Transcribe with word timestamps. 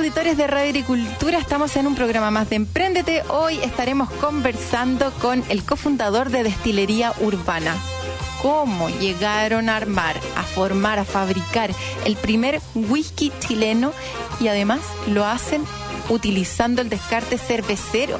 Auditores 0.00 0.38
de 0.38 0.46
Radio 0.46 0.70
Agricultura, 0.70 1.38
estamos 1.38 1.76
en 1.76 1.86
un 1.86 1.94
programa 1.94 2.30
más 2.30 2.48
de 2.48 2.56
Emprendete. 2.56 3.22
Hoy 3.28 3.58
estaremos 3.58 4.10
conversando 4.12 5.12
con 5.20 5.44
el 5.50 5.62
cofundador 5.62 6.30
de 6.30 6.42
Destilería 6.42 7.12
Urbana. 7.20 7.76
Cómo 8.40 8.88
llegaron 8.88 9.68
a 9.68 9.76
armar, 9.76 10.16
a 10.36 10.42
formar, 10.42 10.98
a 10.98 11.04
fabricar 11.04 11.70
el 12.06 12.16
primer 12.16 12.62
whisky 12.74 13.30
chileno 13.40 13.92
y 14.40 14.48
además 14.48 14.80
lo 15.06 15.26
hacen 15.26 15.66
utilizando 16.08 16.80
el 16.80 16.88
descarte 16.88 17.36
cervecero. 17.36 18.18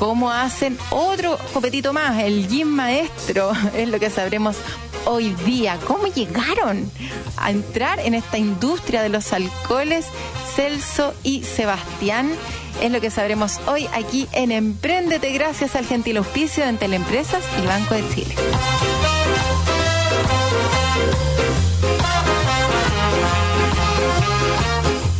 Cómo 0.00 0.32
hacen 0.32 0.76
otro 0.90 1.38
copetito 1.54 1.92
más, 1.92 2.20
el 2.24 2.48
gin 2.48 2.66
maestro, 2.66 3.52
es 3.76 3.88
lo 3.88 4.00
que 4.00 4.10
sabremos 4.10 4.56
hoy 5.04 5.30
día. 5.46 5.78
¿Cómo 5.86 6.08
llegaron 6.08 6.90
a 7.36 7.52
entrar 7.52 8.00
en 8.00 8.14
esta 8.14 8.36
industria 8.36 9.00
de 9.00 9.10
los 9.10 9.32
alcoholes 9.32 10.06
Celso 10.54 11.14
y 11.22 11.42
Sebastián? 11.44 12.32
Es 12.80 12.90
lo 12.90 13.00
que 13.00 13.10
sabremos 13.10 13.60
hoy 13.66 13.88
aquí 13.92 14.28
en 14.32 14.52
Emprendete 14.52 15.30
gracias 15.32 15.76
al 15.76 15.86
gentil 15.86 16.18
auspicio 16.18 16.66
de 16.66 16.72
Teleempresas 16.74 17.42
y 17.62 17.66
Banco 17.66 17.94
de 17.94 18.08
Chile. 18.14 18.34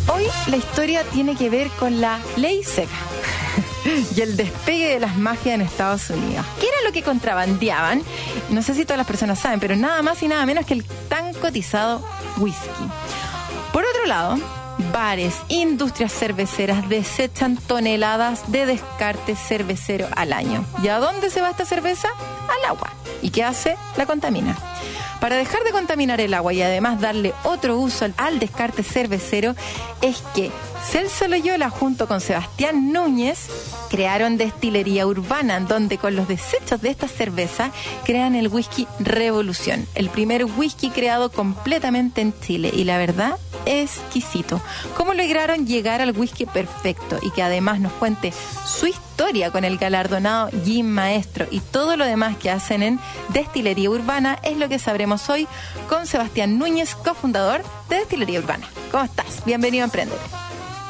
Hoy 0.09 0.27
la 0.49 0.57
historia 0.57 1.05
tiene 1.05 1.37
que 1.37 1.49
ver 1.49 1.69
con 1.79 2.01
la 2.01 2.21
ley 2.37 2.63
seca 2.65 2.91
y 4.17 4.21
el 4.21 4.37
despegue 4.37 4.89
de 4.89 5.01
las 5.01 5.17
mafias 5.17 5.55
en 5.55 5.63
Estados 5.63 6.11
Unidos. 6.11 6.45
¿Qué 6.61 6.67
era 6.67 6.77
lo 6.85 6.93
que 6.93 7.03
contrabandeaban? 7.03 8.03
No 8.51 8.63
sé 8.63 8.75
si 8.75 8.85
todas 8.85 8.99
las 8.99 9.07
personas 9.07 9.39
saben, 9.39 9.61
pero 9.61 9.77
nada 9.77 10.03
más 10.03 10.23
y 10.23 10.29
nada 10.29 10.45
menos 10.47 10.67
que 10.67 10.75
el 10.75 10.85
tan 11.09 11.33
cotizado 11.35 12.03
whisky. 12.39 12.89
Por 13.73 13.85
otro 13.85 14.05
lado, 14.07 14.39
bares, 14.93 15.35
industrias 15.49 16.13
cerveceras 16.13 16.89
desechan 16.89 17.57
toneladas 17.57 18.53
de 18.53 18.67
descarte 18.67 19.35
cervecero 19.35 20.07
al 20.15 20.33
año. 20.33 20.65
¿Y 20.83 20.89
a 20.89 20.99
dónde 20.99 21.31
se 21.31 21.41
va 21.41 21.51
esta 21.51 21.65
cerveza? 21.65 22.09
Al 22.49 22.71
agua. 22.71 22.93
¿Y 23.23 23.31
qué 23.31 23.43
hace? 23.43 23.77
La 23.97 24.07
contamina. 24.07 24.57
Para 25.21 25.37
dejar 25.37 25.63
de 25.63 25.71
contaminar 25.71 26.21
el 26.21 26.35
agua 26.35 26.53
y 26.53 26.63
además 26.63 27.01
darle 27.01 27.33
otro 27.45 27.79
uso 27.79 28.07
al 28.17 28.39
descarte 28.41 28.83
cervecero, 28.83 29.55
es 30.01 30.23
que 30.35 30.51
Celso 30.91 31.29
Loyola 31.29 31.71
junto 31.71 32.09
con 32.09 32.21
Sebastián 32.21 32.93
Núñez 32.93 33.47
crearon 33.89 34.37
Destilería 34.37 35.07
Urbana, 35.07 35.61
donde 35.61 35.97
con 35.97 36.17
los 36.17 36.27
desechos 36.27 36.81
de 36.83 36.91
esta 36.91 37.07
cerveza 37.07 37.71
crean 38.05 38.35
el 38.35 38.49
whisky 38.49 38.89
Revolución, 38.99 39.87
el 39.95 40.09
primer 40.09 40.45
whisky 40.45 40.91
creado 40.91 41.31
completamente 41.31 42.21
en 42.21 42.35
Chile 42.41 42.73
y 42.75 42.83
la 42.83 42.99
verdad 42.99 43.39
exquisito. 43.67 44.61
¿Cómo 44.97 45.15
lograron 45.15 45.67
llegar 45.67 46.01
al 46.01 46.17
whisky 46.17 46.47
perfecto 46.47 47.19
y 47.23 47.31
que 47.31 47.43
además 47.43 47.81
nos 47.81 47.93
cuente 47.93 48.33
su 48.67 48.87
historia 48.87 49.51
con 49.51 49.65
el 49.65 49.79
galardonado 49.79 50.51
Jim 50.65 50.87
Maestro 50.87 51.47
y 51.51 51.61
todo 51.61 51.97
lo 51.97 52.05
demás 52.05 52.37
que 52.37 52.51
hacen 52.51 52.83
en 52.83 53.01
Destilería 53.31 53.91
Urbana? 53.91 54.39
Es 54.43 54.57
lo 54.57 54.69
que 54.69 54.79
sabremos 54.79 55.29
hoy 55.29 55.47
con 55.89 56.07
Sebastián 56.07 56.59
Núñez, 56.59 56.95
cofundador 56.95 57.63
de 57.89 57.97
Destilería 57.97 58.41
Urbana. 58.41 58.69
¿Cómo 58.91 59.05
estás? 59.05 59.45
Bienvenido 59.45 59.85
a 59.85 59.87
Emprender. 59.87 60.19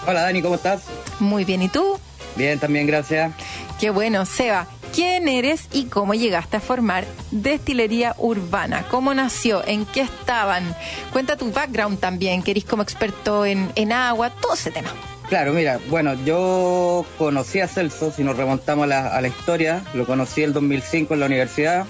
Hola 0.07 0.23
Dani, 0.23 0.43
¿cómo 0.43 0.57
estás? 0.57 0.83
Muy 1.21 1.45
bien, 1.45 1.63
¿y 1.63 1.69
tú? 1.69 1.99
Bien, 2.37 2.59
también, 2.59 2.87
gracias. 2.87 3.33
Qué 3.79 3.91
bueno, 3.91 4.25
Seba. 4.27 4.67
¿Quién 4.95 5.27
eres 5.27 5.69
y 5.73 5.87
cómo 5.87 6.13
llegaste 6.13 6.59
a 6.59 6.61
formar 6.61 7.07
Destilería 7.31 8.15
Urbana? 8.19 8.85
¿Cómo 8.91 9.15
nació? 9.15 9.67
¿En 9.67 9.87
qué 9.87 10.03
estaban? 10.03 10.77
Cuenta 11.13 11.37
tu 11.39 11.51
background 11.51 11.99
también, 11.99 12.43
que 12.43 12.51
eres 12.51 12.65
como 12.65 12.83
experto 12.83 13.47
en, 13.47 13.71
en 13.75 13.93
agua, 13.93 14.31
todo 14.31 14.53
ese 14.53 14.71
tema. 14.71 14.91
Claro, 15.31 15.55
mira, 15.55 15.81
bueno, 15.89 16.13
yo 16.27 17.07
conocí 17.17 17.61
a 17.61 17.69
Celso, 17.69 18.13
si 18.13 18.23
nos 18.23 18.37
remontamos 18.37 18.85
a 18.85 18.87
la, 18.87 19.09
a 19.09 19.21
la 19.23 19.29
historia, 19.29 19.83
lo 19.95 20.05
conocí 20.05 20.43
el 20.43 20.53
2005 20.53 21.15
en 21.15 21.21
la 21.21 21.27
universidad. 21.27 21.87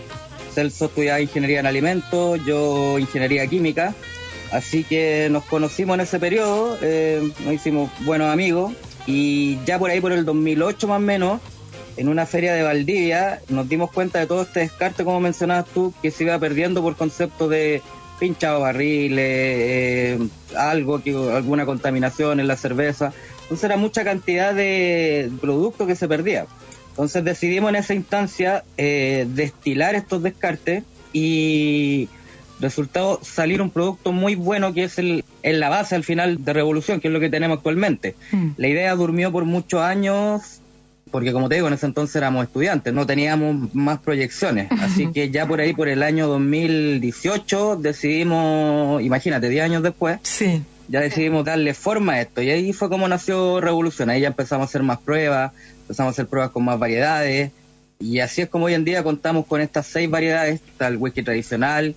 Celso 0.55 0.85
estudiaba 0.85 1.21
ingeniería 1.21 1.59
en 1.59 1.67
alimentos, 1.67 2.39
yo 2.47 3.01
ingeniería 3.01 3.47
química. 3.49 3.95
Así 4.53 4.85
que 4.85 5.29
nos 5.31 5.45
conocimos 5.45 5.95
en 5.95 6.03
ese 6.03 6.21
periodo, 6.21 6.79
eh, 6.83 7.33
nos 7.45 7.55
hicimos 7.55 7.91
buenos 8.01 8.33
amigos 8.33 8.73
y 9.07 9.59
ya 9.65 9.79
por 9.79 9.91
ahí 9.91 10.01
por 10.01 10.12
el 10.12 10.25
2008 10.25 10.87
más 10.87 10.99
o 10.99 11.01
menos, 11.01 11.41
en 11.97 12.09
una 12.09 12.27
feria 12.27 12.55
de 12.55 12.63
Valdivia, 12.63 13.41
nos 13.49 13.69
dimos 13.69 13.91
cuenta 13.91 14.19
de 14.19 14.27
todo 14.27 14.43
este 14.43 14.61
descarte, 14.61 15.05
como 15.05 15.21
mencionabas 15.21 15.67
tú, 15.67 15.93
que 16.03 16.11
se 16.11 16.25
iba 16.25 16.39
perdiendo 16.39 16.83
por 16.83 16.97
concepto 16.97 17.49
de 17.49 17.83
pinchado 18.19 18.61
barriles, 18.61 19.19
eh, 19.19 20.19
algo, 20.57 21.03
que, 21.03 21.11
alguna 21.11 21.67
contaminación 21.67 22.41
en 22.41 22.47
la 22.47 22.57
cerveza. 22.57 23.13
Entonces 23.43 23.65
era 23.65 23.77
mucha 23.77 24.05
cantidad 24.05 24.55
de 24.55 25.31
productos 25.41 25.87
que 25.87 25.97
se 25.97 26.09
perdía. 26.09 26.47
Entonces 26.91 27.25
decidimos 27.25 27.71
en 27.71 27.77
esa 27.77 27.95
instancia 27.95 28.65
eh, 28.77 29.27
destilar 29.29 29.95
estos 29.95 30.23
descartes 30.23 30.85
y 31.13 32.09
resultado 32.61 33.19
salir 33.23 33.61
un 33.61 33.71
producto 33.71 34.13
muy 34.13 34.37
bueno 34.37 34.73
que 34.73 34.85
es 34.85 34.99
el, 34.99 35.25
en 35.43 35.61
la 35.61 35.69
base 35.69 35.95
al 35.97 36.05
final 36.05 36.45
de 36.45 36.53
Revolución, 36.53 37.01
que 37.01 37.09
es 37.09 37.15
lo 37.15 37.21
que 37.21 37.29
tenemos 37.29 37.59
actualmente. 37.59 38.15
Mm. 38.31 38.51
La 38.57 38.69
idea 38.69 38.95
durmió 38.95 39.33
por 39.33 39.45
muchos 39.45 39.83
años, 39.83 40.62
porque 41.12 41.33
como 41.33 41.49
te 41.49 41.56
digo, 41.56 41.69
en 41.69 41.75
ese 41.75 41.87
entonces 41.87 42.17
éramos 42.17 42.45
estudiantes, 42.45 42.93
no 42.93 43.06
teníamos 43.06 43.73
más 43.75 44.00
proyecciones. 44.00 44.69
Así 44.81 45.12
que 45.12 45.31
ya 45.31 45.47
por 45.47 45.61
ahí, 45.61 45.75
por 45.75 45.89
el 45.89 46.03
año 46.03 46.27
2018, 46.27 47.77
decidimos, 47.77 49.03
imagínate, 49.03 49.50
10 49.50 49.65
años 49.65 49.83
después, 49.83 50.19
sí. 50.23 50.62
ya 50.89 51.00
decidimos 51.00 51.45
darle 51.45 51.75
forma 51.75 52.15
a 52.15 52.23
esto. 52.23 52.41
Y 52.43 52.50
ahí 52.50 52.73
fue 52.73 52.89
como 52.89 53.06
nació 53.06 53.61
Revolución. 53.61 54.09
Ahí 54.09 54.23
ya 54.23 54.28
empezamos 54.28 54.65
a 54.65 54.69
hacer 54.69 54.83
más 54.83 54.99
pruebas, 54.99 55.53
empezamos 55.83 56.09
a 56.09 56.12
hacer 56.12 56.27
pruebas 56.27 56.50
con 56.50 56.65
más 56.65 56.78
variedades. 56.78 57.53
Y 58.00 58.19
así 58.19 58.41
es 58.41 58.49
como 58.49 58.65
hoy 58.65 58.75
en 58.75 58.84
día 58.84 59.05
contamos 59.05 59.47
con 59.47 59.61
estas 59.61 59.87
seis 59.87 60.11
variedades, 60.11 60.55
está 60.55 60.89
el 60.89 60.97
whisky 60.97 61.23
tradicional, 61.23 61.94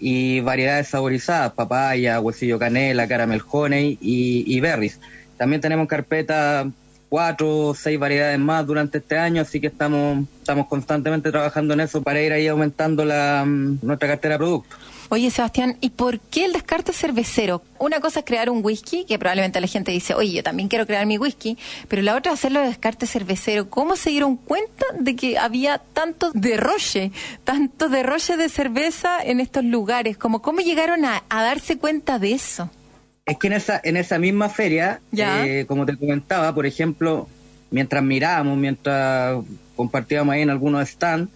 y 0.00 0.40
variedades 0.40 0.88
saborizadas, 0.88 1.52
papaya, 1.52 2.18
huesillo 2.18 2.58
canela, 2.58 3.06
caramel 3.06 3.42
honey 3.48 3.98
y, 4.00 4.44
y 4.46 4.60
berries. 4.60 4.98
También 5.36 5.60
tenemos 5.60 5.86
carpeta 5.86 6.66
cuatro 7.14 7.68
o 7.68 7.74
seis 7.76 7.96
variedades 7.96 8.40
más 8.40 8.66
durante 8.66 8.98
este 8.98 9.16
año, 9.16 9.40
así 9.40 9.60
que 9.60 9.68
estamos, 9.68 10.26
estamos 10.40 10.66
constantemente 10.66 11.30
trabajando 11.30 11.72
en 11.72 11.78
eso 11.78 12.02
para 12.02 12.20
ir 12.20 12.32
ahí 12.32 12.48
aumentando 12.48 13.04
la, 13.04 13.44
nuestra 13.46 14.08
cartera 14.08 14.34
de 14.34 14.38
productos. 14.38 14.76
Oye, 15.10 15.30
Sebastián, 15.30 15.76
¿y 15.80 15.90
por 15.90 16.18
qué 16.18 16.44
el 16.44 16.52
descarte 16.52 16.92
cervecero? 16.92 17.62
Una 17.78 18.00
cosa 18.00 18.18
es 18.18 18.24
crear 18.24 18.50
un 18.50 18.64
whisky, 18.64 19.04
que 19.04 19.16
probablemente 19.16 19.60
la 19.60 19.68
gente 19.68 19.92
dice, 19.92 20.14
oye, 20.14 20.32
yo 20.32 20.42
también 20.42 20.68
quiero 20.68 20.88
crear 20.88 21.06
mi 21.06 21.16
whisky, 21.16 21.56
pero 21.86 22.02
la 22.02 22.16
otra 22.16 22.32
es 22.32 22.40
hacerlo 22.40 22.58
de 22.58 22.66
descarte 22.66 23.06
cervecero. 23.06 23.70
¿Cómo 23.70 23.94
se 23.94 24.10
dieron 24.10 24.34
cuenta 24.34 24.84
de 24.98 25.14
que 25.14 25.38
había 25.38 25.78
tanto 25.78 26.32
derroche, 26.34 27.12
tanto 27.44 27.88
derroche 27.88 28.36
de 28.36 28.48
cerveza 28.48 29.22
en 29.22 29.38
estos 29.38 29.62
lugares? 29.62 30.18
¿Cómo, 30.18 30.42
cómo 30.42 30.62
llegaron 30.62 31.04
a 31.04 31.22
darse 31.30 31.78
cuenta 31.78 32.18
de 32.18 32.32
eso? 32.32 32.70
Es 33.26 33.38
que 33.38 33.46
en 33.46 33.54
esa, 33.54 33.80
en 33.82 33.96
esa 33.96 34.18
misma 34.18 34.50
feria, 34.50 35.00
eh, 35.16 35.64
como 35.66 35.86
te 35.86 35.96
comentaba, 35.96 36.54
por 36.54 36.66
ejemplo, 36.66 37.26
mientras 37.70 38.04
mirábamos, 38.04 38.58
mientras 38.58 39.42
compartíamos 39.76 40.34
ahí 40.34 40.42
en 40.42 40.50
algunos 40.50 40.86
stands, 40.86 41.30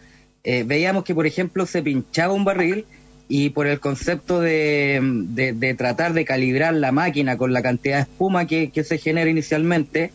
eh, 0.45 0.65
veíamos 0.67 1.05
que, 1.05 1.15
por 1.15 1.27
ejemplo, 1.27 1.65
se 1.65 1.83
pinchaba 1.83 2.35
un 2.35 2.45
barril 2.45 2.85
y 3.27 3.51
por 3.51 3.67
el 3.67 3.81
concepto 3.81 4.41
de, 4.41 5.01
de, 5.03 5.75
tratar 5.75 6.13
de 6.13 6.27
calibrar 6.27 6.75
la 6.75 6.93
máquina 6.93 7.39
con 7.39 7.55
la 7.55 7.63
cantidad 7.63 7.97
de 7.97 8.03
espuma 8.03 8.47
que, 8.47 8.71
que, 8.71 8.85
se 8.85 8.99
genera 8.99 9.31
inicialmente, 9.31 10.13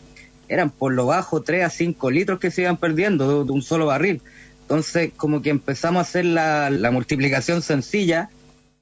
eran 0.48 0.70
por 0.70 0.92
lo 0.92 1.06
bajo 1.06 1.42
3 1.42 1.64
a 1.64 1.70
5 1.70 2.10
litros 2.10 2.38
que 2.38 2.52
se 2.52 2.62
iban 2.62 2.76
perdiendo 2.76 3.40
de, 3.40 3.46
de 3.46 3.52
un 3.52 3.62
solo 3.62 3.86
barril. 3.86 4.22
Entonces, 4.62 5.10
como 5.16 5.42
que 5.42 5.50
empezamos 5.50 5.98
a 5.98 6.02
hacer 6.02 6.24
la, 6.24 6.70
la 6.70 6.92
multiplicación 6.92 7.62
sencilla 7.62 8.30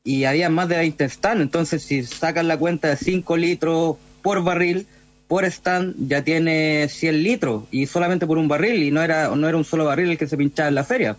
y 0.05 0.25
había 0.25 0.51
más 0.51 0.69
de 0.69 0.77
20 0.77 1.09
stands. 1.09 1.43
Entonces, 1.43 1.83
si 1.83 2.05
sacan 2.05 2.49
la 2.49 2.57
cuenta 2.57 2.89
de 2.89 2.97
5 2.97 3.37
litros 3.37 3.97
por 4.23 4.43
barril, 4.43 4.87
por 5.29 5.45
stand 5.45 5.95
ya 6.09 6.23
tiene 6.23 6.89
100 6.89 7.23
litros 7.23 7.65
y 7.71 7.87
solamente 7.87 8.27
por 8.27 8.39
un 8.39 8.49
barril 8.49 8.83
y 8.83 8.91
no 8.91 9.03
era, 9.03 9.35
no 9.35 9.49
era 9.49 9.57
un 9.57 9.65
solo 9.65 9.87
barril 9.87 10.11
el 10.11 10.19
que 10.19 10.27
se 10.27 10.37
pinchaba 10.37 10.69
en 10.69 10.75
la 10.75 10.85
feria 10.85 11.17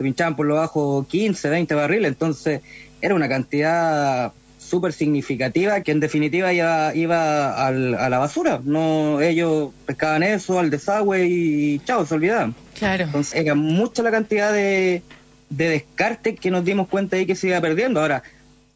se 0.00 0.04
pinchaban 0.04 0.34
por 0.34 0.46
lo 0.46 0.54
bajo 0.54 1.06
15, 1.10 1.50
20 1.50 1.74
barriles, 1.74 2.08
entonces 2.08 2.62
era 3.02 3.14
una 3.14 3.28
cantidad 3.28 4.32
súper 4.58 4.94
significativa 4.94 5.82
que 5.82 5.92
en 5.92 6.00
definitiva 6.00 6.54
iba, 6.54 6.94
iba 6.94 7.66
a 7.66 7.70
la 7.70 8.18
basura. 8.18 8.62
No, 8.64 9.20
ellos 9.20 9.72
pescaban 9.84 10.22
eso 10.22 10.58
al 10.58 10.70
desagüe 10.70 11.26
y 11.26 11.80
chao, 11.80 12.06
se 12.06 12.14
olvidaban. 12.14 12.54
Claro. 12.78 13.04
Entonces 13.04 13.34
era 13.34 13.54
mucha 13.54 14.02
la 14.02 14.10
cantidad 14.10 14.50
de, 14.50 15.02
de 15.50 15.68
descarte 15.68 16.34
que 16.34 16.50
nos 16.50 16.64
dimos 16.64 16.88
cuenta 16.88 17.16
ahí 17.16 17.26
que 17.26 17.36
se 17.36 17.48
iba 17.48 17.60
perdiendo. 17.60 18.00
Ahora, 18.00 18.22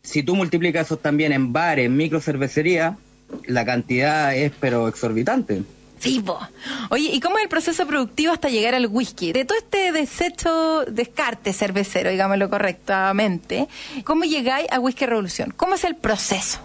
si 0.03 0.23
tú 0.23 0.37
multiplicas 0.37 0.87
eso 0.87 0.99
también 0.99 1.33
en 1.33 1.53
bares, 1.53 1.87
en 1.87 1.97
micro 1.97 2.21
cervecería, 2.21 2.99
la 3.47 3.65
cantidad 3.65 4.37
es 4.37 4.53
pero 4.61 4.89
exorbitante. 4.89 5.63
Sí, 5.99 6.23
Oye, 6.91 7.11
¿y 7.15 7.21
cómo 7.21 7.39
es 7.39 7.45
el 7.45 7.49
proceso 7.49 7.87
productivo 7.87 8.33
hasta 8.33 8.51
llegar 8.51 8.75
al 8.75 8.89
whisky? 8.89 9.33
De 9.33 9.47
todo 9.47 9.57
este 9.57 9.91
desecho, 9.91 10.85
descarte 10.85 11.55
cervecero, 11.55 12.11
digámoslo 12.11 12.51
correctamente, 12.51 13.69
¿cómo 14.05 14.25
llegáis 14.25 14.71
a 14.71 14.81
Whisky 14.81 15.07
Revolución? 15.07 15.55
¿Cómo 15.57 15.77
es 15.77 15.85
el 15.85 15.97
proceso? 15.97 16.61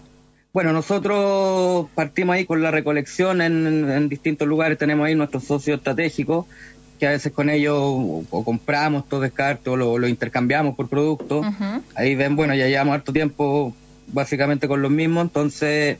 Bueno, 0.51 0.73
nosotros 0.73 1.88
partimos 1.95 2.35
ahí 2.35 2.45
con 2.45 2.61
la 2.61 2.69
recolección 2.71 3.41
en, 3.41 4.09
distintos 4.09 4.45
lugares, 4.45 4.77
tenemos 4.77 5.07
ahí 5.07 5.15
nuestros 5.15 5.45
socios 5.45 5.77
estratégicos, 5.77 6.45
que 7.00 7.07
a 7.07 7.12
veces 7.12 7.31
con 7.31 7.50
ellos 7.50 7.75
o, 7.78 8.44
compramos 8.44 9.07
todo 9.07 9.22
descarte 9.22 9.69
o 9.69 9.78
lo, 9.78 10.07
intercambiamos 10.07 10.75
por 10.75 10.90
productos. 10.90 11.46
Ahí 11.96 12.16
ven, 12.16 12.36
bueno, 12.36 12.54
ya 12.54 12.68
llevamos 12.68 12.94
harto 12.94 13.13
tiempo 13.13 13.74
básicamente 14.07 14.68
con 14.68 14.81
los 14.81 14.92
mismos, 14.92 15.24
entonces 15.24 15.98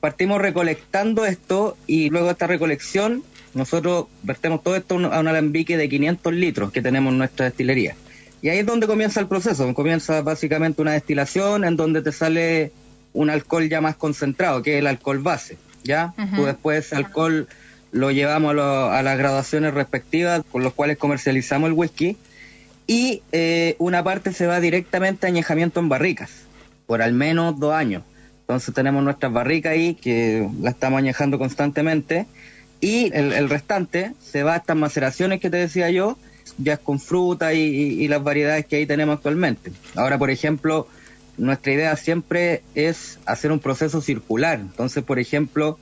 partimos 0.00 0.40
recolectando 0.40 1.24
esto 1.24 1.76
y 1.86 2.10
luego 2.10 2.26
de 2.26 2.32
esta 2.32 2.46
recolección 2.46 3.22
nosotros 3.54 4.06
vertemos 4.22 4.62
todo 4.62 4.76
esto 4.76 4.96
a 4.96 5.20
un 5.20 5.28
alambique 5.28 5.76
de 5.76 5.88
500 5.88 6.32
litros 6.34 6.72
que 6.72 6.82
tenemos 6.82 7.12
en 7.12 7.18
nuestra 7.18 7.46
destilería. 7.46 7.96
Y 8.42 8.50
ahí 8.50 8.58
es 8.58 8.66
donde 8.66 8.86
comienza 8.86 9.18
el 9.20 9.28
proceso, 9.28 9.72
comienza 9.74 10.20
básicamente 10.20 10.82
una 10.82 10.92
destilación 10.92 11.64
en 11.64 11.76
donde 11.76 12.02
te 12.02 12.12
sale 12.12 12.70
un 13.14 13.30
alcohol 13.30 13.68
ya 13.68 13.80
más 13.80 13.96
concentrado, 13.96 14.62
que 14.62 14.74
es 14.74 14.80
el 14.80 14.86
alcohol 14.86 15.20
base, 15.20 15.56
¿ya? 15.82 16.12
después 16.44 16.84
ese 16.86 16.96
alcohol 16.96 17.48
lo 17.96 18.10
llevamos 18.10 18.54
a, 18.58 19.02
las 19.02 19.18
graduaciones 19.18 19.74
respectivas 19.74 20.42
con 20.52 20.62
los 20.62 20.74
cuales 20.74 20.98
comercializamos 20.98 21.68
el 21.68 21.72
whisky 21.72 22.16
y 22.86 23.22
eh, 23.32 23.74
una 23.78 24.04
parte 24.04 24.32
se 24.32 24.46
va 24.46 24.60
directamente 24.60 25.26
a 25.26 25.30
añejamiento 25.30 25.80
en 25.80 25.88
barricas 25.88 26.30
por 26.86 27.02
al 27.02 27.12
menos 27.12 27.58
dos 27.58 27.74
años. 27.74 28.02
Entonces 28.40 28.72
tenemos 28.74 29.02
nuestras 29.02 29.32
barricas 29.32 29.72
ahí 29.72 29.94
que 29.94 30.48
la 30.60 30.70
estamos 30.70 30.98
añejando 30.98 31.38
constantemente 31.38 32.26
y 32.80 33.10
el, 33.12 33.48
restante 33.48 34.12
se 34.22 34.42
va 34.42 34.54
a 34.54 34.56
estas 34.58 34.76
maceraciones 34.76 35.40
que 35.40 35.50
te 35.50 35.56
decía 35.56 35.90
yo, 35.90 36.16
ya 36.58 36.76
con 36.76 37.00
fruta 37.00 37.54
y, 37.54 38.06
las 38.06 38.22
variedades 38.22 38.66
que 38.66 38.76
ahí 38.76 38.86
tenemos 38.86 39.16
actualmente. 39.16 39.72
Ahora, 39.96 40.18
por 40.18 40.30
ejemplo, 40.30 40.86
nuestra 41.38 41.72
idea 41.72 41.96
siempre 41.96 42.62
es 42.74 43.18
hacer 43.26 43.50
un 43.50 43.58
proceso 43.58 44.00
circular. 44.00 44.60
Entonces, 44.60 45.02
por 45.02 45.18
ejemplo, 45.18 45.78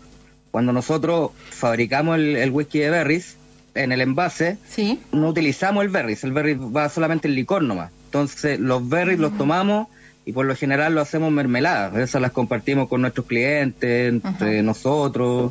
cuando 0.54 0.72
nosotros 0.72 1.32
fabricamos 1.50 2.16
el, 2.16 2.50
whisky 2.52 2.78
de 2.78 2.88
berries, 2.88 3.36
en 3.74 3.90
el 3.90 4.00
envase, 4.00 4.56
¿Sí? 4.68 5.00
no 5.10 5.30
utilizamos 5.30 5.82
el 5.82 5.90
berries, 5.90 6.22
el 6.22 6.30
berries 6.30 6.58
va 6.58 6.88
solamente 6.88 7.26
el 7.26 7.34
licor 7.34 7.64
nomás. 7.64 7.90
Entonces, 8.04 8.60
los 8.60 8.88
berries 8.88 9.18
los 9.18 9.36
tomamos 9.36 9.88
y 10.24 10.32
por 10.32 10.46
lo 10.46 10.54
general 10.54 10.94
lo 10.94 11.00
hacemos 11.00 11.32
mermelada. 11.32 12.00
Esas 12.00 12.22
las 12.22 12.30
compartimos 12.30 12.88
con 12.88 13.00
nuestros 13.00 13.26
clientes, 13.26 14.12
entre 14.12 14.62
nosotros. 14.62 15.50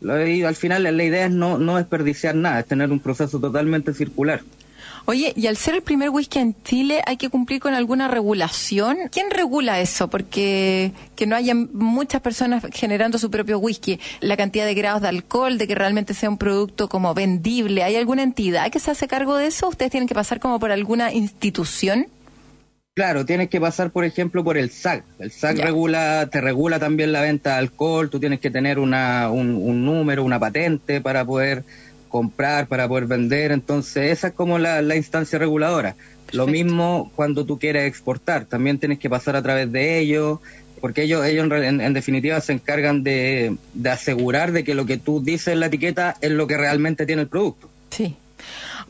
Y 0.00 0.42
al 0.42 0.56
final 0.56 0.84
la 0.84 1.04
idea 1.04 1.26
es 1.26 1.30
no, 1.30 1.58
no 1.58 1.76
desperdiciar 1.76 2.34
nada, 2.34 2.60
es 2.60 2.66
tener 2.66 2.90
un 2.90 3.00
proceso 3.00 3.38
totalmente 3.38 3.92
circular. 3.92 4.40
Oye, 5.10 5.32
y 5.34 5.46
al 5.46 5.56
ser 5.56 5.74
el 5.74 5.80
primer 5.80 6.10
whisky 6.10 6.38
en 6.38 6.54
Chile, 6.64 7.00
¿hay 7.06 7.16
que 7.16 7.30
cumplir 7.30 7.62
con 7.62 7.72
alguna 7.72 8.08
regulación? 8.08 8.98
¿Quién 9.10 9.30
regula 9.30 9.80
eso? 9.80 10.10
Porque 10.10 10.92
que 11.16 11.26
no 11.26 11.34
haya 11.34 11.54
muchas 11.54 12.20
personas 12.20 12.62
generando 12.74 13.16
su 13.16 13.30
propio 13.30 13.58
whisky, 13.58 13.98
la 14.20 14.36
cantidad 14.36 14.66
de 14.66 14.74
grados 14.74 15.00
de 15.00 15.08
alcohol, 15.08 15.56
de 15.56 15.66
que 15.66 15.74
realmente 15.74 16.12
sea 16.12 16.28
un 16.28 16.36
producto 16.36 16.90
como 16.90 17.14
vendible. 17.14 17.84
¿Hay 17.84 17.96
alguna 17.96 18.22
entidad 18.22 18.70
que 18.70 18.80
se 18.80 18.90
hace 18.90 19.08
cargo 19.08 19.36
de 19.36 19.46
eso? 19.46 19.68
¿Ustedes 19.70 19.90
tienen 19.90 20.08
que 20.08 20.14
pasar 20.14 20.40
como 20.40 20.60
por 20.60 20.72
alguna 20.72 21.10
institución? 21.10 22.08
Claro, 22.98 23.24
tienes 23.24 23.48
que 23.48 23.60
pasar, 23.60 23.92
por 23.92 24.04
ejemplo, 24.04 24.42
por 24.42 24.58
el 24.58 24.70
SAC. 24.70 25.04
El 25.20 25.30
SAC 25.30 25.60
regula, 25.60 26.28
te 26.32 26.40
regula 26.40 26.80
también 26.80 27.12
la 27.12 27.20
venta 27.20 27.52
de 27.52 27.58
alcohol, 27.58 28.10
tú 28.10 28.18
tienes 28.18 28.40
que 28.40 28.50
tener 28.50 28.80
una, 28.80 29.30
un, 29.30 29.84
número, 29.84 30.24
una 30.24 30.40
patente 30.40 31.00
para 31.00 31.24
poder 31.24 31.62
comprar, 32.08 32.66
para 32.66 32.88
poder 32.88 33.06
vender. 33.06 33.52
Entonces, 33.52 34.12
esa 34.12 34.28
es 34.28 34.34
como 34.34 34.58
la, 34.58 34.96
instancia 34.96 35.38
reguladora. 35.38 35.96
Lo 36.32 36.46
mismo 36.46 37.10
cuando 37.16 37.44
tú 37.46 37.58
quieres 37.58 37.86
exportar, 37.86 38.44
también 38.44 38.78
tienes 38.78 38.98
que 38.98 39.08
pasar 39.08 39.36
a 39.36 39.42
través 39.42 39.70
de 39.72 39.98
ellos, 39.98 40.40
porque 40.80 41.02
ellos, 41.02 41.24
ellos 41.24 41.50
en, 41.50 41.92
definitiva 41.92 42.40
se 42.40 42.52
encargan 42.52 43.02
de, 43.02 43.56
de 43.74 43.90
asegurar 43.90 44.52
de 44.52 44.64
que 44.64 44.74
lo 44.74 44.86
que 44.86 44.98
tú 44.98 45.22
dices 45.22 45.48
en 45.48 45.60
la 45.60 45.66
etiqueta 45.66 46.16
es 46.20 46.30
lo 46.30 46.46
que 46.46 46.56
realmente 46.56 47.06
tiene 47.06 47.22
el 47.22 47.28
producto. 47.28 47.70
Sí. 47.90 48.16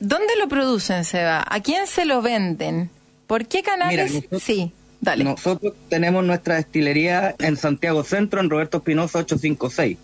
¿Dónde 0.01 0.37
lo 0.39 0.49
producen, 0.49 1.05
Seba? 1.05 1.45
¿A 1.49 1.61
quién 1.61 1.87
se 1.87 2.05
lo 2.05 2.23
venden? 2.23 2.91
¿Por 3.27 3.47
qué 3.47 3.63
canales? 3.63 4.25
sí, 4.41 4.73
dale. 5.01 5.25
Nosotros 5.25 5.75
tenemos 5.89 6.25
nuestra 6.25 6.57
destilería 6.57 7.35
en 7.39 7.57
Santiago 7.57 8.05
Centro, 8.05 8.41
en 8.41 8.51
Roberto 8.51 8.79
Espinosa 8.79 9.19
856. 9.21 9.99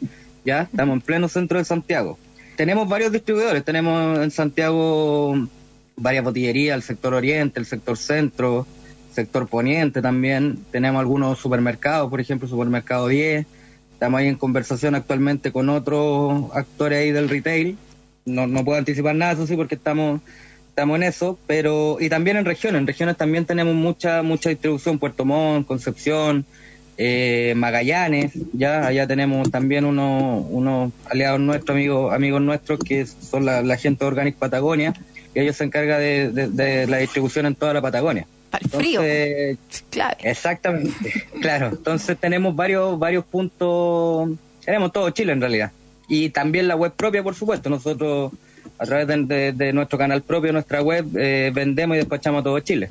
Ya, 0.45 0.63
estamos 0.63 0.95
en 0.95 1.01
pleno 1.01 1.29
centro 1.29 1.59
de 1.59 1.65
Santiago. 1.65 2.19
Tenemos 2.57 2.89
varios 2.89 3.11
distribuidores, 3.11 3.65
tenemos 3.65 4.19
en 4.19 4.31
Santiago 4.31 5.49
varias 5.97 6.25
botillerías, 6.25 6.77
el 6.77 6.83
sector 6.83 7.15
oriente, 7.15 7.59
el 7.59 7.67
sector 7.67 7.97
centro, 7.97 8.67
sector 9.13 9.49
poniente 9.49 10.03
también. 10.03 10.65
Tenemos 10.71 11.01
algunos 11.01 11.39
supermercados, 11.39 12.11
por 12.11 12.21
ejemplo, 12.21 12.49
Supermercado 12.49 13.09
10. 13.09 13.47
Estamos 13.93 14.21
ahí 14.21 14.29
en 14.29 14.37
conversación 14.37 14.95
actualmente 14.95 15.53
con 15.53 15.69
otros 15.69 16.51
actores 16.53 16.99
ahí 16.99 17.11
del 17.11 17.29
retail. 17.29 17.77
No, 18.25 18.47
no 18.47 18.65
puedo 18.65 18.79
anticipar 18.79 19.15
nada, 19.15 19.33
eso 19.33 19.47
sí, 19.47 19.57
porque 19.57 19.75
estamos 19.75 20.21
estamos 20.69 20.97
en 20.97 21.05
eso, 21.05 21.39
pero 21.47 21.99
y 22.01 22.09
también 22.09 22.37
en 22.37 22.45
regiones, 22.45 22.81
en 22.81 22.87
regiones 22.89 23.17
también 23.17 23.45
tenemos 23.45 23.75
mucha 23.77 24.23
mucha 24.23 24.51
distribución, 24.51 24.99
Puerto 24.99 25.25
Montt, 25.25 25.69
Concepción, 25.69 26.45
eh, 26.97 27.55
Magallanes, 27.57 28.33
ya 28.53 28.87
allá 28.87 29.07
tenemos 29.07 29.51
también 29.51 29.85
unos, 29.85 30.45
unos 30.49 30.93
aliados 31.11 31.41
nuestros, 31.41 31.75
amigos, 31.75 32.13
amigos 32.13 32.41
nuestros 32.43 32.79
que 32.81 33.07
son 33.07 33.45
la, 33.45 33.77
gente 33.77 34.05
de 34.05 34.09
Organic 34.09 34.37
Patagonia, 34.37 34.95
y 35.35 35.41
ellos 35.41 35.57
se 35.57 35.65
encargan 35.65 36.01
de, 36.01 36.87
la 36.89 36.99
distribución 36.99 37.47
en 37.47 37.55
toda 37.55 37.75
la 37.75 37.83
Patagonia. 37.83 38.27
Para 38.51 38.65
el 38.65 38.71
frío. 38.71 39.01
Claro. 39.91 40.17
Exactamente, 40.23 41.27
claro. 41.41 41.69
Entonces 41.69 42.17
tenemos 42.19 42.55
varios, 42.55 42.99
varios 42.99 43.25
puntos, 43.25 44.31
tenemos 44.65 44.93
todo 44.93 45.11
Chile 45.11 45.33
en 45.33 45.41
realidad. 45.41 45.73
Y 46.09 46.29
también 46.29 46.69
la 46.69 46.77
web 46.77 46.93
propia, 46.93 47.23
por 47.23 47.35
supuesto. 47.35 47.69
Nosotros 47.71 48.33
a 48.79 48.85
través 48.87 49.07
de, 49.07 49.73
nuestro 49.73 49.99
canal 49.99 50.23
propio, 50.23 50.53
nuestra 50.53 50.83
web, 50.83 51.07
eh, 51.17 51.51
vendemos 51.55 51.97
y 51.97 51.99
despachamos 51.99 52.41
a 52.41 52.45
todo 52.45 52.61
Chile. 52.61 52.91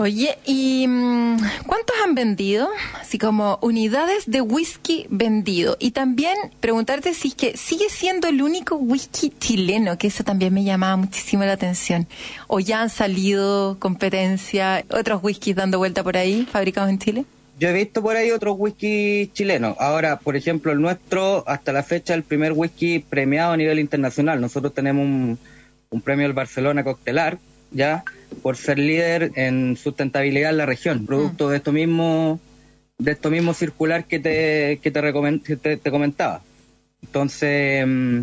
Oye, 0.00 0.38
¿y 0.46 0.86
mm, 0.88 1.36
cuántos 1.66 1.94
han 2.02 2.14
vendido? 2.14 2.70
Así 2.98 3.18
como 3.18 3.58
unidades 3.60 4.24
de 4.26 4.40
whisky 4.40 5.04
vendido. 5.10 5.76
Y 5.78 5.90
también 5.90 6.34
preguntarte 6.58 7.12
si 7.12 7.28
es 7.28 7.34
que 7.34 7.56
sigue 7.58 7.90
siendo 7.90 8.26
el 8.26 8.40
único 8.40 8.76
whisky 8.76 9.30
chileno, 9.38 9.98
que 9.98 10.06
eso 10.06 10.24
también 10.24 10.54
me 10.54 10.64
llamaba 10.64 10.96
muchísimo 10.96 11.44
la 11.44 11.52
atención. 11.52 12.06
O 12.46 12.60
ya 12.60 12.80
han 12.80 12.88
salido 12.88 13.76
competencia, 13.78 14.86
otros 14.88 15.22
whiskies 15.22 15.54
dando 15.54 15.76
vuelta 15.76 16.02
por 16.02 16.16
ahí, 16.16 16.48
fabricados 16.50 16.88
en 16.88 16.98
Chile. 16.98 17.24
Yo 17.58 17.68
he 17.68 17.74
visto 17.74 18.00
por 18.00 18.16
ahí 18.16 18.30
otros 18.30 18.56
whisky 18.58 19.30
chilenos. 19.34 19.76
Ahora, 19.78 20.18
por 20.18 20.34
ejemplo, 20.34 20.72
el 20.72 20.80
nuestro, 20.80 21.44
hasta 21.46 21.74
la 21.74 21.82
fecha, 21.82 22.14
el 22.14 22.22
primer 22.22 22.52
whisky 22.52 23.00
premiado 23.00 23.52
a 23.52 23.56
nivel 23.58 23.78
internacional. 23.78 24.40
Nosotros 24.40 24.72
tenemos 24.72 25.04
un, 25.04 26.00
premio 26.00 26.24
del 26.24 26.32
Barcelona 26.32 26.84
Coctelar, 26.84 27.36
ya, 27.70 28.02
por 28.42 28.56
ser 28.56 28.78
líder 28.78 29.32
en 29.34 29.76
sustentabilidad 29.76 30.50
en 30.50 30.56
la 30.58 30.66
región, 30.66 31.06
producto 31.06 31.48
de 31.48 31.58
esto 31.58 31.72
mismo, 31.72 32.40
de 32.98 33.12
esto 33.12 33.30
mismo 33.30 33.54
circular 33.54 34.04
que 34.04 34.18
te, 34.18 34.78
que 34.82 34.90
te, 34.90 35.76
te, 35.76 35.90
comentaba. 35.90 36.42
Entonces, 37.02 37.86
mm, 37.86 38.20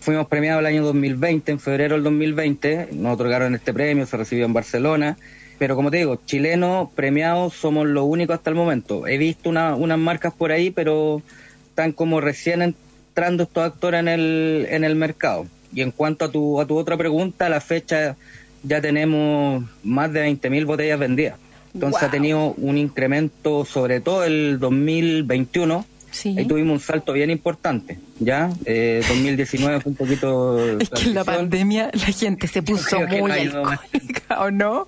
fuimos 0.00 0.26
premiados 0.28 0.60
el 0.60 0.66
año 0.66 0.82
2020, 0.84 1.52
en 1.52 1.60
febrero 1.60 1.94
del 1.94 2.04
2020, 2.04 2.88
nos 2.92 3.14
otorgaron 3.14 3.54
este 3.54 3.72
premio, 3.72 4.06
se 4.06 4.16
recibió 4.16 4.44
en 4.44 4.52
Barcelona 4.52 5.16
pero 5.62 5.76
como 5.76 5.92
te 5.92 5.98
digo, 5.98 6.18
chilenos 6.26 6.88
premiados 6.92 7.54
somos 7.54 7.86
los 7.86 8.04
únicos 8.04 8.34
hasta 8.34 8.50
el 8.50 8.56
momento. 8.56 9.06
He 9.06 9.16
visto 9.16 9.48
unas 9.48 9.98
marcas 9.98 10.34
por 10.34 10.50
ahí, 10.50 10.72
pero 10.72 11.22
están 11.68 11.92
como 11.92 12.20
recién 12.20 12.62
entrando 12.62 13.44
estos 13.44 13.62
actores 13.62 14.00
en 14.00 14.08
el, 14.08 14.66
en 14.70 14.82
el 14.82 14.96
mercado. 14.96 15.46
Y 15.72 15.82
en 15.82 15.92
cuanto 15.92 16.24
a 16.24 16.32
tu, 16.32 16.60
a 16.60 16.66
tu 16.66 16.76
otra 16.76 16.96
pregunta, 16.96 17.48
la 17.48 17.60
fecha 17.60 18.16
ya 18.62 18.80
tenemos 18.80 19.64
más 19.82 20.12
de 20.12 20.28
20.000 20.28 20.66
botellas 20.66 20.98
vendidas. 20.98 21.36
Entonces 21.74 22.02
ha 22.02 22.10
tenido 22.10 22.54
un 22.58 22.76
incremento, 22.76 23.64
sobre 23.64 24.00
todo 24.00 24.24
el 24.24 24.58
2021, 24.58 25.86
Sí. 26.12 26.34
Ahí 26.36 26.44
tuvimos 26.44 26.74
un 26.74 26.80
salto 26.80 27.14
bien 27.14 27.30
importante, 27.30 27.98
¿ya? 28.20 28.48
2019 28.48 29.80
fue 29.80 29.90
un 29.90 29.96
poquito... 29.96 30.78
Es 30.78 30.90
que 30.90 31.04
en 31.04 31.14
la 31.14 31.24
pandemia 31.24 31.90
la 31.90 32.04
gente 32.04 32.46
se 32.48 32.62
puso 32.62 33.00
muy 33.08 33.30
alcohólica, 33.30 34.42
¿o 34.42 34.50
no? 34.50 34.86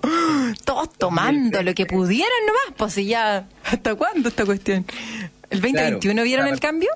Todos 0.63 0.93
tomando 0.93 1.63
lo 1.63 1.73
que 1.73 1.87
pudieran 1.87 2.29
nomás, 2.45 2.77
pues 2.77 2.99
y 2.99 3.07
ya, 3.07 3.47
¿hasta 3.63 3.95
cuándo 3.95 4.29
esta 4.29 4.45
cuestión? 4.45 4.85
¿El 5.49 5.61
2021 5.61 6.23
vieron 6.23 6.47
el 6.47 6.59
cambio? 6.59 6.91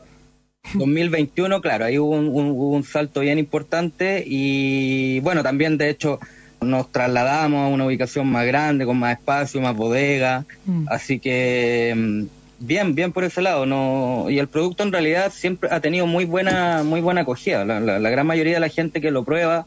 2021, 0.76 1.62
claro, 1.62 1.86
ahí 1.86 1.98
hubo 1.98 2.16
un, 2.16 2.84
salto 2.84 3.22
bien 3.22 3.40
importante 3.40 4.24
y 4.26 5.20
bueno, 5.22 5.42
también 5.42 5.78
de 5.78 5.90
hecho 5.90 6.20
nos 6.62 6.92
trasladamos 6.92 7.66
a 7.66 7.68
una 7.68 7.86
ubicación 7.86 8.28
más 8.28 8.46
grande, 8.46 8.86
con 8.86 8.98
más 8.98 9.18
espacio, 9.18 9.62
más 9.62 9.76
bodega, 9.76 10.46
mm. 10.66 10.86
así 10.90 11.20
que 11.20 11.94
mm, 11.96 12.24
bien, 12.60 12.96
bien 12.96 13.12
por 13.12 13.24
ese 13.24 13.42
lado. 13.42 13.66
no 13.66 14.28
Y 14.30 14.40
el 14.40 14.48
producto 14.48 14.84
en 14.84 14.92
realidad 14.92 15.32
siempre 15.34 15.70
ha 15.72 15.80
tenido 15.80 16.06
muy 16.06 16.26
buena 16.26 16.84
muy 16.84 17.02
buena 17.02 17.22
acogida. 17.22 17.66
La, 17.66 18.10
gran 18.10 18.28
mayoría 18.28 18.56
de 18.56 18.60
la 18.60 18.70
gente 18.70 19.02
que 19.02 19.12
lo 19.12 19.24
prueba 19.24 19.66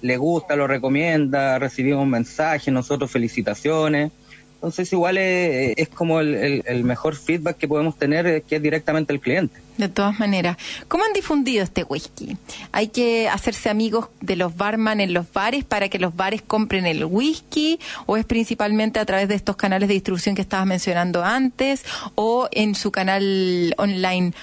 le 0.00 0.16
gusta, 0.16 0.56
lo 0.56 0.66
recomienda, 0.66 1.58
recibimos 1.58 2.06
mensajes, 2.06 2.72
nosotros 2.72 3.10
felicitaciones. 3.10 4.12
Entonces 4.60 4.92
igual 4.92 5.16
es, 5.16 5.88
como 5.88 6.20
el, 6.20 6.84
mejor 6.84 7.16
feedback 7.16 7.56
que 7.56 7.66
podemos 7.66 7.96
tener, 7.96 8.42
que 8.42 8.56
es 8.56 8.62
directamente 8.62 9.10
el 9.10 9.18
cliente. 9.18 9.58
De 9.78 9.88
todas 9.88 10.18
maneras, 10.18 10.58
¿cómo 10.86 11.02
han 11.04 11.14
difundido 11.14 11.64
este 11.64 11.82
whisky? 11.82 12.36
¿Hay 12.70 12.88
que 12.88 13.26
hacerse 13.30 13.70
amigos 13.70 14.08
de 14.20 14.36
los 14.36 14.54
barman 14.54 15.00
en 15.00 15.14
los 15.14 15.32
bares 15.32 15.64
para 15.64 15.88
que 15.88 15.98
los 15.98 16.14
bares 16.14 16.42
compren 16.42 16.84
el 16.84 17.06
whisky? 17.06 17.80
¿O 18.04 18.18
es 18.18 18.26
principalmente 18.26 19.00
a 19.00 19.06
través 19.06 19.28
de 19.28 19.34
estos 19.34 19.56
canales 19.56 19.88
de 19.88 19.94
distribución 19.94 20.34
que 20.34 20.42
estabas 20.42 20.66
mencionando 20.66 21.24
antes? 21.24 21.86
¿O 22.14 22.46
en 22.52 22.74
su 22.74 22.92
canal 22.92 23.74
online 23.78 24.34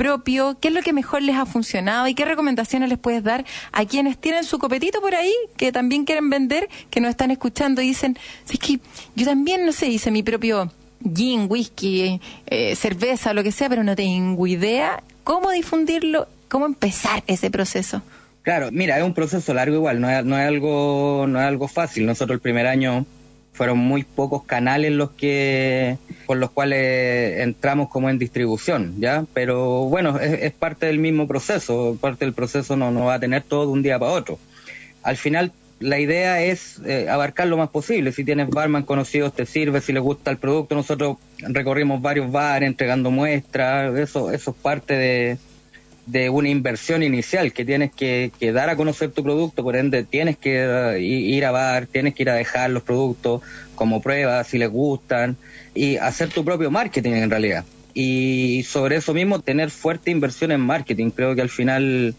propio, 0.00 0.56
qué 0.58 0.68
es 0.68 0.74
lo 0.74 0.80
que 0.80 0.94
mejor 0.94 1.20
les 1.20 1.36
ha 1.36 1.44
funcionado 1.44 2.08
y 2.08 2.14
qué 2.14 2.24
recomendaciones 2.24 2.88
les 2.88 2.96
puedes 2.96 3.22
dar 3.22 3.44
a 3.70 3.84
quienes 3.84 4.16
tienen 4.16 4.44
su 4.44 4.58
copetito 4.58 5.02
por 5.02 5.14
ahí, 5.14 5.34
que 5.58 5.72
también 5.72 6.06
quieren 6.06 6.30
vender, 6.30 6.70
que 6.88 7.02
nos 7.02 7.10
están 7.10 7.30
escuchando 7.30 7.82
y 7.82 7.88
dicen, 7.88 8.16
es 8.50 8.58
que 8.58 8.80
yo 9.14 9.26
también, 9.26 9.66
no 9.66 9.72
sé, 9.72 9.88
hice 9.88 10.10
mi 10.10 10.22
propio 10.22 10.72
gin, 11.14 11.48
whisky, 11.50 12.18
eh, 12.46 12.74
cerveza, 12.76 13.34
lo 13.34 13.42
que 13.42 13.52
sea, 13.52 13.68
pero 13.68 13.84
no 13.84 13.94
tengo 13.94 14.46
idea 14.46 15.02
cómo 15.22 15.50
difundirlo, 15.50 16.28
cómo 16.48 16.64
empezar 16.64 17.22
ese 17.26 17.50
proceso. 17.50 18.00
Claro, 18.40 18.70
mira, 18.72 18.96
es 18.96 19.04
un 19.04 19.12
proceso 19.12 19.52
largo 19.52 19.76
igual, 19.76 20.00
no 20.00 20.08
es, 20.08 20.24
no 20.24 20.38
es 20.38 20.48
algo 20.48 21.26
no 21.28 21.38
es 21.38 21.44
algo 21.44 21.68
fácil. 21.68 22.06
Nosotros 22.06 22.36
el 22.36 22.40
primer 22.40 22.66
año 22.66 23.04
fueron 23.52 23.78
muy 23.78 24.04
pocos 24.04 24.44
canales 24.44 24.92
los 24.92 25.10
que 25.10 25.98
por 26.26 26.38
los 26.38 26.50
cuales 26.50 27.40
entramos 27.40 27.88
como 27.90 28.08
en 28.08 28.18
distribución, 28.18 28.94
¿ya? 28.98 29.24
Pero 29.34 29.84
bueno, 29.84 30.18
es, 30.18 30.52
parte 30.52 30.86
del 30.86 30.98
mismo 30.98 31.26
proceso, 31.26 31.96
parte 32.00 32.24
del 32.24 32.34
proceso 32.34 32.76
no, 32.76 32.90
no 32.90 33.06
va 33.06 33.14
a 33.14 33.20
tener 33.20 33.42
todo 33.42 33.66
de 33.66 33.72
un 33.72 33.82
día 33.82 33.98
para 33.98 34.12
otro. 34.12 34.38
Al 35.02 35.16
final 35.16 35.52
la 35.80 35.98
idea 35.98 36.42
es 36.42 36.80
eh, 36.84 37.08
abarcar 37.08 37.48
lo 37.48 37.56
más 37.56 37.70
posible. 37.70 38.12
Si 38.12 38.22
tienes 38.22 38.50
barman 38.50 38.84
conocidos, 38.84 39.34
te 39.34 39.46
sirve. 39.46 39.80
Si 39.80 39.92
les 39.92 40.02
gusta 40.02 40.30
el 40.30 40.36
producto, 40.36 40.74
nosotros 40.74 41.16
recorrimos 41.38 42.02
varios 42.02 42.30
bares 42.30 42.66
entregando 42.66 43.10
muestras. 43.10 43.98
Eso, 43.98 44.30
eso 44.30 44.50
es 44.50 44.56
parte 44.56 44.94
de, 44.94 45.38
de 46.10 46.30
una 46.30 46.48
inversión 46.48 47.02
inicial 47.02 47.52
que 47.52 47.64
tienes 47.64 47.92
que, 47.92 48.32
dar 48.52 48.70
a 48.70 48.76
conocer 48.76 49.10
tu 49.12 49.22
producto, 49.22 49.62
por 49.62 49.76
ende 49.76 50.04
tienes 50.04 50.36
que 50.36 50.62
eh, 50.62 51.00
ir 51.00 51.44
a 51.44 51.50
bar, 51.50 51.86
tienes 51.86 52.14
que 52.14 52.22
ir 52.22 52.30
a 52.30 52.34
dejar 52.34 52.70
los 52.70 52.82
productos 52.82 53.42
como 53.74 54.02
pruebas 54.02 54.46
si 54.46 54.58
les 54.58 54.70
gustan 54.70 55.36
y 55.74 55.96
hacer 55.96 56.28
tu 56.28 56.44
propio 56.44 56.70
marketing 56.70 57.12
en 57.12 57.30
realidad. 57.30 57.64
Y 57.94 58.62
sobre 58.64 58.96
eso 58.96 59.14
mismo 59.14 59.40
tener 59.40 59.70
fuerte 59.70 60.10
inversión 60.10 60.52
en 60.52 60.60
marketing. 60.60 61.10
Creo 61.10 61.34
que 61.34 61.42
al 61.42 61.48
final 61.48 62.14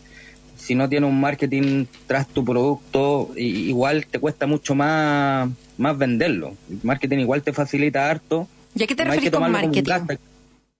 si 0.61 0.75
no 0.75 0.87
tienes 0.87 1.09
un 1.09 1.19
marketing 1.19 1.85
tras 2.07 2.27
tu 2.27 2.45
producto, 2.45 3.31
igual 3.35 4.05
te 4.05 4.19
cuesta 4.19 4.45
mucho 4.45 4.75
más, 4.75 5.49
más 5.77 5.97
venderlo. 5.97 6.55
El 6.69 6.79
marketing 6.83 7.19
igual 7.19 7.41
te 7.41 7.51
facilita 7.51 8.09
harto. 8.09 8.47
¿Y 8.75 8.83
a 8.83 8.87
qué 8.87 8.95
te 8.95 9.03
refieres 9.03 9.31
con 9.31 9.51
marketing? 9.51 10.17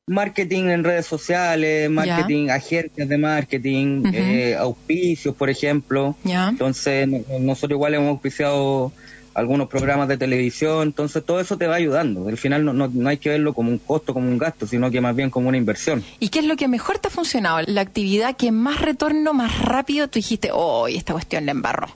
Marketing 0.08 0.66
en 0.66 0.84
redes 0.84 1.06
sociales, 1.06 1.90
marketing, 1.90 2.50
agencias 2.50 3.08
de 3.08 3.18
marketing, 3.18 4.04
eh, 4.14 4.56
auspicios, 4.58 5.36
por 5.36 5.50
ejemplo. 5.50 6.16
Entonces, 6.24 7.08
nosotros 7.40 7.78
igual 7.78 7.94
hemos 7.94 8.10
auspiciado 8.10 8.92
algunos 9.34 9.70
programas 9.70 10.10
de 10.10 10.18
televisión, 10.18 10.90
entonces 10.90 11.24
todo 11.24 11.40
eso 11.40 11.58
te 11.58 11.68
va 11.68 11.76
ayudando. 11.76 12.28
Al 12.28 12.38
final 12.38 12.66
no, 12.66 12.74
no, 12.74 13.10
hay 13.10 13.18
que 13.18 13.30
verlo 13.30 13.54
como 13.54 13.70
un 13.70 13.78
costo, 13.78 14.14
como 14.14 14.28
un 14.28 14.38
gasto, 14.38 14.68
sino 14.68 14.92
que 14.92 15.00
más 15.00 15.16
bien 15.16 15.30
como 15.30 15.48
una 15.48 15.58
inversión. 15.58 16.04
¿Y 16.20 16.30
qué 16.30 16.40
es 16.40 16.46
lo 16.46 16.58
que 16.58 16.68
mejor 16.68 17.00
te 17.00 17.08
ha 17.08 17.12
funcionado? 17.12 17.62
La 17.68 17.82
actividad 17.82 18.36
que 18.36 18.52
más 18.52 18.82
retorno, 18.82 19.34
más 19.34 19.60
rápido, 19.60 20.08
tú 20.08 20.20
dijiste, 20.20 20.50
oh, 20.52 20.88
esta 20.88 21.14
cuestión 21.14 21.46
le 21.46 21.52
embarró. 21.52 21.88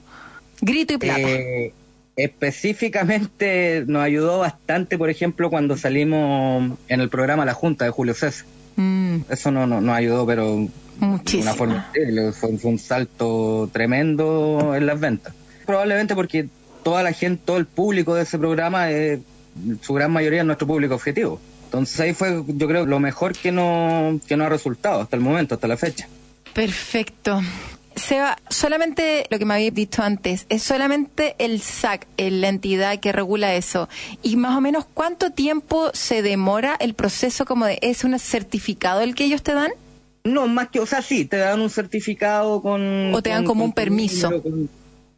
Grito 0.62 0.94
y 0.94 0.98
plata. 0.98 1.20
Eh, 1.20 1.74
Específicamente 2.16 3.84
nos 3.86 4.02
ayudó 4.02 4.38
bastante, 4.38 4.96
por 4.96 5.10
ejemplo, 5.10 5.50
cuando 5.50 5.76
salimos 5.76 6.78
en 6.88 7.00
el 7.00 7.10
programa 7.10 7.44
La 7.44 7.54
Junta 7.54 7.84
de 7.84 7.90
Julio 7.90 8.14
César. 8.14 8.46
Mm. 8.76 9.18
Eso 9.28 9.50
no, 9.50 9.66
no, 9.66 9.80
nos 9.80 9.96
ayudó, 9.96 10.26
pero 10.26 10.66
de 11.00 11.38
una 11.40 11.54
forma 11.54 11.90
fue, 11.92 12.32
fue, 12.32 12.70
un 12.70 12.78
salto 12.78 13.68
tremendo 13.72 14.74
en 14.74 14.86
las 14.86 14.98
ventas. 14.98 15.34
Probablemente 15.66 16.14
porque 16.14 16.48
toda 16.82 17.02
la 17.02 17.12
gente, 17.12 17.42
todo 17.44 17.58
el 17.58 17.66
público 17.66 18.14
de 18.14 18.22
ese 18.22 18.38
programa, 18.38 18.90
es, 18.90 19.20
su 19.82 19.92
gran 19.92 20.10
mayoría 20.10 20.40
es 20.40 20.46
nuestro 20.46 20.66
público 20.66 20.94
objetivo. 20.94 21.40
Entonces 21.64 21.98
ahí 22.00 22.14
fue, 22.14 22.42
yo 22.46 22.68
creo, 22.68 22.86
lo 22.86 23.00
mejor 23.00 23.32
que 23.34 23.52
no, 23.52 24.20
que 24.26 24.36
no 24.36 24.44
ha 24.44 24.48
resultado 24.48 25.00
hasta 25.02 25.16
el 25.16 25.22
momento, 25.22 25.54
hasta 25.54 25.68
la 25.68 25.76
fecha. 25.76 26.08
Perfecto. 26.54 27.42
Seba, 27.96 28.36
solamente 28.50 29.26
lo 29.30 29.38
que 29.38 29.46
me 29.46 29.54
habías 29.54 29.74
dicho 29.74 30.02
antes, 30.02 30.44
es 30.50 30.62
solamente 30.62 31.34
el 31.38 31.60
SAC, 31.60 32.06
la 32.18 32.48
entidad 32.48 33.00
que 33.00 33.10
regula 33.10 33.54
eso. 33.54 33.88
¿Y 34.22 34.36
más 34.36 34.56
o 34.56 34.60
menos 34.60 34.84
cuánto 34.92 35.30
tiempo 35.30 35.90
se 35.94 36.22
demora 36.22 36.76
el 36.78 36.94
proceso 36.94 37.46
como 37.46 37.64
de, 37.64 37.78
es 37.80 38.04
un 38.04 38.18
certificado 38.18 39.00
el 39.00 39.14
que 39.14 39.24
ellos 39.24 39.42
te 39.42 39.54
dan? 39.54 39.72
No, 40.24 40.46
más 40.46 40.68
que, 40.68 40.80
o 40.80 40.86
sea, 40.86 41.00
sí, 41.00 41.24
te 41.24 41.38
dan 41.38 41.60
un 41.60 41.70
certificado 41.70 42.60
con... 42.60 43.14
O 43.14 43.22
te 43.22 43.30
dan 43.30 43.44
como 43.44 43.64
un 43.64 43.72
permiso. 43.72 44.42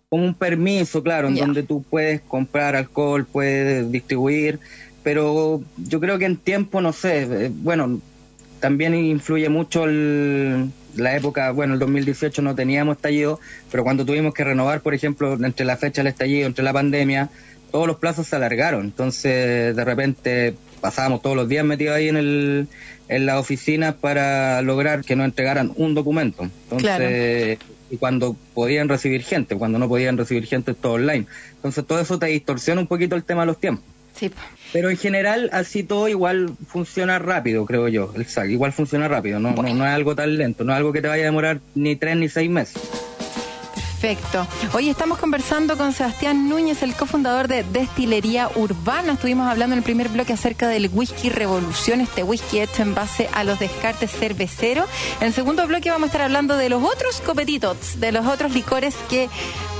como 0.09 0.25
un 0.25 0.35
permiso, 0.35 1.03
claro, 1.03 1.29
en 1.29 1.35
donde 1.35 1.65
tú 1.65 1.83
puedes 1.83 2.21
comprar 2.21 2.77
alcohol, 2.77 3.27
puedes 3.27 3.91
distribuir, 3.91 4.61
pero 5.03 5.63
yo 5.77 5.99
creo 5.99 6.19
que 6.19 6.27
en 6.27 6.37
tiempo, 6.37 6.81
no 6.81 6.93
sé, 6.93 7.23
eh, 7.23 7.51
bueno, 7.53 8.01
también 8.61 8.95
influye 8.95 9.49
mucho 9.49 9.85
el 9.85 10.71
la 10.97 11.17
época, 11.17 11.51
bueno, 11.53 11.75
el 11.75 11.81
2018 11.81 12.43
no 12.43 12.55
teníamos 12.55 12.97
estallido, 12.97 13.41
pero 13.71 13.85
cuando 13.85 14.05
tuvimos 14.05 14.35
que 14.35 14.45
renovar, 14.45 14.81
por 14.81 14.95
ejemplo, 14.95 15.35
entre 15.35 15.65
la 15.65 15.77
fecha 15.77 16.03
del 16.03 16.09
estallido, 16.09 16.47
entre 16.47 16.65
la 16.65 16.73
pandemia, 16.73 17.31
todos 17.71 17.87
los 17.87 17.97
plazos 17.97 18.27
se 18.27 18.37
alargaron. 18.37 18.85
Entonces, 18.85 19.77
de 19.77 19.85
repente, 19.85 20.55
pasábamos 20.81 21.23
todos 21.23 21.37
los 21.37 21.49
días 21.49 21.65
metidos 21.65 21.97
ahí 21.97 22.09
en, 22.09 22.17
el, 22.17 22.69
en 23.09 23.27
la 23.27 23.39
oficina 23.39 23.93
para 23.93 24.63
lograr 24.63 25.05
que 25.05 25.17
nos 25.17 25.27
entregaran 25.27 25.73
un 25.77 25.95
documento. 25.95 26.49
Entonces, 26.71 27.59
y 27.91 27.97
cuando 27.97 28.37
podían 28.55 28.89
recibir 28.89 29.23
gente, 29.23 29.57
cuando 29.57 29.79
no 29.79 29.89
podían 29.89 30.19
recibir 30.19 30.47
gente, 30.47 30.75
todo 30.75 30.95
online. 30.95 31.27
Entonces, 31.57 31.87
todo 31.87 32.01
eso 32.01 32.19
te 32.19 32.27
distorsiona 32.27 32.81
un 32.81 32.87
poquito 32.87 33.17
el 33.17 33.25
tema 33.25 33.43
de 33.43 33.47
los 33.47 33.59
tiempos. 33.59 33.85
Sí. 34.15 34.31
Pero 34.73 34.91
en 34.91 34.97
general, 34.97 35.49
así 35.53 35.83
todo 35.83 36.09
igual 36.09 36.51
funciona 36.67 37.19
rápido, 37.19 37.65
creo 37.65 37.89
yo. 37.89 38.13
El 38.15 38.27
SAC 38.27 38.51
igual 38.51 38.73
funciona 38.73 39.09
rápido, 39.09 39.41
no, 39.41 39.53
no, 39.53 39.63
no, 39.63 39.87
es 39.87 39.91
algo 39.91 40.15
tan 40.15 40.37
lento, 40.37 40.65
no 40.65 40.73
es 40.73 40.77
algo 40.77 40.93
que 40.93 41.01
te 41.01 41.09
vaya 41.09 41.23
a 41.23 41.27
demorar 41.27 41.61
ni 41.75 41.97
tres 41.97 42.17
ni 42.17 42.29
seis 42.29 42.51
meses. 42.51 42.81
Perfecto. 44.01 44.47
Hoy 44.75 44.91
estamos 44.91 45.19
conversando 45.19 45.77
con 45.77 45.93
Sebastián 45.93 46.49
Núñez, 46.49 46.85
el 46.85 46.95
cofundador 46.95 47.49
de 47.49 47.65
Destilería 47.65 48.49
Urbana. 48.55 49.15
Estuvimos 49.15 49.49
hablando 49.49 49.75
en 49.75 49.79
el 49.79 49.83
primer 49.83 50.09
bloque 50.09 50.33
acerca 50.33 50.69
del 50.69 50.89
whisky 50.93 51.31
Revolución, 51.31 52.01
este 52.01 52.23
whisky 52.23 52.61
hecho 52.61 52.83
en 52.83 52.95
base 52.95 53.29
a 53.33 53.43
los 53.43 53.59
descartes 53.59 54.13
cerveceros. 54.13 54.89
En 55.21 55.27
el 55.27 55.33
segundo 55.33 55.67
bloque 55.67 55.91
vamos 55.91 56.05
a 56.05 56.11
estar 56.11 56.21
hablando 56.23 56.57
de 56.57 56.69
los 56.69 56.85
otros 56.85 57.21
copetitos, 57.23 57.99
de 57.99 58.13
los 58.13 58.25
otros 58.25 58.55
licores 58.55 58.95
que 59.11 59.29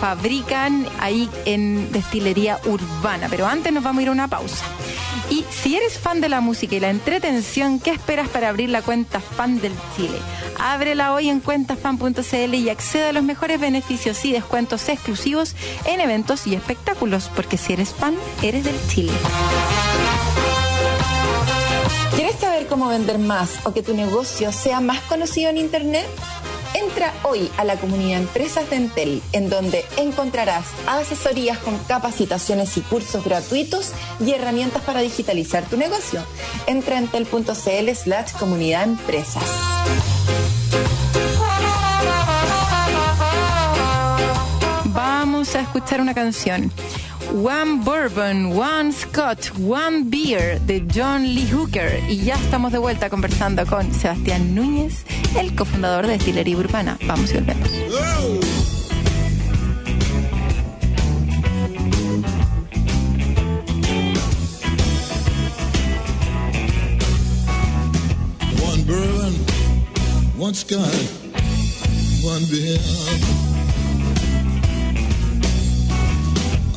fabrican 0.01 0.87
ahí 1.01 1.29
en 1.45 1.91
Destilería 1.93 2.61
Urbana. 2.65 3.29
Pero 3.29 3.47
antes 3.47 3.73
nos 3.73 3.83
vamos 3.83 4.01
a 4.01 4.03
ir 4.03 4.09
a 4.09 4.13
una 4.13 4.29
pausa. 4.29 4.65
Y 5.31 5.45
si 5.51 5.77
eres 5.77 5.99
fan 5.99 6.21
de 6.21 6.29
la 6.29 6.41
música 6.41 6.77
y 6.77 6.81
la 6.81 6.91
entretención, 6.91 7.81
¿qué 7.81 7.91
esperas 7.91 8.29
para 8.29 8.49
abrir 8.49 8.71
la 8.71 8.83
cuenta 8.83 9.21
fan 9.21 9.61
del 9.61 9.73
Chile? 9.95 10.19
Ábrela 10.59 11.13
hoy 11.13 11.29
en 11.29 11.41
cuentafan.cl 11.41 12.55
y 12.55 12.71
accede 12.71 13.09
a 13.09 13.13
los 13.13 13.23
mejores 13.23 13.61
beneficios 13.61 14.25
y 14.25 14.33
descuentos 14.33 14.89
exclusivos 14.89 15.55
en 15.85 16.01
eventos 16.01 16.47
y 16.47 16.55
espectáculos, 16.55 17.31
porque 17.35 17.59
si 17.59 17.75
eres 17.75 17.93
fan, 17.93 18.15
eres 18.43 18.65
del 18.65 18.77
Chile. 18.89 19.13
¿Quieres 22.15 22.37
saber 22.37 22.67
cómo 22.67 22.89
vender 22.89 23.19
más 23.19 23.51
o 23.65 23.73
que 23.73 23.83
tu 23.83 23.95
negocio 23.95 24.51
sea 24.51 24.81
más 24.81 25.01
conocido 25.03 25.51
en 25.51 25.59
Internet? 25.59 26.07
Entra 26.75 27.13
hoy 27.23 27.51
a 27.57 27.65
la 27.65 27.77
comunidad 27.77 28.21
Empresas 28.21 28.69
de 28.71 28.77
Entel, 28.77 29.23
en 29.33 29.51
donde 29.51 29.85
encontrarás 29.97 30.67
asesorías 30.87 31.59
con 31.59 31.77
capacitaciones 31.79 32.77
y 32.77 32.81
cursos 32.83 33.25
gratuitos 33.25 33.93
y 34.25 34.33
herramientas 34.33 34.83
para 34.83 35.01
digitalizar 35.01 35.65
tu 35.65 35.77
negocio. 35.77 36.23
Entra 36.67 36.99
en 36.99 37.05
entel.cl 37.05 37.95
slash 37.95 38.33
comunidad 38.39 38.85
empresas. 38.85 39.43
Vamos 44.85 45.55
a 45.55 45.61
escuchar 45.61 46.01
una 46.01 46.15
canción. 46.15 46.73
One 47.35 47.85
Bourbon, 47.85 48.59
One 48.59 48.91
Scott, 48.93 49.53
One 49.61 50.05
Beer 50.07 50.61
de 50.63 50.87
John 50.93 51.23
Lee 51.23 51.47
Hooker. 51.53 52.03
Y 52.09 52.25
ya 52.25 52.35
estamos 52.35 52.73
de 52.73 52.79
vuelta 52.79 53.11
conversando 53.11 53.67
con 53.67 53.93
Sebastián 53.93 54.55
Núñez, 54.55 55.05
el 55.37 55.55
cofundador 55.55 56.07
de 56.07 56.13
Destilería 56.13 56.57
Urbana. 56.57 56.99
Vamos 57.07 57.31
y 57.31 57.35
volvemos. 57.35 57.69
One 68.63 68.85
bourbon, 68.85 69.35
one 70.39 70.55
Scott, 70.55 70.81
one 72.23 72.45
beer. 72.51 72.79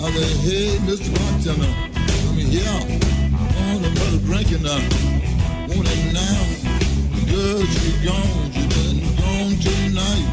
I 0.04 0.12
said, 0.14 0.38
hey, 0.42 0.80
Mr. 0.88 1.14
Bartender, 1.14 1.68
I'm 2.28 2.38
here 2.38 2.68
on 3.76 3.86
another 3.86 4.18
drinking 4.26 4.64
now. 4.64 4.80
Want 5.68 5.88
it 5.88 6.14
now? 6.14 6.61
Gone, 7.42 8.52
been 8.54 9.02
gone 9.18 9.56
tonight. 9.58 10.28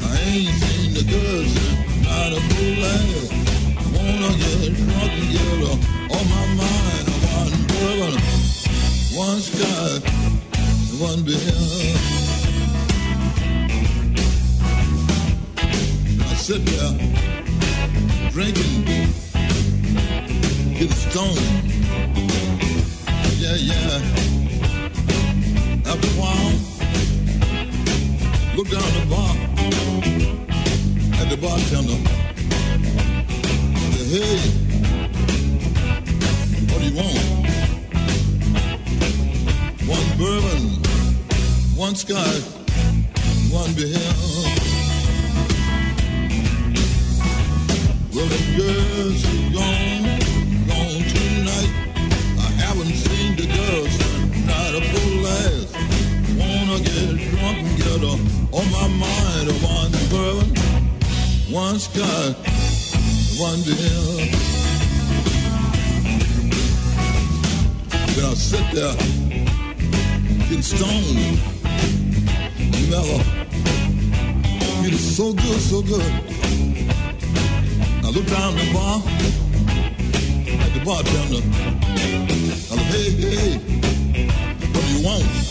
I 0.00 0.16
ain't 0.28 0.54
seen 0.62 0.94
the 0.94 1.04
girl 1.04 1.44
since 1.44 2.04
not 2.04 2.32
a 2.32 2.40
ass. 2.88 3.28
Wanna 3.92 4.32
get 4.38 4.72
drunk 4.72 5.12
and 5.12 5.28
get 5.28 5.60
on 6.08 6.24
my 6.32 6.44
mind. 6.56 7.06
One 7.92 8.16
one 9.14 9.40
Scott, 9.42 10.00
one 10.98 11.20
beer. 11.22 11.36
I 16.24 16.34
sit 16.34 16.64
drinking, 18.32 18.84
getting 20.72 20.96
stoned. 20.96 21.38
Yeah, 23.36 23.56
yeah. 23.56 24.37
After 25.88 26.06
a 26.06 26.10
while, 26.20 26.52
look 28.54 28.68
down 28.68 28.92
the 28.92 29.06
bar 29.08 29.34
at 31.18 31.30
the 31.30 31.36
bartender. 31.40 31.98
Say, 33.92 34.06
hey, 34.12 34.38
what 36.68 36.78
do 36.82 36.84
you 36.88 36.94
want? 36.94 37.18
One 39.88 40.08
bourbon, 40.18 40.62
one 41.74 41.94
scotch, 41.94 42.44
one 43.50 43.72
beer. 43.72 44.12
Well, 48.12 48.28
the 48.28 48.40
girls 48.58 49.24
are 49.24 49.50
gone, 49.56 50.04
gone 50.68 51.02
tonight. 51.14 51.72
I 52.38 52.50
haven't 52.60 52.92
seen 52.92 53.36
the 53.36 53.46
girls, 53.46 53.94
not 54.46 54.74
a 54.74 54.80
full 54.82 55.22
last. 55.22 55.57
Get 57.98 58.06
her 58.06 58.14
on 58.14 58.20
oh, 58.52 58.64
my 58.70 58.86
mind. 58.86 59.48
Oh, 59.50 59.58
one 59.66 59.90
bourbon, 60.08 60.54
one 61.52 61.78
scotch, 61.80 62.36
one 63.40 63.60
beer. 63.62 63.74
Then 68.14 68.24
I 68.24 68.34
sit 68.34 68.66
there, 68.72 68.94
getting 70.46 70.62
stoned, 70.62 71.40
mellow. 72.88 73.18
Feeling 74.80 74.98
so 74.98 75.32
good, 75.32 75.60
so 75.60 75.82
good. 75.82 76.12
I 78.04 78.10
look 78.10 78.26
down 78.26 78.54
the 78.54 78.70
bar 78.72 79.02
at 80.62 80.72
the 80.72 80.80
bartender. 80.84 81.42
I 82.62 82.74
look, 82.76 82.86
hey, 82.94 83.10
hey, 83.10 83.58
what 84.72 84.84
do 84.84 84.92
you 84.94 85.04
want? 85.04 85.47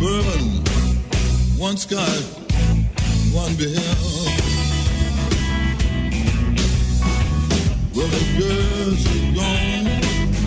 Bourbon, 0.00 0.64
one 1.58 1.76
scotch, 1.76 2.24
one 3.32 3.54
beer. 3.56 3.76
Well, 7.94 8.08
the 8.08 8.24
girls 8.40 9.02
are 9.12 9.28
gone, 9.36 9.84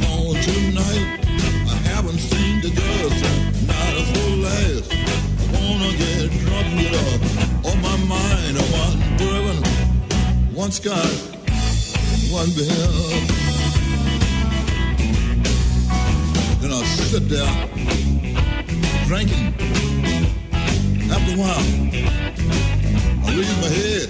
gone 0.01 0.37
tonight. 0.41 1.07
I 1.69 1.75
haven't 1.91 2.17
seen 2.17 2.61
the 2.61 2.71
girls, 2.81 3.17
not 3.67 3.93
a 3.93 4.03
full 4.11 4.37
last. 4.41 4.91
I 4.91 5.53
wanna 5.53 5.91
get 6.01 6.31
drunk 6.41 6.67
get 6.81 6.93
up 7.05 7.21
on 7.69 7.77
my 7.83 7.97
mind. 8.09 8.57
One 8.57 8.97
bourbon, 9.19 9.59
one 10.55 10.71
scotch, 10.71 11.21
one 12.31 12.49
beer. 12.57 13.43
Then 16.59 16.71
I 16.71 16.83
sit 16.85 17.29
there 17.29 17.82
drinking. 19.13 19.53
After 21.13 21.33
a 21.33 21.37
while, 21.37 21.67
I 23.23 23.29
raised 23.37 23.59
my 23.61 23.69
head, 23.79 24.07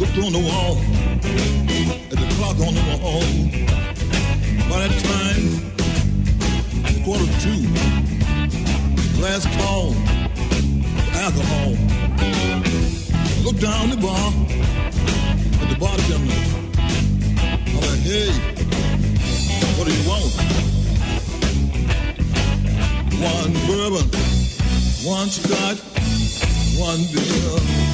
looked 0.00 0.16
on 0.16 0.32
the 0.32 0.40
wall, 0.48 0.78
at 2.10 2.16
the 2.22 2.28
clock 2.36 2.58
on 2.66 2.72
the 2.72 2.84
wall. 3.02 3.24
By 4.70 4.76
that 4.82 4.94
time, 5.10 5.44
quarter 7.04 7.26
to 7.26 7.32
two. 7.44 7.62
Last 9.20 9.46
call, 9.58 9.86
alcohol. 11.20 11.76
I 12.16 13.42
look 13.44 13.58
down 13.58 13.90
the 13.90 13.98
bar 13.98 14.32
at 15.60 15.68
the 15.68 15.76
bartender. 15.78 16.40
I'm 17.68 17.76
like, 17.76 18.04
hey, 18.08 18.30
what 19.76 19.84
do 19.86 19.92
you 19.92 20.08
want? 20.08 20.73
One 23.24 23.54
bourbon, 23.66 24.10
one 25.02 25.30
scotch, 25.30 25.80
one 26.76 27.04
beer. 27.10 27.93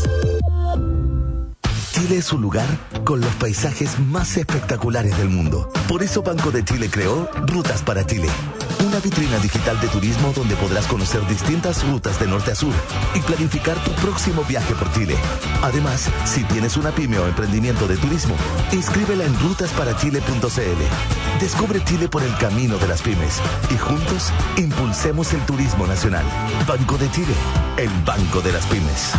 Chile 1.91 2.17
es 2.17 2.33
un 2.33 2.41
lugar 2.41 2.65
con 3.03 3.21
los 3.21 3.33
paisajes 3.35 3.99
más 3.99 4.35
espectaculares 4.35 5.15
del 5.17 5.29
mundo. 5.29 5.69
Por 5.87 6.01
eso 6.01 6.23
Banco 6.23 6.49
de 6.49 6.65
Chile 6.65 6.89
creó 6.89 7.29
Rutas 7.45 7.83
para 7.83 8.05
Chile. 8.07 8.27
Una 8.87 8.99
vitrina 8.99 9.37
digital 9.37 9.79
de 9.79 9.87
turismo 9.87 10.33
donde 10.35 10.55
podrás 10.55 10.87
conocer 10.87 11.25
distintas 11.27 11.87
rutas 11.87 12.19
de 12.19 12.27
norte 12.27 12.51
a 12.51 12.55
sur 12.55 12.73
y 13.13 13.19
planificar 13.19 13.77
tu 13.83 13.91
próximo 14.01 14.43
viaje 14.43 14.73
por 14.73 14.91
Chile. 14.93 15.15
Además, 15.61 16.09
si 16.25 16.43
tienes 16.45 16.75
una 16.75 16.91
pyme 16.91 17.19
o 17.19 17.27
emprendimiento 17.27 17.87
de 17.87 17.97
turismo, 17.97 18.35
inscríbela 18.71 19.23
en 19.23 19.39
rutasparachile.cl. 19.39 21.39
Descubre 21.39 21.83
Chile 21.85 22.09
por 22.09 22.23
el 22.23 22.35
camino 22.37 22.77
de 22.77 22.87
las 22.87 23.01
pymes 23.01 23.39
y 23.69 23.77
juntos 23.77 24.31
impulsemos 24.57 25.33
el 25.33 25.45
turismo 25.45 25.85
nacional. 25.85 26.25
Banco 26.67 26.97
de 26.97 27.11
Chile, 27.11 27.33
el 27.77 27.89
banco 28.05 28.41
de 28.41 28.53
las 28.53 28.65
pymes. 28.65 29.11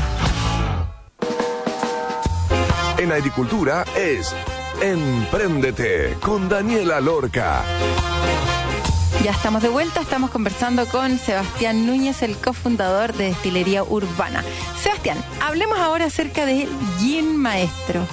En 3.02 3.10
agricultura 3.10 3.84
es 3.96 4.32
Empréndete 4.80 6.16
con 6.20 6.48
Daniela 6.48 7.00
Lorca. 7.00 7.64
Ya 9.24 9.32
estamos 9.32 9.60
de 9.60 9.68
vuelta, 9.68 10.00
estamos 10.00 10.30
conversando 10.30 10.86
con 10.86 11.18
Sebastián 11.18 11.84
Núñez, 11.84 12.22
el 12.22 12.36
cofundador 12.36 13.12
de 13.14 13.24
Destilería 13.24 13.82
Urbana. 13.82 14.44
Sebastián, 14.80 15.18
hablemos 15.40 15.80
ahora 15.80 16.04
acerca 16.04 16.46
del 16.46 16.68
gin 17.00 17.36
maestro. 17.36 18.06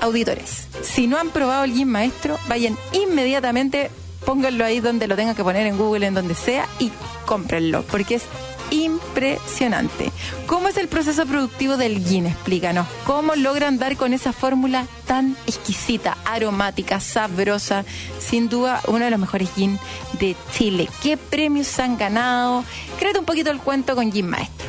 auditores, 0.00 0.68
si 0.80 1.06
no 1.06 1.18
han 1.18 1.28
probado 1.28 1.64
el 1.64 1.74
gin 1.74 1.90
maestro, 1.90 2.38
vayan 2.48 2.78
inmediatamente, 2.92 3.90
pónganlo 4.24 4.64
ahí 4.64 4.80
donde 4.80 5.06
lo 5.06 5.16
tengan 5.16 5.34
que 5.34 5.44
poner 5.44 5.66
en 5.66 5.76
Google, 5.76 6.06
en 6.06 6.14
donde 6.14 6.34
sea, 6.34 6.66
y 6.78 6.90
cómprenlo, 7.26 7.82
porque 7.82 8.14
es 8.14 8.22
impresionante. 8.70 10.10
¿Cómo 10.46 10.68
es 10.68 10.76
el 10.76 10.88
proceso 10.88 11.26
productivo 11.26 11.76
del 11.76 12.04
gin? 12.04 12.26
Explícanos. 12.26 12.86
¿Cómo 13.04 13.34
logran 13.34 13.78
dar 13.78 13.96
con 13.96 14.12
esa 14.12 14.32
fórmula 14.32 14.86
tan 15.06 15.36
exquisita, 15.46 16.16
aromática, 16.24 17.00
sabrosa? 17.00 17.84
Sin 18.18 18.48
duda, 18.48 18.80
uno 18.88 19.04
de 19.04 19.10
los 19.10 19.20
mejores 19.20 19.48
gin 19.54 19.78
de 20.18 20.36
Chile. 20.52 20.88
¿Qué 21.02 21.16
premios 21.16 21.78
han 21.78 21.96
ganado? 21.96 22.64
Créete 22.98 23.18
un 23.18 23.24
poquito 23.24 23.50
el 23.50 23.58
cuento 23.58 23.94
con 23.94 24.12
Gin 24.12 24.26
Maestro. 24.26 24.68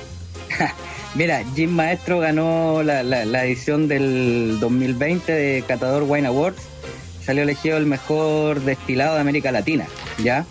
Mira, 1.15 1.43
Gin 1.55 1.75
Maestro 1.75 2.19
ganó 2.19 2.83
la, 2.83 3.03
la 3.03 3.45
edición 3.45 3.87
del 3.87 4.57
2020 4.59 5.31
de 5.31 5.63
Catador 5.67 6.03
Wine 6.03 6.27
Awards. 6.27 6.61
Salió 7.23 7.43
elegido 7.43 7.77
el 7.77 7.85
mejor 7.85 8.61
destilado 8.61 9.15
de 9.15 9.21
América 9.21 9.51
Latina, 9.51 9.85
¿ya? 10.23 10.45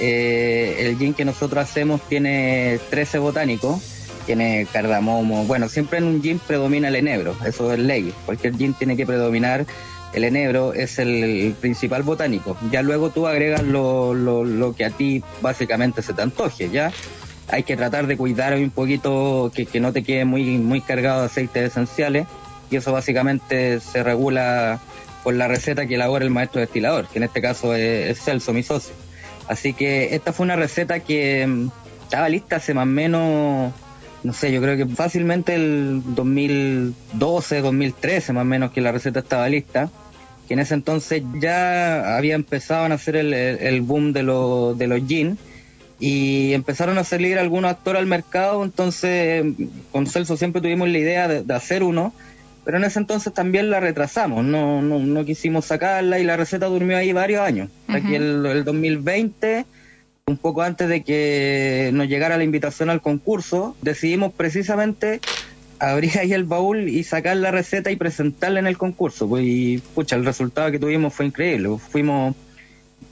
Eh, 0.00 0.76
el 0.78 0.98
gin 0.98 1.14
que 1.14 1.24
nosotros 1.24 1.62
hacemos 1.62 2.00
tiene 2.08 2.80
13 2.90 3.18
botánicos, 3.18 3.80
tiene 4.26 4.66
cardamomo. 4.72 5.44
Bueno, 5.44 5.68
siempre 5.68 5.98
en 5.98 6.04
un 6.04 6.22
gin 6.22 6.38
predomina 6.38 6.88
el 6.88 6.96
enebro, 6.96 7.36
eso 7.44 7.72
es 7.72 7.78
ley. 7.78 8.12
Cualquier 8.24 8.56
gin 8.56 8.74
tiene 8.74 8.96
que 8.96 9.06
predominar 9.06 9.66
el 10.12 10.24
enebro, 10.24 10.72
es 10.72 10.98
el, 10.98 11.54
principal 11.60 12.02
botánico. 12.02 12.56
Ya 12.70 12.82
luego 12.82 13.10
tú 13.10 13.26
agregas 13.26 13.62
lo, 13.62 14.14
lo, 14.14 14.74
que 14.74 14.84
a 14.84 14.90
ti 14.90 15.22
básicamente 15.40 16.02
se 16.02 16.14
te 16.14 16.22
antoje, 16.22 16.70
¿ya? 16.70 16.92
Hay 17.48 17.62
que 17.62 17.76
tratar 17.76 18.06
de 18.06 18.16
cuidar 18.16 18.54
un 18.54 18.70
poquito 18.70 19.50
que, 19.54 19.66
que 19.66 19.80
no 19.80 19.92
te 19.92 20.02
quede 20.02 20.24
muy, 20.24 20.58
muy 20.58 20.80
cargado 20.80 21.20
de 21.20 21.26
aceites 21.26 21.70
esenciales 21.70 22.26
y 22.70 22.76
eso 22.76 22.92
básicamente 22.92 23.80
se 23.80 24.02
regula 24.02 24.80
por 25.22 25.34
la 25.34 25.48
receta 25.48 25.86
que 25.86 25.96
elabora 25.96 26.24
el 26.24 26.30
maestro 26.30 26.60
destilador, 26.60 27.06
que 27.08 27.18
en 27.18 27.24
este 27.24 27.42
caso 27.42 27.74
es, 27.74 28.10
es 28.10 28.24
Celso, 28.24 28.52
mi 28.52 28.62
socio. 28.62 28.94
Así 29.50 29.72
que 29.72 30.14
esta 30.14 30.32
fue 30.32 30.44
una 30.44 30.54
receta 30.54 31.00
que 31.00 31.44
mm, 31.44 31.70
estaba 32.04 32.28
lista 32.28 32.56
hace 32.56 32.72
más 32.72 32.84
o 32.84 32.86
menos, 32.86 33.72
no 34.22 34.32
sé, 34.32 34.52
yo 34.52 34.62
creo 34.62 34.76
que 34.76 34.86
fácilmente 34.86 35.56
el 35.56 36.02
2012, 36.04 37.60
2013 37.60 38.32
más 38.32 38.42
o 38.42 38.44
menos 38.44 38.70
que 38.70 38.80
la 38.80 38.92
receta 38.92 39.18
estaba 39.18 39.48
lista. 39.48 39.90
Que 40.46 40.54
en 40.54 40.60
ese 40.60 40.74
entonces 40.74 41.24
ya 41.40 42.16
había 42.16 42.36
empezado 42.36 42.84
a 42.84 42.94
hacer 42.94 43.16
el, 43.16 43.80
boom 43.82 44.12
de, 44.12 44.22
de 44.22 44.86
los 44.86 45.06
jeans 45.08 45.36
y 45.98 46.52
empezaron 46.52 46.96
a 46.98 47.02
salir 47.02 47.36
algunos 47.36 47.72
actores 47.72 47.98
al 47.98 48.06
mercado, 48.06 48.62
entonces 48.62 49.44
con 49.90 50.06
Celso 50.06 50.36
siempre 50.36 50.62
tuvimos 50.62 50.88
la 50.88 50.98
idea 50.98 51.26
de 51.28 51.54
hacer 51.54 51.82
uno 51.82 52.12
pero 52.64 52.78
en 52.78 52.84
ese 52.84 52.98
entonces 52.98 53.32
también 53.32 53.70
la 53.70 53.80
retrasamos, 53.80 54.44
no, 54.44 54.82
no, 54.82 54.98
no 54.98 55.24
quisimos 55.24 55.64
sacarla 55.66 56.18
y 56.18 56.24
la 56.24 56.36
receta 56.36 56.66
durmió 56.66 56.96
ahí 56.96 57.12
varios 57.12 57.40
años. 57.40 57.70
Aquí 57.88 58.14
el, 58.14 58.44
el 58.46 58.64
2020, 58.64 59.66
un 60.26 60.36
poco 60.36 60.62
antes 60.62 60.88
de 60.88 61.02
que 61.02 61.90
nos 61.92 62.08
llegara 62.08 62.36
la 62.36 62.44
invitación 62.44 62.90
al 62.90 63.00
concurso, 63.00 63.76
decidimos 63.82 64.32
precisamente 64.32 65.20
abrir 65.78 66.18
ahí 66.18 66.32
el 66.32 66.44
baúl 66.44 66.88
y 66.88 67.02
sacar 67.04 67.36
la 67.38 67.50
receta 67.50 67.90
y 67.90 67.96
presentarla 67.96 68.60
en 68.60 68.66
el 68.66 68.78
concurso. 68.78 69.28
Pues, 69.28 69.44
y 69.46 69.78
pucha, 69.94 70.16
el 70.16 70.24
resultado 70.24 70.70
que 70.70 70.78
tuvimos 70.78 71.14
fue 71.14 71.26
increíble. 71.26 71.70
Fuimos 71.78 72.36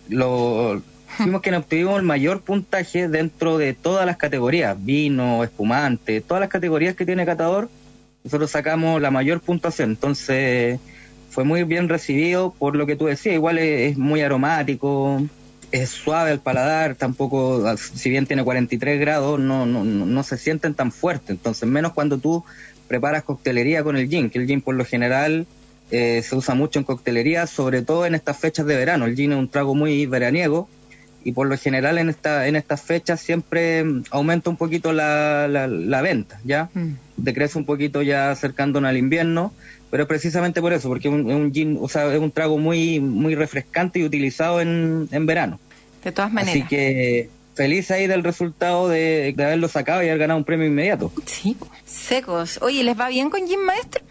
lo, 0.08 0.82
fuimos 1.06 1.40
quienes 1.42 1.60
obtuvimos 1.60 1.98
el 1.98 2.04
mayor 2.04 2.40
puntaje 2.40 3.08
dentro 3.08 3.58
de 3.58 3.74
todas 3.74 4.06
las 4.06 4.16
categorías, 4.16 4.76
vino, 4.78 5.42
espumante, 5.44 6.20
todas 6.20 6.40
las 6.40 6.50
categorías 6.50 6.94
que 6.94 7.06
tiene 7.06 7.26
Catador 7.26 7.68
nosotros 8.24 8.50
sacamos 8.50 9.00
la 9.00 9.10
mayor 9.10 9.40
puntuación, 9.40 9.90
entonces 9.90 10.80
fue 11.30 11.44
muy 11.44 11.64
bien 11.64 11.88
recibido 11.88 12.54
por 12.58 12.76
lo 12.76 12.86
que 12.86 12.96
tú 12.96 13.06
decías, 13.06 13.34
igual 13.34 13.58
es, 13.58 13.96
muy 13.96 14.22
aromático, 14.22 15.22
es 15.70 15.90
suave 15.90 16.30
al 16.30 16.40
paladar, 16.40 16.94
tampoco, 16.94 17.64
si 17.76 18.10
bien 18.10 18.26
tiene 18.26 18.42
43 18.42 19.00
grados, 19.00 19.38
no, 19.38 19.66
no, 19.66 19.84
no 19.84 20.22
se 20.22 20.36
sienten 20.36 20.74
tan 20.74 20.90
fuertes, 20.92 21.30
entonces 21.30 21.68
menos 21.68 21.92
cuando 21.92 22.18
tú 22.18 22.44
preparas 22.88 23.22
coctelería 23.22 23.84
con 23.84 23.96
el 23.96 24.08
gin, 24.08 24.30
que 24.30 24.38
el 24.38 24.46
gin 24.46 24.62
por 24.62 24.74
lo 24.74 24.84
general 24.84 25.46
eh, 25.90 26.22
se 26.22 26.34
usa 26.34 26.54
mucho 26.54 26.78
en 26.78 26.84
coctelería, 26.84 27.46
sobre 27.46 27.82
todo 27.82 28.06
en 28.06 28.14
estas 28.14 28.38
fechas 28.38 28.66
de 28.66 28.76
verano, 28.76 29.04
el 29.04 29.14
gin 29.14 29.32
es 29.32 29.38
un 29.38 29.48
trago 29.48 29.74
muy 29.74 30.06
veraniego, 30.06 30.68
y 31.24 31.32
por 31.32 31.46
lo 31.48 31.56
general 31.56 31.98
en 31.98 32.08
esta 32.08 32.46
en 32.46 32.56
estas 32.56 32.82
fechas 32.82 33.20
siempre 33.20 33.84
mm, 33.84 34.04
aumenta 34.10 34.50
un 34.50 34.56
poquito 34.56 34.92
la, 34.92 35.48
la, 35.48 36.02
venta, 36.02 36.40
¿ya? 36.44 36.70
Mm. 36.74 36.92
Decrece 37.16 37.58
un 37.58 37.64
poquito 37.64 38.02
ya 38.02 38.30
acercándonos 38.30 38.88
al 38.88 38.96
invierno, 38.96 39.52
pero 39.90 40.04
es 40.04 40.08
precisamente 40.08 40.60
por 40.60 40.72
eso, 40.72 40.88
porque 40.88 41.08
es 41.08 41.14
un, 41.14 41.52
gin, 41.52 41.78
o 41.80 41.88
sea, 41.88 42.12
es 42.12 42.20
un 42.20 42.30
trago 42.30 42.58
muy 42.58 43.00
muy 43.00 43.34
refrescante 43.34 43.98
y 43.98 44.04
utilizado 44.04 44.60
en, 44.60 45.08
en 45.10 45.26
verano. 45.26 45.58
De 46.04 46.12
todas 46.12 46.32
maneras. 46.32 46.54
Así 46.54 46.68
que 46.68 47.28
feliz 47.54 47.90
ahí 47.90 48.06
del 48.06 48.22
resultado 48.22 48.88
de, 48.88 49.34
de 49.36 49.44
haberlo 49.44 49.68
sacado 49.68 50.02
y 50.02 50.06
haber 50.06 50.18
ganado 50.18 50.38
un 50.38 50.44
premio 50.44 50.66
inmediato. 50.66 51.12
Sí, 51.26 51.56
secos. 51.84 52.58
Oye, 52.62 52.84
¿les 52.84 52.98
va 52.98 53.08
bien 53.08 53.30
con 53.30 53.46
Gin 53.46 53.64
Maestro? 53.64 54.04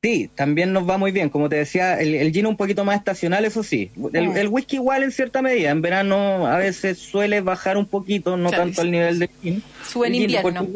Sí, 0.00 0.30
también 0.32 0.72
nos 0.72 0.88
va 0.88 0.96
muy 0.96 1.10
bien. 1.10 1.28
Como 1.28 1.48
te 1.48 1.56
decía, 1.56 2.00
el, 2.00 2.14
el 2.14 2.32
gin 2.32 2.46
un 2.46 2.56
poquito 2.56 2.84
más 2.84 2.98
estacional, 2.98 3.44
eso 3.44 3.64
sí. 3.64 3.90
El, 4.12 4.46
ah. 4.46 4.48
whisky 4.48 4.76
igual 4.76 5.02
en 5.02 5.10
cierta 5.10 5.42
medida. 5.42 5.70
En 5.70 5.82
verano 5.82 6.46
a 6.46 6.56
veces 6.56 6.98
suele 6.98 7.40
bajar 7.40 7.76
un 7.76 7.86
poquito, 7.86 8.36
no 8.36 8.50
tanto 8.50 8.82
al 8.82 8.92
nivel 8.92 9.18
de 9.18 9.30
gin. 9.42 9.62
Sube 9.84 10.06
en 10.06 10.14
invierno. 10.14 10.68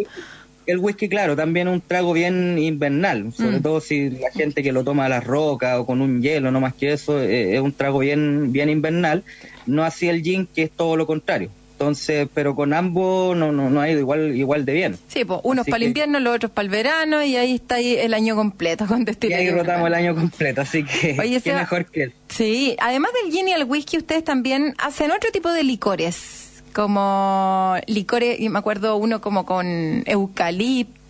El 0.66 0.78
whisky, 0.78 1.08
claro, 1.08 1.36
también 1.36 1.68
un 1.68 1.80
trago 1.80 2.12
bien 2.12 2.56
invernal, 2.58 3.32
sobre 3.32 3.58
mm. 3.58 3.62
todo 3.62 3.80
si 3.80 4.10
la 4.10 4.30
gente 4.30 4.62
que 4.62 4.70
lo 4.70 4.84
toma 4.84 5.06
a 5.06 5.08
las 5.08 5.24
rocas 5.24 5.78
o 5.78 5.86
con 5.86 6.00
un 6.00 6.22
hielo, 6.22 6.52
no 6.52 6.60
más 6.60 6.74
que 6.74 6.92
eso, 6.92 7.20
eh, 7.20 7.54
es 7.54 7.60
un 7.60 7.72
trago 7.72 7.98
bien, 8.00 8.52
bien 8.52 8.70
invernal. 8.70 9.22
No 9.66 9.84
así 9.84 10.08
el 10.08 10.22
gin, 10.22 10.48
que 10.52 10.64
es 10.64 10.70
todo 10.70 10.96
lo 10.96 11.06
contrario. 11.06 11.50
Entonces, 11.82 12.28
pero 12.32 12.54
con 12.54 12.72
ambos 12.74 13.36
no, 13.36 13.50
no, 13.50 13.68
no 13.68 13.80
ha 13.80 13.90
ido 13.90 13.98
igual, 13.98 14.36
igual 14.36 14.64
de 14.64 14.72
bien. 14.72 14.98
Sí, 15.08 15.24
pues 15.24 15.40
unos 15.42 15.66
para 15.66 15.78
el 15.78 15.82
invierno, 15.82 16.20
los 16.20 16.36
otros 16.36 16.52
para 16.52 16.62
el 16.62 16.70
verano 16.70 17.24
y 17.24 17.34
ahí 17.34 17.56
está 17.56 17.76
ahí 17.76 17.96
el 17.96 18.14
año 18.14 18.36
completo 18.36 18.86
con 18.88 19.04
Y 19.20 19.32
ahí 19.32 19.50
rotamos 19.50 19.88
el 19.88 19.94
año 19.94 20.14
completo, 20.14 20.60
así 20.60 20.84
que 20.84 21.16
Oye, 21.20 21.40
qué 21.40 21.52
mejor 21.52 21.86
que 21.86 22.04
él. 22.04 22.14
Sí, 22.28 22.76
además 22.78 23.10
del 23.20 23.32
gin 23.32 23.48
y 23.48 23.52
el 23.52 23.64
whisky, 23.64 23.98
ustedes 23.98 24.22
también 24.22 24.76
hacen 24.78 25.10
otro 25.10 25.32
tipo 25.32 25.50
de 25.50 25.64
licores, 25.64 26.62
como 26.72 27.74
licores, 27.88 28.38
y 28.38 28.48
me 28.48 28.60
acuerdo 28.60 28.94
uno 28.96 29.20
como 29.20 29.44
con 29.44 30.04
eucalipto 30.06 31.01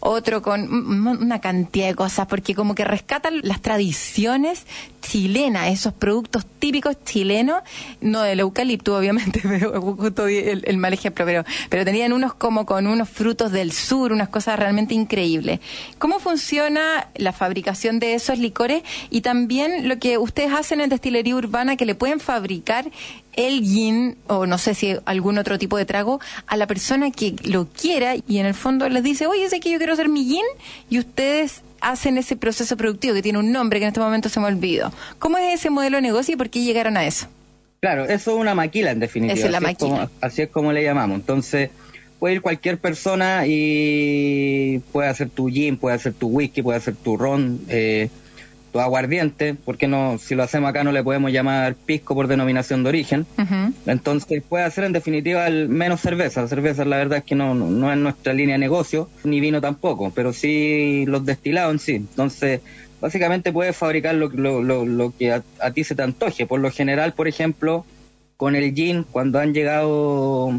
otro 0.00 0.42
con 0.42 0.72
una 1.06 1.40
cantidad 1.40 1.88
de 1.88 1.94
cosas, 1.94 2.26
porque 2.26 2.54
como 2.54 2.74
que 2.74 2.84
rescatan 2.84 3.40
las 3.42 3.60
tradiciones 3.60 4.66
chilenas, 5.00 5.68
esos 5.68 5.92
productos 5.92 6.46
típicos 6.58 6.96
chilenos, 7.04 7.62
no 8.00 8.22
del 8.22 8.40
eucalipto, 8.40 8.96
obviamente, 8.96 9.40
justo 9.80 10.26
el, 10.26 10.62
el, 10.64 10.76
mal 10.78 10.92
ejemplo, 10.92 11.24
pero, 11.24 11.44
pero 11.68 11.84
tenían 11.84 12.12
unos 12.12 12.34
como 12.34 12.64
con 12.64 12.86
unos 12.86 13.08
frutos 13.08 13.52
del 13.52 13.72
sur, 13.72 14.12
unas 14.12 14.28
cosas 14.28 14.58
realmente 14.58 14.94
increíbles. 14.94 15.60
¿Cómo 15.98 16.20
funciona 16.20 17.08
la 17.16 17.32
fabricación 17.32 17.98
de 17.98 18.14
esos 18.14 18.38
licores 18.38 18.82
y 19.10 19.20
también 19.20 19.88
lo 19.88 19.98
que 19.98 20.18
ustedes 20.18 20.52
hacen 20.52 20.80
en 20.80 20.88
destilería 20.88 21.36
urbana 21.36 21.76
que 21.76 21.84
le 21.84 21.94
pueden 21.94 22.20
fabricar 22.20 22.90
el 23.34 23.62
gin 23.62 24.16
o 24.26 24.46
no 24.46 24.58
sé 24.58 24.74
si 24.74 24.96
algún 25.04 25.38
otro 25.38 25.58
tipo 25.58 25.76
de 25.76 25.84
trago 25.84 26.20
a 26.46 26.56
la 26.56 26.66
persona 26.66 27.10
que 27.10 27.34
lo 27.44 27.66
quiera 27.66 28.14
y 28.16 28.38
en 28.38 28.46
el 28.46 28.54
fondo 28.54 28.88
les 28.88 29.02
dice, 29.02 29.26
oye, 29.26 29.48
sé 29.48 29.60
que 29.60 29.70
yo 29.70 29.78
quiero 29.78 29.94
hacer 29.94 30.08
mi 30.08 30.24
gin 30.24 30.44
y 30.90 30.98
ustedes 30.98 31.62
hacen 31.80 32.16
ese 32.16 32.36
proceso 32.36 32.76
productivo 32.76 33.14
que 33.14 33.22
tiene 33.22 33.38
un 33.38 33.52
nombre 33.52 33.78
que 33.78 33.84
en 33.84 33.88
este 33.88 34.00
momento 34.00 34.28
se 34.28 34.40
me 34.40 34.46
olvidó. 34.46 34.92
¿Cómo 35.18 35.38
es 35.38 35.54
ese 35.54 35.70
modelo 35.70 35.96
de 35.96 36.02
negocio 36.02 36.34
y 36.34 36.36
por 36.36 36.48
qué 36.48 36.62
llegaron 36.62 36.96
a 36.96 37.04
eso? 37.04 37.26
Claro, 37.80 38.04
eso 38.04 38.30
es 38.30 38.36
una 38.36 38.54
maquila 38.54 38.92
en 38.92 39.00
definitiva. 39.00 39.34
es 39.34 39.54
así, 39.54 39.66
Es 39.72 39.78
como, 39.78 40.10
así 40.20 40.42
es 40.42 40.48
como 40.50 40.72
le 40.72 40.84
llamamos. 40.84 41.16
Entonces, 41.16 41.70
puede 42.20 42.36
ir 42.36 42.40
cualquier 42.40 42.78
persona 42.78 43.42
y 43.46 44.80
puede 44.92 45.08
hacer 45.08 45.28
tu 45.28 45.48
gin, 45.48 45.76
puede 45.76 45.96
hacer 45.96 46.12
tu 46.12 46.28
whisky, 46.28 46.62
puede 46.62 46.78
hacer 46.78 46.94
tu 46.94 47.16
ron. 47.16 47.60
Eh, 47.68 48.08
tu 48.72 48.80
aguardiente, 48.80 49.54
porque 49.54 49.86
no, 49.86 50.18
si 50.18 50.34
lo 50.34 50.42
hacemos 50.42 50.70
acá 50.70 50.82
no 50.82 50.92
le 50.92 51.04
podemos 51.04 51.30
llamar 51.30 51.74
pisco 51.74 52.14
por 52.14 52.26
denominación 52.26 52.82
de 52.82 52.88
origen. 52.88 53.26
Entonces 53.86 54.42
puede 54.42 54.64
hacer 54.64 54.84
en 54.84 54.92
definitiva 54.92 55.46
el 55.46 55.68
menos 55.68 56.00
cerveza. 56.00 56.48
Cerveza 56.48 56.84
la 56.86 56.96
verdad 56.96 57.18
es 57.18 57.24
que 57.24 57.34
no, 57.34 57.54
no, 57.54 57.92
es 57.92 57.98
nuestra 57.98 58.32
línea 58.32 58.54
de 58.54 58.60
negocio, 58.60 59.10
ni 59.24 59.40
vino 59.40 59.60
tampoco, 59.60 60.10
pero 60.14 60.32
sí 60.32 61.04
los 61.06 61.24
destilados 61.26 61.72
en 61.72 61.78
sí. 61.78 61.94
Entonces, 61.96 62.60
básicamente 63.00 63.52
puedes 63.52 63.76
fabricar 63.76 64.14
lo, 64.14 64.30
lo, 64.30 64.86
lo, 64.86 65.16
que 65.16 65.32
a, 65.32 65.42
a, 65.60 65.70
ti 65.72 65.84
se 65.84 65.94
te 65.94 66.02
antoje. 66.02 66.46
Por 66.46 66.60
lo 66.60 66.70
general, 66.70 67.12
por 67.12 67.28
ejemplo, 67.28 67.84
con 68.38 68.56
el 68.56 68.74
gin, 68.74 69.04
cuando 69.04 69.38
han 69.38 69.52
llegado 69.52 70.58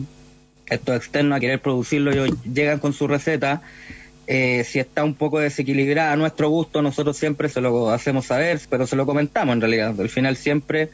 estos 0.67 0.95
externos 0.95 1.37
a 1.37 1.39
querer 1.39 1.59
producirlo, 1.59 2.11
ellos 2.11 2.29
llegan 2.43 2.77
con 2.77 2.93
su 2.93 3.07
receta 3.07 3.63
eh, 4.25 4.63
si 4.63 4.79
está 4.79 5.03
un 5.03 5.15
poco 5.15 5.39
desequilibrada 5.39 6.13
a 6.13 6.15
nuestro 6.15 6.49
gusto, 6.49 6.81
nosotros 6.81 7.17
siempre 7.17 7.49
se 7.49 7.61
lo 7.61 7.89
hacemos 7.89 8.25
saber, 8.25 8.59
pero 8.69 8.87
se 8.87 8.95
lo 8.95 9.05
comentamos 9.05 9.53
en 9.53 9.61
realidad. 9.61 9.99
Al 9.99 10.09
final 10.09 10.37
siempre 10.37 10.89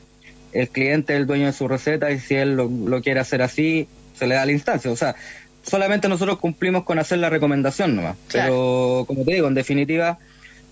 el 0.52 0.70
cliente 0.70 1.14
es 1.14 1.20
el 1.20 1.28
dueño 1.28 1.46
de 1.46 1.54
su 1.54 1.68
receta 1.68 2.12
y 2.12 2.20
si 2.20 2.36
él 2.36 2.56
lo, 2.56 3.02
quiere 3.02 3.20
hacer 3.20 3.42
así, 3.42 3.88
se 4.18 4.26
le 4.26 4.36
da 4.36 4.46
la 4.46 4.52
instancia. 4.52 4.90
O 4.90 4.96
sea, 4.96 5.16
solamente 5.64 6.10
nosotros 6.10 6.40
cumplimos 6.40 6.84
con 6.84 6.98
hacer 6.98 7.20
la 7.20 7.30
recomendación 7.30 7.96
nomás. 7.96 8.18
Pero 8.32 9.04
como 9.08 9.24
te 9.24 9.34
digo, 9.34 9.48
en 9.48 9.54
definitiva, 9.54 10.18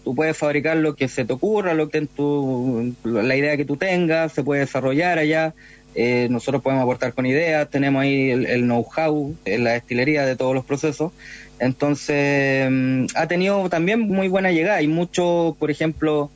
tú 0.04 0.16
puedes 0.16 0.36
fabricar 0.36 0.78
lo 0.78 0.96
que 0.96 1.08
se 1.08 1.26
te 1.26 1.34
ocurra, 1.34 1.76
lo 1.76 1.90
que 1.90 2.00
en 2.00 2.08
tu, 2.08 2.96
la 3.04 3.36
idea 3.36 3.56
que 3.56 3.66
tú 3.66 3.78
tengas, 3.78 4.32
se 4.32 4.44
puede 4.44 4.62
desarrollar 4.62 5.20
allá. 5.20 5.54
Eh, 6.00 6.28
nosotros 6.30 6.62
podemos 6.62 6.84
aportar 6.84 7.14
con 7.14 7.26
ideas, 7.26 7.68
tenemos 7.72 8.04
ahí 8.04 8.30
el, 8.30 8.46
el 8.46 8.62
know-how 8.62 9.36
en 9.46 9.64
la 9.64 9.72
destilería 9.72 10.28
de 10.28 10.36
todos 10.36 10.54
los 10.54 10.64
procesos. 10.64 11.12
Entonces, 11.60 12.68
mm, 12.70 13.06
ha 13.16 13.28
tenido 13.28 13.68
también 13.68 14.02
muy 14.02 14.28
buena 14.28 14.52
llegada. 14.52 14.78
Hay 14.78 14.88
muchos, 14.88 15.58
por 15.58 15.72
ejemplo, 15.72 16.30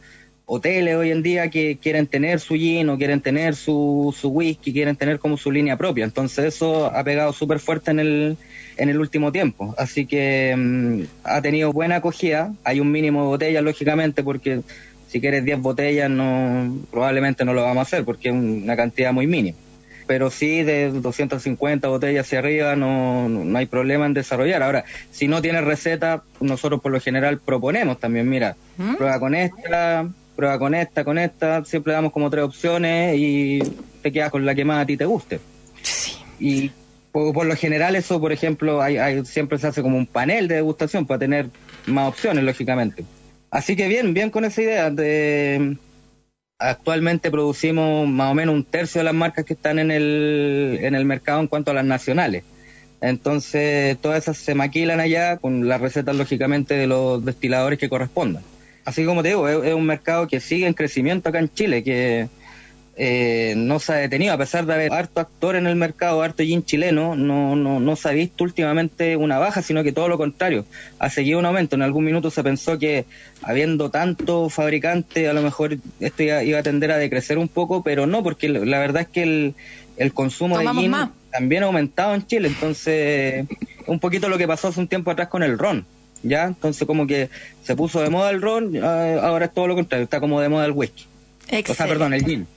hoteles 0.48 0.96
hoy 0.96 1.12
en 1.12 1.22
día 1.22 1.52
que 1.52 1.78
quieren 1.78 2.08
tener 2.08 2.40
su 2.40 2.56
gin 2.56 2.90
o 2.90 2.98
quieren 2.98 3.22
tener 3.22 3.56
su, 3.56 4.16
su 4.20 4.30
whisky, 4.30 4.74
quieren 4.74 4.96
tener 4.96 5.20
como 5.20 5.38
su 5.38 5.52
línea 5.52 5.78
propia. 5.78 6.06
Entonces, 6.06 6.56
eso 6.56 6.88
ha 6.88 7.04
pegado 7.04 7.32
súper 7.32 7.60
fuerte 7.60 7.92
en 7.92 8.00
el, 8.00 8.38
en 8.78 8.90
el 8.90 9.00
último 9.00 9.32
tiempo. 9.32 9.76
Así 9.78 10.08
que 10.08 10.56
mm, 10.58 11.02
ha 11.24 11.40
tenido 11.44 11.72
buena 11.72 11.98
acogida. 11.98 12.52
Hay 12.64 12.80
un 12.80 12.92
mínimo 12.92 13.22
de 13.22 13.28
botellas, 13.28 13.64
lógicamente, 13.64 14.24
porque 14.24 14.62
si 15.12 15.20
quieres 15.20 15.44
10 15.44 15.60
botellas, 15.60 16.10
no 16.10 16.78
probablemente 16.90 17.44
no 17.44 17.54
lo 17.54 17.64
vamos 17.64 17.80
a 17.80 17.82
hacer 17.82 18.06
porque 18.06 18.30
es 18.30 18.34
una 18.34 18.78
cantidad 18.78 19.12
muy 19.12 19.28
mínima 19.28 19.58
pero 20.12 20.30
sí 20.30 20.64
de 20.64 20.92
250 20.92 21.88
botellas 21.88 22.26
hacia 22.26 22.40
arriba 22.40 22.76
no, 22.76 23.30
no 23.30 23.58
hay 23.58 23.66
problema 23.66 24.06
en 24.06 24.14
desarrollar. 24.14 24.62
Ahora, 24.62 24.84
si 25.10 25.30
no 25.30 25.42
tienes 25.42 25.64
receta, 25.64 26.24
nosotros 26.42 26.82
por 26.82 26.92
lo 26.92 27.00
general 27.00 27.40
proponemos 27.40 27.98
también, 27.98 28.28
mira, 28.28 28.58
¿Mm? 28.76 28.96
prueba 28.96 29.20
con 29.22 29.36
esta, 29.36 30.10
prueba 30.36 30.60
con 30.60 30.76
esta, 30.76 31.06
con 31.06 31.18
esta, 31.18 31.64
siempre 31.64 31.94
damos 31.94 32.12
como 32.12 32.30
tres 32.30 32.44
opciones 32.44 33.16
y 33.18 33.60
te 34.02 34.12
quedas 34.12 34.32
con 34.32 34.46
la 34.46 34.54
que 34.54 34.66
más 34.66 34.84
a 34.84 34.86
ti 34.86 34.98
te 34.98 35.06
guste. 35.06 35.40
Sí. 35.82 36.18
Y 36.42 36.72
por, 37.14 37.34
por 37.34 37.46
lo 37.46 37.56
general 37.56 37.96
eso, 37.96 38.20
por 38.20 38.34
ejemplo, 38.34 38.82
hay, 38.82 38.98
hay, 38.98 39.24
siempre 39.24 39.60
se 39.60 39.68
hace 39.68 39.82
como 39.82 39.98
un 39.98 40.08
panel 40.08 40.50
de 40.50 40.56
degustación 40.56 41.06
para 41.06 41.20
tener 41.20 41.48
más 41.86 42.10
opciones, 42.10 42.44
lógicamente. 42.44 43.06
Así 43.52 43.76
que 43.76 43.90
bien, 43.90 44.14
bien 44.14 44.30
con 44.30 44.46
esa 44.46 44.62
idea 44.62 44.90
de 44.90 45.78
actualmente 46.58 47.30
producimos 47.30 48.08
más 48.08 48.32
o 48.32 48.34
menos 48.34 48.56
un 48.56 48.64
tercio 48.64 49.00
de 49.00 49.06
las 49.06 49.14
marcas 49.14 49.44
que 49.44 49.54
están 49.54 49.78
en 49.78 49.92
el, 49.92 50.80
en 50.82 50.96
el 50.96 51.04
mercado 51.04 51.42
en 51.42 51.48
cuanto 51.48 51.72
a 51.72 51.74
las 51.74 51.84
nacionales. 51.84 52.44
Entonces, 53.02 53.98
todas 54.00 54.24
esas 54.24 54.38
se 54.38 54.56
maquilan 54.56 55.00
allá 55.00 55.38
con 55.38 55.68
las 55.68 55.82
recetas, 55.82 56.16
lógicamente, 56.16 56.76
de 56.76 56.88
los 56.88 57.26
destiladores 57.26 57.78
que 57.78 57.90
correspondan. 57.90 58.44
Así 58.86 59.06
como 59.06 59.22
te 59.22 59.30
digo, 59.30 59.50
es, 59.50 59.66
es 59.66 59.74
un 59.74 59.86
mercado 59.86 60.28
que 60.28 60.40
sigue 60.40 60.66
en 60.68 60.74
crecimiento 60.74 61.30
acá 61.30 61.40
en 61.40 61.54
Chile, 61.54 61.84
que 61.84 62.30
eh, 63.04 63.56
no 63.58 63.80
se 63.80 63.94
ha 63.94 63.96
detenido, 63.96 64.32
a 64.32 64.38
pesar 64.38 64.68
de 64.68 64.76
haber 64.76 64.94
harto 64.94 65.22
actor 65.22 65.56
en 65.56 65.66
el 65.66 65.76
mercado, 65.76 66.22
harto 66.22 66.44
gin 66.44 66.64
chileno, 66.64 67.16
no, 67.16 67.56
no, 67.56 67.80
no 67.80 67.96
se 67.96 68.08
ha 68.08 68.12
visto 68.12 68.44
últimamente 68.44 69.18
una 69.18 69.40
baja, 69.40 69.64
sino 69.64 69.84
que 69.84 69.92
todo 69.92 70.08
lo 70.08 70.20
contrario, 70.20 70.66
ha 71.00 71.10
seguido 71.10 71.40
un 71.40 71.48
aumento. 71.48 71.76
En 71.76 71.82
algún 71.82 72.06
minuto 72.06 72.30
se 72.30 72.44
pensó 72.44 72.78
que 72.78 73.06
habiendo 73.42 73.90
tanto 73.90 74.50
fabricante, 74.50 75.28
a 75.28 75.34
lo 75.34 75.42
mejor 75.42 75.78
esto 76.00 76.22
iba, 76.22 76.44
iba 76.44 76.60
a 76.60 76.62
tender 76.62 76.92
a 76.92 76.98
decrecer 76.98 77.40
un 77.40 77.48
poco, 77.48 77.82
pero 77.82 78.06
no, 78.06 78.22
porque 78.22 78.50
la 78.50 78.78
verdad 78.78 79.02
es 79.02 79.08
que 79.08 79.24
el, 79.24 79.56
el 79.98 80.14
consumo 80.14 80.58
Tomamos 80.58 80.76
de 80.76 80.82
gin 80.84 80.92
más. 80.92 81.10
también 81.32 81.64
ha 81.64 81.66
aumentado 81.66 82.14
en 82.14 82.28
Chile, 82.28 82.50
entonces 82.50 83.48
un 83.88 84.00
poquito 84.00 84.30
lo 84.30 84.38
que 84.38 84.48
pasó 84.48 84.68
hace 84.68 84.80
un 84.80 84.88
tiempo 84.88 85.10
atrás 85.10 85.28
con 85.28 85.42
el 85.42 85.58
ron. 85.58 85.88
¿Ya? 86.22 86.46
Entonces 86.46 86.86
como 86.86 87.08
que 87.08 87.32
se 87.64 87.76
puso 87.76 88.00
de 88.00 88.12
moda 88.12 88.30
el 88.30 88.44
ron, 88.44 88.76
eh, 88.76 88.80
ahora 88.80 89.46
es 89.46 89.54
todo 89.56 89.66
lo 89.66 89.74
contrario, 89.74 90.04
está 90.04 90.20
como 90.20 90.40
de 90.40 90.50
moda 90.50 90.68
el 90.68 90.72
whisky. 90.72 91.06
O 91.68 91.74
sea, 91.74 91.88
perdón, 91.88 92.14
el 92.14 92.24
gin. 92.24 92.48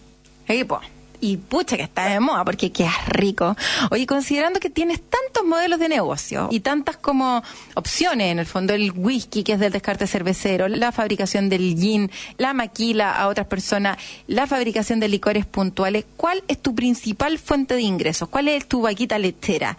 Y, 1.20 1.36
pucha 1.38 1.78
que 1.78 1.84
está 1.84 2.06
de 2.10 2.20
moda 2.20 2.44
porque 2.44 2.70
qué 2.70 2.86
rico. 3.06 3.56
Oye, 3.90 4.06
considerando 4.06 4.60
que 4.60 4.68
tienes 4.68 5.00
tantos 5.00 5.44
modelos 5.48 5.78
de 5.78 5.88
negocio 5.88 6.48
y 6.50 6.60
tantas 6.60 6.98
como 6.98 7.42
opciones, 7.74 8.30
en 8.30 8.38
el 8.40 8.44
fondo 8.44 8.74
el 8.74 8.92
whisky, 8.94 9.42
que 9.42 9.54
es 9.54 9.58
del 9.58 9.72
descarte 9.72 10.06
cervecero, 10.06 10.68
la 10.68 10.92
fabricación 10.92 11.48
del 11.48 11.76
gin, 11.78 12.10
la 12.36 12.52
maquila 12.52 13.12
a 13.12 13.28
otras 13.28 13.46
personas, 13.46 13.96
la 14.26 14.46
fabricación 14.46 15.00
de 15.00 15.08
licores 15.08 15.46
puntuales, 15.46 16.04
¿cuál 16.18 16.42
es 16.46 16.58
tu 16.58 16.74
principal 16.74 17.38
fuente 17.38 17.74
de 17.74 17.82
ingresos? 17.82 18.28
¿Cuál 18.28 18.48
es 18.48 18.66
tu 18.66 18.82
vaquita 18.82 19.18
lechera? 19.18 19.78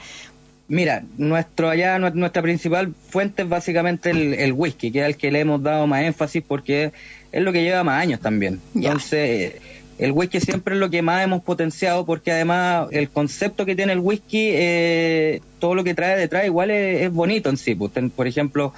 Mira, 0.68 1.04
nuestro 1.20 1.70
allá 1.70 2.00
nu- 2.00 2.10
nuestra 2.16 2.42
principal 2.42 2.92
fuente 3.10 3.44
es 3.44 3.50
básicamente 3.50 4.10
el, 4.10 4.34
el 4.34 4.52
whisky, 4.52 4.92
que 4.92 5.02
es 5.02 5.06
el 5.06 5.16
que 5.16 5.30
le 5.30 5.42
hemos 5.42 5.62
dado 5.62 5.86
más 5.86 6.02
énfasis 6.02 6.42
porque 6.42 6.92
es 7.32 7.44
lo 7.44 7.54
que 7.54 7.62
lleva 7.62 7.84
más 7.84 8.02
años 8.02 8.20
también. 8.20 8.60
Ya. 8.74 8.88
Entonces, 8.94 9.54
el 9.98 10.12
whisky 10.12 10.40
siempre 10.42 10.74
es 10.76 10.80
lo 10.80 10.90
que 10.90 11.02
más 11.02 11.24
hemos 11.24 11.42
potenciado 11.44 12.06
porque 12.06 12.32
además 12.32 12.88
el 12.92 13.10
concepto 13.10 13.66
que 13.66 13.76
tiene 13.76 13.94
el 13.94 14.00
whisky, 14.00 14.50
eh, 14.54 15.42
todo 15.60 15.74
lo 15.76 15.84
que 15.84 15.94
trae 15.94 16.18
detrás 16.18 16.46
igual 16.46 16.72
es, 16.72 17.02
es 17.04 17.12
bonito 17.12 17.50
en 17.50 17.58
sí. 17.58 17.76
pues. 17.76 17.94
Ten- 17.94 18.10
Por 18.10 18.28
ejemplo, 18.28 18.74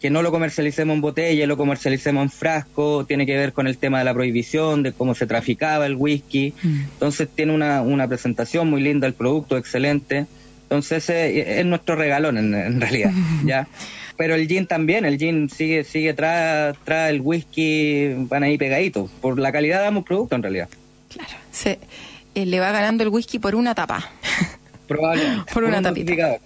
que 0.00 0.10
no 0.10 0.22
lo 0.22 0.30
comercialicemos 0.30 0.94
en 0.94 1.00
botella, 1.00 1.46
lo 1.46 1.56
comercialicemos 1.56 2.22
en 2.24 2.30
frasco, 2.30 3.04
tiene 3.06 3.24
que 3.26 3.36
ver 3.36 3.52
con 3.52 3.66
el 3.66 3.78
tema 3.78 3.98
de 3.98 4.04
la 4.04 4.12
prohibición, 4.14 4.82
de 4.82 4.92
cómo 4.92 5.14
se 5.14 5.26
traficaba 5.26 5.86
el 5.86 5.96
whisky. 5.96 6.52
Entonces 6.62 7.28
tiene 7.34 7.54
una, 7.54 7.80
una 7.82 8.06
presentación 8.08 8.68
muy 8.68 8.82
linda 8.82 9.06
el 9.06 9.14
producto, 9.14 9.56
excelente. 9.56 10.26
Entonces 10.74 11.04
ese 11.04 11.60
es 11.60 11.64
nuestro 11.64 11.94
regalón 11.94 12.36
en, 12.36 12.52
en 12.52 12.80
realidad, 12.80 13.12
¿ya? 13.44 13.68
Pero 14.16 14.34
el 14.34 14.48
gin 14.48 14.66
también, 14.66 15.04
el 15.04 15.18
gin 15.18 15.48
sigue 15.48 15.84
sigue 15.84 16.14
tras 16.14 16.76
tras 16.84 17.10
el 17.10 17.20
whisky, 17.20 18.12
van 18.16 18.42
ahí 18.42 18.58
pegaditos. 18.58 19.08
Por 19.20 19.38
la 19.38 19.52
calidad 19.52 19.82
damos 19.82 20.04
producto 20.04 20.34
en 20.34 20.42
realidad. 20.42 20.68
Claro. 21.10 21.32
Se, 21.52 21.78
eh, 22.34 22.46
le 22.46 22.58
va 22.58 22.72
ganando 22.72 23.04
el 23.04 23.10
whisky 23.10 23.38
por 23.38 23.54
una 23.54 23.72
tapa. 23.76 24.10
Probablemente. 24.88 25.52
Por 25.54 25.62
una 25.62 25.78
un 25.78 25.84
tapita. 25.84 26.38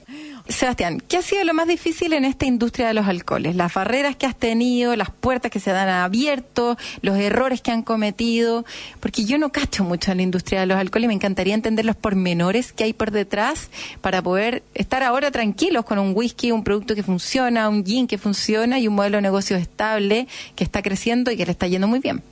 Sebastián, 0.49 1.03
¿qué 1.07 1.19
ha 1.19 1.23
sido 1.23 1.45
lo 1.45 1.53
más 1.53 1.69
difícil 1.69 2.15
en 2.15 2.25
esta 2.25 2.47
industria 2.47 2.89
de 2.89 2.95
los 2.95 3.07
alcoholes? 3.07 3.55
Las 3.55 3.75
barreras 3.75 4.17
que 4.17 4.25
has 4.25 4.35
tenido, 4.35 4.97
las 4.97 5.11
puertas 5.11 5.51
que 5.51 5.61
se 5.61 5.73
dan 5.73 5.91
abierto, 5.91 6.79
los 7.03 7.19
errores 7.19 7.61
que 7.61 7.71
han 7.71 7.83
cometido, 7.83 8.65
porque 8.99 9.27
yo 9.27 9.37
no 9.37 9.53
cacho 9.53 9.85
mucho 9.85 10.11
en 10.11 10.17
la 10.17 10.23
industria 10.23 10.61
de 10.61 10.67
los 10.67 10.79
alcoholes, 10.79 11.09
me 11.09 11.15
encantaría 11.15 11.53
entender 11.53 11.85
los 11.85 11.97
pormenores 11.97 12.73
que 12.73 12.85
hay 12.85 12.95
por 12.95 13.11
detrás 13.11 13.69
para 14.01 14.23
poder 14.23 14.63
estar 14.75 15.03
ahora 15.03 15.31
tranquilos 15.31 15.85
con 15.85 15.99
un 15.99 16.13
whisky, 16.15 16.51
un 16.51 16.65
producto 16.65 16.95
que 16.95 17.03
funciona, 17.03 17.69
un 17.69 17.85
gin 17.85 18.07
que 18.07 18.17
funciona 18.17 18.79
y 18.79 18.89
un 18.89 18.95
modelo 18.95 19.19
de 19.19 19.23
negocio 19.23 19.57
estable 19.57 20.29
que 20.57 20.65
está 20.65 20.81
creciendo 20.81 21.31
y 21.31 21.37
que 21.37 21.45
le 21.45 21.53
está 21.53 21.67
yendo 21.67 21.89
muy 21.89 21.99
bien. 21.99 22.23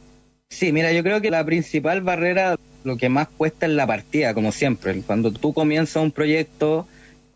Sí, 0.48 0.72
mira, 0.72 0.90
yo 0.92 1.02
creo 1.02 1.20
que 1.20 1.30
la 1.30 1.44
principal 1.44 2.00
barrera, 2.00 2.56
lo 2.82 2.96
que 2.96 3.10
más 3.10 3.28
cuesta 3.28 3.66
es 3.66 3.72
la 3.72 3.86
partida, 3.86 4.32
como 4.32 4.52
siempre. 4.52 5.02
Cuando 5.06 5.32
tú 5.32 5.52
comienzas 5.52 6.02
un 6.02 6.12
proyecto, 6.12 6.86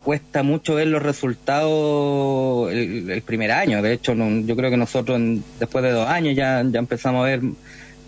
cuesta 0.03 0.41
mucho 0.43 0.75
ver 0.75 0.87
los 0.87 1.01
resultados 1.01 2.71
el, 2.71 3.21
primer 3.23 3.51
año. 3.51 3.81
De 3.81 3.93
hecho, 3.93 4.15
no- 4.15 4.45
yo 4.45 4.55
creo 4.55 4.69
que 4.69 4.77
nosotros 4.77 5.17
en- 5.17 5.43
después 5.59 5.83
de 5.83 5.91
dos 5.91 6.07
años 6.07 6.35
ya, 6.35 6.63
ya 6.69 6.79
empezamos 6.79 7.21
a 7.23 7.29
ver 7.29 7.41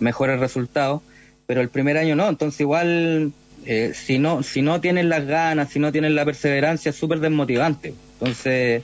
mejores 0.00 0.40
resultados, 0.40 1.02
pero 1.46 1.60
el 1.60 1.68
primer 1.68 1.96
año 1.96 2.16
no. 2.16 2.28
Entonces 2.28 2.60
igual, 2.60 3.32
eh, 3.64 3.92
si 3.94 4.18
no 4.18 4.42
si 4.42 4.60
no 4.62 4.80
tienen 4.80 5.08
las 5.08 5.24
ganas, 5.26 5.70
si 5.70 5.78
no 5.78 5.92
tienen 5.92 6.14
la 6.14 6.24
perseverancia, 6.24 6.90
es 6.90 6.96
súper 6.96 7.20
desmotivante. 7.20 7.94
Entonces, 8.18 8.82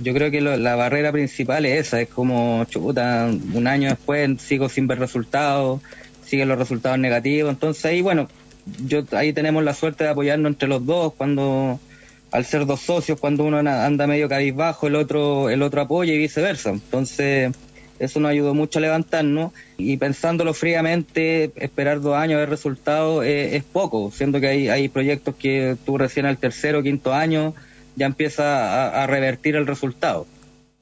yo 0.00 0.14
creo 0.14 0.30
que 0.30 0.40
lo- 0.40 0.56
la 0.56 0.74
barrera 0.76 1.12
principal 1.12 1.64
es 1.66 1.86
esa, 1.86 2.00
es 2.00 2.08
como, 2.08 2.64
chuta, 2.68 3.28
un 3.54 3.66
año 3.66 3.88
después 3.90 4.30
sigo 4.40 4.68
sin 4.68 4.86
ver 4.86 4.98
resultados, 4.98 5.80
siguen 6.24 6.48
los 6.48 6.58
resultados 6.58 6.98
negativos, 6.98 7.50
entonces 7.50 7.84
ahí, 7.84 8.02
bueno, 8.02 8.28
yo 8.86 9.02
ahí 9.12 9.32
tenemos 9.32 9.64
la 9.64 9.74
suerte 9.74 10.04
de 10.04 10.10
apoyarnos 10.10 10.50
entre 10.52 10.68
los 10.68 10.84
dos 10.84 11.14
cuando 11.14 11.80
al 12.30 12.44
ser 12.44 12.66
dos 12.66 12.80
socios 12.80 13.18
cuando 13.18 13.44
uno 13.44 13.58
anda 13.58 14.06
medio 14.06 14.28
cabizbajo 14.28 14.86
el 14.86 14.96
otro 14.96 15.50
el 15.50 15.62
otro 15.62 15.80
apoya 15.80 16.12
y 16.12 16.18
viceversa. 16.18 16.70
Entonces 16.70 17.52
eso 17.98 18.20
nos 18.20 18.30
ayudó 18.30 18.54
mucho 18.54 18.78
a 18.78 18.82
levantarnos 18.82 19.52
y 19.76 19.96
pensándolo 19.96 20.54
fríamente 20.54 21.50
esperar 21.56 22.00
dos 22.00 22.16
años 22.16 22.36
a 22.36 22.40
ver 22.40 22.50
resultados 22.50 23.24
eh, 23.24 23.56
es 23.56 23.64
poco 23.64 24.10
siendo 24.12 24.40
que 24.40 24.48
hay 24.48 24.68
hay 24.68 24.88
proyectos 24.88 25.34
que 25.34 25.76
tú 25.84 25.98
recién 25.98 26.26
al 26.26 26.38
tercero 26.38 26.80
o 26.80 26.82
quinto 26.82 27.12
año 27.12 27.54
ya 27.96 28.06
empieza 28.06 28.88
a, 28.88 29.02
a 29.02 29.06
revertir 29.06 29.56
el 29.56 29.66
resultado. 29.66 30.26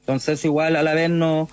Entonces 0.00 0.44
igual 0.44 0.76
a 0.76 0.82
la 0.82 0.94
vez 0.94 1.10
no 1.10 1.48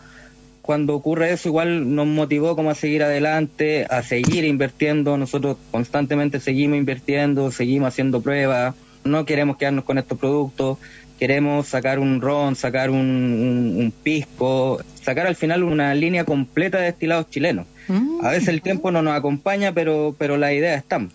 cuando 0.63 0.95
ocurre 0.95 1.33
eso 1.33 1.49
igual 1.49 1.93
nos 1.93 2.07
motivó 2.07 2.55
como 2.55 2.71
a 2.71 2.75
seguir 2.75 3.03
adelante, 3.03 3.85
a 3.89 4.01
seguir 4.01 4.45
invirtiendo, 4.45 5.17
nosotros 5.17 5.57
constantemente 5.71 6.39
seguimos 6.39 6.77
invirtiendo, 6.77 7.51
seguimos 7.51 7.89
haciendo 7.89 8.21
pruebas, 8.21 8.73
no 9.03 9.25
queremos 9.25 9.57
quedarnos 9.57 9.83
con 9.85 9.97
estos 9.97 10.17
productos, 10.17 10.77
queremos 11.19 11.67
sacar 11.67 11.99
un 11.99 12.21
ron, 12.21 12.55
sacar 12.55 12.89
un, 12.89 12.97
un- 12.97 13.73
un 13.77 13.91
pisco, 14.03 14.79
sacar 15.01 15.27
al 15.27 15.35
final 15.35 15.63
una 15.63 15.93
línea 15.95 16.25
completa 16.25 16.77
de 16.79 16.85
destilados 16.85 17.29
chilenos. 17.29 17.65
A 18.23 18.29
veces 18.31 18.47
el 18.49 18.61
tiempo 18.61 18.91
no 18.91 19.01
nos 19.01 19.13
acompaña, 19.13 19.73
pero, 19.73 20.15
pero 20.17 20.37
las 20.37 20.53
ideas 20.53 20.77
están. 20.77 21.11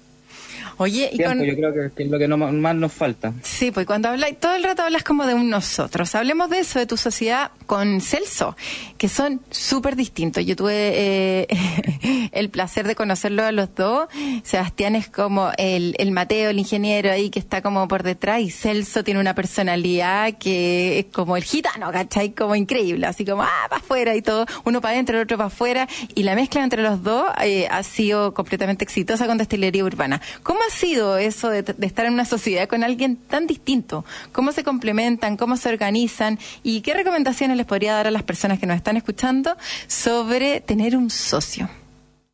Oye, 0.79 1.11
y 1.13 1.17
Tiempo, 1.17 1.37
con... 1.39 1.45
yo 1.45 1.55
creo 1.55 1.75
que, 1.75 1.91
que 1.95 2.03
es 2.05 2.11
lo 2.11 2.19
que 2.19 2.27
no- 2.29 2.37
más 2.39 2.75
nos 2.75 2.93
falta. 2.93 3.33
Sí, 3.43 3.71
pues 3.71 3.87
cuando 3.87 4.09
hablas, 4.09 4.31
todo 4.41 4.55
el 4.55 4.63
rato 4.65 4.83
hablas 4.83 5.03
como 5.05 5.27
de 5.27 5.35
un 5.35 5.51
nosotros. 5.51 6.15
Hablemos 6.15 6.49
de 6.51 6.61
eso, 6.61 6.79
de 6.79 6.87
tu 6.87 6.97
sociedad 6.97 7.51
con 7.67 8.01
Celso, 8.01 8.57
que 8.97 9.09
son 9.09 9.41
súper 9.51 9.97
distintos. 9.97 10.45
Yo 10.47 10.57
tuve 10.57 10.73
eh, 10.95 12.29
el 12.33 12.49
placer 12.51 12.87
de 12.87 12.95
conocerlo 12.95 13.45
a 13.45 13.53
los 13.53 13.75
dos. 13.75 14.09
Sebastián 14.45 14.95
es 14.97 15.09
como 15.09 15.51
el, 15.59 15.95
el 15.99 16.11
Mateo, 16.13 16.51
el 16.51 16.59
ingeniero 16.59 17.11
ahí 17.11 17.31
que 17.31 17.39
está 17.39 17.61
como 17.63 17.87
por 17.89 18.03
detrás, 18.03 18.41
y 18.41 18.51
Celso 18.51 19.03
tiene 19.05 19.21
una 19.21 19.35
personalidad 19.35 20.35
que 20.39 21.01
es 21.01 21.07
como 21.07 21.37
el 21.37 21.45
gitano, 21.45 21.91
¿cachai? 21.93 22.31
Como 22.35 22.55
increíble, 22.55 23.07
así 23.07 23.25
como, 23.25 23.43
ah, 23.43 23.67
para 23.69 23.81
afuera 23.83 24.15
y 24.15 24.23
todo, 24.23 24.47
uno 24.65 24.81
para 24.81 24.95
adentro, 24.95 25.17
el 25.17 25.25
otro 25.25 25.37
para 25.37 25.49
afuera, 25.49 25.89
y 26.15 26.23
la 26.23 26.35
mezcla 26.35 26.63
entre 26.63 26.83
los 26.83 27.03
dos 27.03 27.27
eh, 27.43 27.67
ha 27.71 27.83
sido 27.83 28.33
completamente 28.35 28.85
exitosa 28.85 29.27
con 29.27 29.39
Destilería 29.39 29.85
Urbana. 29.85 30.21
¿Cómo 30.43 30.61
sido 30.71 31.19
eso 31.19 31.51
de, 31.51 31.65
estar 31.83 32.07
en 32.07 32.13
una 32.15 32.25
sociedad 32.25 32.69
con 32.69 32.83
alguien 32.85 33.17
tan 33.17 33.47
distinto? 33.47 34.05
¿Cómo 34.33 34.53
se 34.53 34.65
complementan? 34.65 35.37
¿Cómo 35.37 35.57
se 35.57 35.69
organizan? 35.69 36.39
¿Y 36.63 36.81
qué 36.83 36.95
recomendaciones 36.95 37.57
les 37.57 37.67
podría 37.67 37.95
dar 37.95 38.07
a 38.07 38.11
las 38.11 38.23
personas 38.23 38.59
que 38.59 38.67
nos 38.67 38.77
están 38.77 38.97
escuchando 38.97 39.57
sobre 39.87 40.61
tener 40.61 40.97
un 40.97 41.11
socio? 41.11 41.69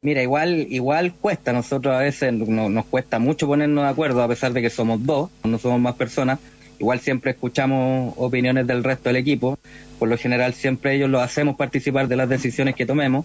Mira, 0.03 0.23
igual 0.23 0.66
igual 0.70 1.14
cuesta, 1.14 1.53
nosotros 1.53 1.94
a 1.94 1.99
veces 2.01 2.33
no- 2.33 2.68
nos 2.68 2.85
cuesta 2.87 3.18
mucho 3.18 3.47
ponernos 3.47 3.85
de 3.85 3.90
acuerdo, 3.90 4.23
a 4.23 4.29
pesar 4.29 4.53
de 4.53 4.61
que 4.61 4.68
somos 4.70 5.05
dos, 5.05 5.31
no 5.44 5.59
somos 5.59 5.81
más 5.81 5.94
personas. 5.94 6.38
Igual 6.79 7.01
siempre 7.01 7.31
escuchamos 7.31 8.12
opiniones 8.18 8.66
del 8.66 8.85
resto 8.85 9.09
del 9.09 9.16
equipo, 9.16 9.59
por 9.99 10.09
lo 10.09 10.18
general 10.18 10.53
siempre 10.55 10.94
ellos 10.97 11.09
los 11.09 11.23
hacemos 11.23 11.57
participar 11.57 12.09
de 12.09 12.16
las 12.16 12.29
decisiones 12.29 12.75
que 12.75 12.85
tomemos, 12.85 13.25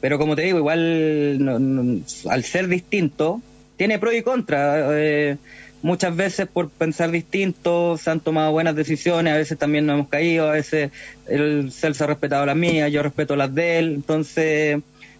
pero 0.00 0.18
como 0.18 0.36
te 0.36 0.42
digo, 0.42 0.58
igual 0.58 2.04
al 2.28 2.44
ser 2.44 2.68
distinto, 2.68 3.40
tiene 3.78 3.98
pro 3.98 4.12
y 4.12 4.20
contra. 4.20 4.88
eh, 4.98 5.36
muchas 5.80 6.14
veces 6.14 6.48
por 6.48 6.68
pensar 6.68 7.10
distinto 7.10 7.96
se 7.96 8.10
han 8.10 8.20
tomado 8.20 8.52
buenas 8.52 8.74
decisiones, 8.74 9.32
a 9.32 9.36
veces 9.36 9.56
también 9.56 9.86
nos 9.86 9.94
hemos 9.94 10.08
caído, 10.08 10.48
a 10.48 10.52
veces 10.52 10.90
el 11.28 11.70
Celso 11.72 12.04
ha 12.04 12.08
respetado 12.08 12.44
las 12.44 12.56
mías, 12.56 12.90
yo 12.90 13.02
respeto 13.02 13.36
las 13.36 13.54
de 13.54 13.78
él, 13.78 13.94
entonces 13.94 14.76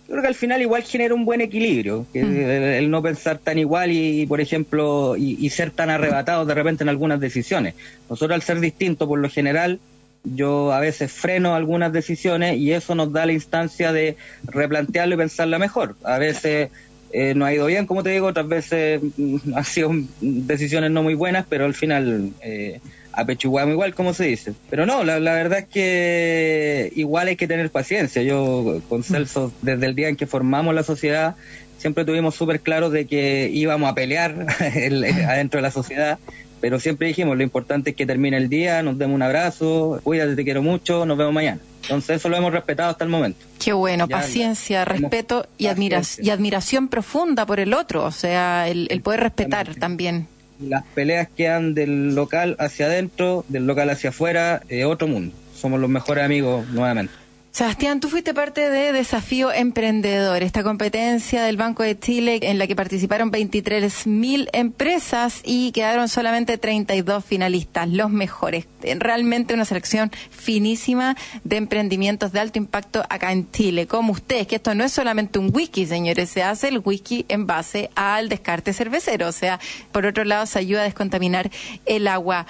yo 0.08 0.12
creo 0.12 0.22
que 0.22 0.28
al 0.28 0.34
final 0.34 0.60
igual 0.60 0.82
genera 0.82 1.14
un 1.14 1.24
buen 1.24 1.40
equilibrio, 1.40 2.06
que 2.12 2.20
el, 2.20 2.28
el 2.28 2.90
no 2.90 3.02
pensar 3.02 3.38
tan 3.38 3.58
igual 3.58 3.92
y, 3.92 4.26
por 4.26 4.40
ejemplo, 4.40 5.16
y, 5.16 5.36
y 5.38 5.50
ser 5.50 5.70
tan 5.70 5.90
arrebatados 5.90 6.48
de 6.48 6.54
repente 6.54 6.82
en 6.82 6.88
algunas 6.88 7.20
decisiones. 7.20 7.74
Nosotros 8.08 8.34
al 8.34 8.42
ser 8.42 8.58
distintos, 8.58 9.06
por 9.06 9.18
lo 9.18 9.28
general, 9.28 9.78
yo 10.24 10.72
a 10.72 10.80
veces 10.80 11.12
freno 11.12 11.54
algunas 11.54 11.92
decisiones 11.92 12.56
y 12.56 12.72
eso 12.72 12.94
nos 12.94 13.12
da 13.12 13.26
la 13.26 13.32
instancia 13.32 13.92
de 13.92 14.16
replantearlo 14.44 15.14
y 15.14 15.18
pensarla 15.18 15.58
mejor. 15.58 15.94
A 16.02 16.18
veces 16.18 16.70
eh, 17.10 17.34
no 17.34 17.44
ha 17.46 17.52
ido 17.54 17.66
bien, 17.66 17.86
como 17.86 18.02
te 18.02 18.10
digo, 18.10 18.26
otras 18.28 18.48
veces 18.48 19.00
mm, 19.16 19.36
han 19.56 19.64
sido 19.64 19.92
mm, 19.92 20.06
decisiones 20.20 20.90
no 20.90 21.02
muy 21.02 21.14
buenas, 21.14 21.46
pero 21.48 21.64
al 21.64 21.74
final 21.74 22.34
eh, 22.40 22.80
apechugamos 23.12 23.72
igual, 23.72 23.94
como 23.94 24.14
se 24.14 24.24
dice. 24.26 24.54
Pero 24.68 24.86
no, 24.86 25.04
la, 25.04 25.18
la 25.20 25.32
verdad 25.34 25.60
es 25.60 25.68
que 25.68 26.90
igual 26.94 27.28
hay 27.28 27.36
que 27.36 27.48
tener 27.48 27.70
paciencia. 27.70 28.22
Yo 28.22 28.82
con 28.86 29.02
Celso, 29.02 29.54
desde 29.60 29.86
el 29.86 29.94
día 29.94 30.08
en 30.08 30.16
que 30.16 30.26
formamos 30.26 30.74
la 30.74 30.82
sociedad, 30.82 31.34
siempre 31.76 32.04
tuvimos 32.04 32.34
súper 32.34 32.60
claro 32.62 32.90
de 32.90 33.06
que 33.06 33.48
íbamos 33.52 33.90
a 33.90 33.94
pelear 33.94 34.46
el- 34.74 35.04
adentro 35.04 35.58
de 35.58 35.62
la 35.62 35.70
sociedad. 35.70 36.18
Pero 36.60 36.80
siempre 36.80 37.08
dijimos, 37.08 37.36
lo 37.36 37.42
importante 37.42 37.90
es 37.90 37.96
que 37.96 38.04
termine 38.06 38.36
el 38.36 38.48
día, 38.48 38.82
nos 38.82 38.98
demos 38.98 39.14
un 39.14 39.22
abrazo, 39.22 40.00
cuídate, 40.02 40.34
te 40.36 40.44
quiero 40.44 40.62
mucho, 40.62 41.06
nos 41.06 41.16
vemos 41.16 41.32
mañana. 41.32 41.60
Entonces 41.82 42.16
eso 42.16 42.28
lo 42.28 42.36
hemos 42.36 42.52
respetado 42.52 42.90
hasta 42.90 43.04
el 43.04 43.10
momento. 43.10 43.38
Qué 43.64 43.72
bueno, 43.72 44.06
Ya, 44.08 44.16
paciencia, 44.16 44.82
hemos- 44.82 45.00
respeto 45.00 45.46
y, 45.56 45.66
admira- 45.66 46.02
y 46.20 46.30
admiración 46.30 46.88
profunda 46.88 47.46
por 47.46 47.60
el 47.60 47.72
otro, 47.74 48.04
o 48.04 48.10
sea, 48.10 48.68
el, 48.68 48.88
el 48.90 49.00
poder 49.00 49.20
respetar 49.20 49.74
también. 49.76 50.26
las 50.60 50.82
peleas 50.94 51.28
quedan 51.36 51.72
del 51.74 52.16
local 52.16 52.56
hacia 52.58 52.86
adentro, 52.86 53.44
del 53.48 53.66
local 53.66 53.90
hacia 53.90 54.10
afuera, 54.10 54.60
eh, 54.68 54.84
otro 54.84 55.06
mundo. 55.06 55.32
Somos 55.54 55.78
los 55.80 55.88
mejores 55.88 56.24
amigos 56.24 56.66
nuevamente. 56.70 57.12
Sebastián, 57.50 57.98
tú 57.98 58.08
fuiste 58.08 58.34
parte 58.34 58.68
de 58.70 58.92
Desafío 58.92 59.50
Emprendedor, 59.50 60.42
esta 60.42 60.62
competencia 60.62 61.42
del 61.42 61.56
Banco 61.56 61.82
de 61.82 61.98
Chile 61.98 62.38
en 62.42 62.58
la 62.58 62.66
que 62.66 62.76
participaron 62.76 63.30
23 63.30 64.06
mil 64.06 64.48
empresas 64.52 65.40
y 65.44 65.72
quedaron 65.72 66.08
solamente 66.08 66.58
32 66.58 67.24
finalistas, 67.24 67.88
los 67.88 68.10
mejores. 68.10 68.66
Realmente 68.82 69.54
una 69.54 69.64
selección 69.64 70.12
finísima 70.30 71.16
de 71.42 71.56
emprendimientos 71.56 72.32
de 72.32 72.40
alto 72.40 72.58
impacto 72.58 73.02
acá 73.08 73.32
en 73.32 73.50
Chile, 73.50 73.86
como 73.86 74.12
ustedes, 74.12 74.46
que 74.46 74.56
esto 74.56 74.74
no 74.74 74.84
es 74.84 74.92
solamente 74.92 75.38
un 75.38 75.50
whisky, 75.52 75.86
señores, 75.86 76.28
se 76.28 76.42
hace 76.42 76.68
el 76.68 76.80
whisky 76.84 77.24
en 77.28 77.46
base 77.46 77.90
al 77.96 78.28
descarte 78.28 78.72
cervecero, 78.72 79.26
o 79.26 79.32
sea, 79.32 79.58
por 79.90 80.06
otro 80.06 80.24
lado 80.24 80.46
se 80.46 80.60
ayuda 80.60 80.82
a 80.82 80.84
descontaminar 80.84 81.50
el 81.86 82.06
agua. 82.08 82.46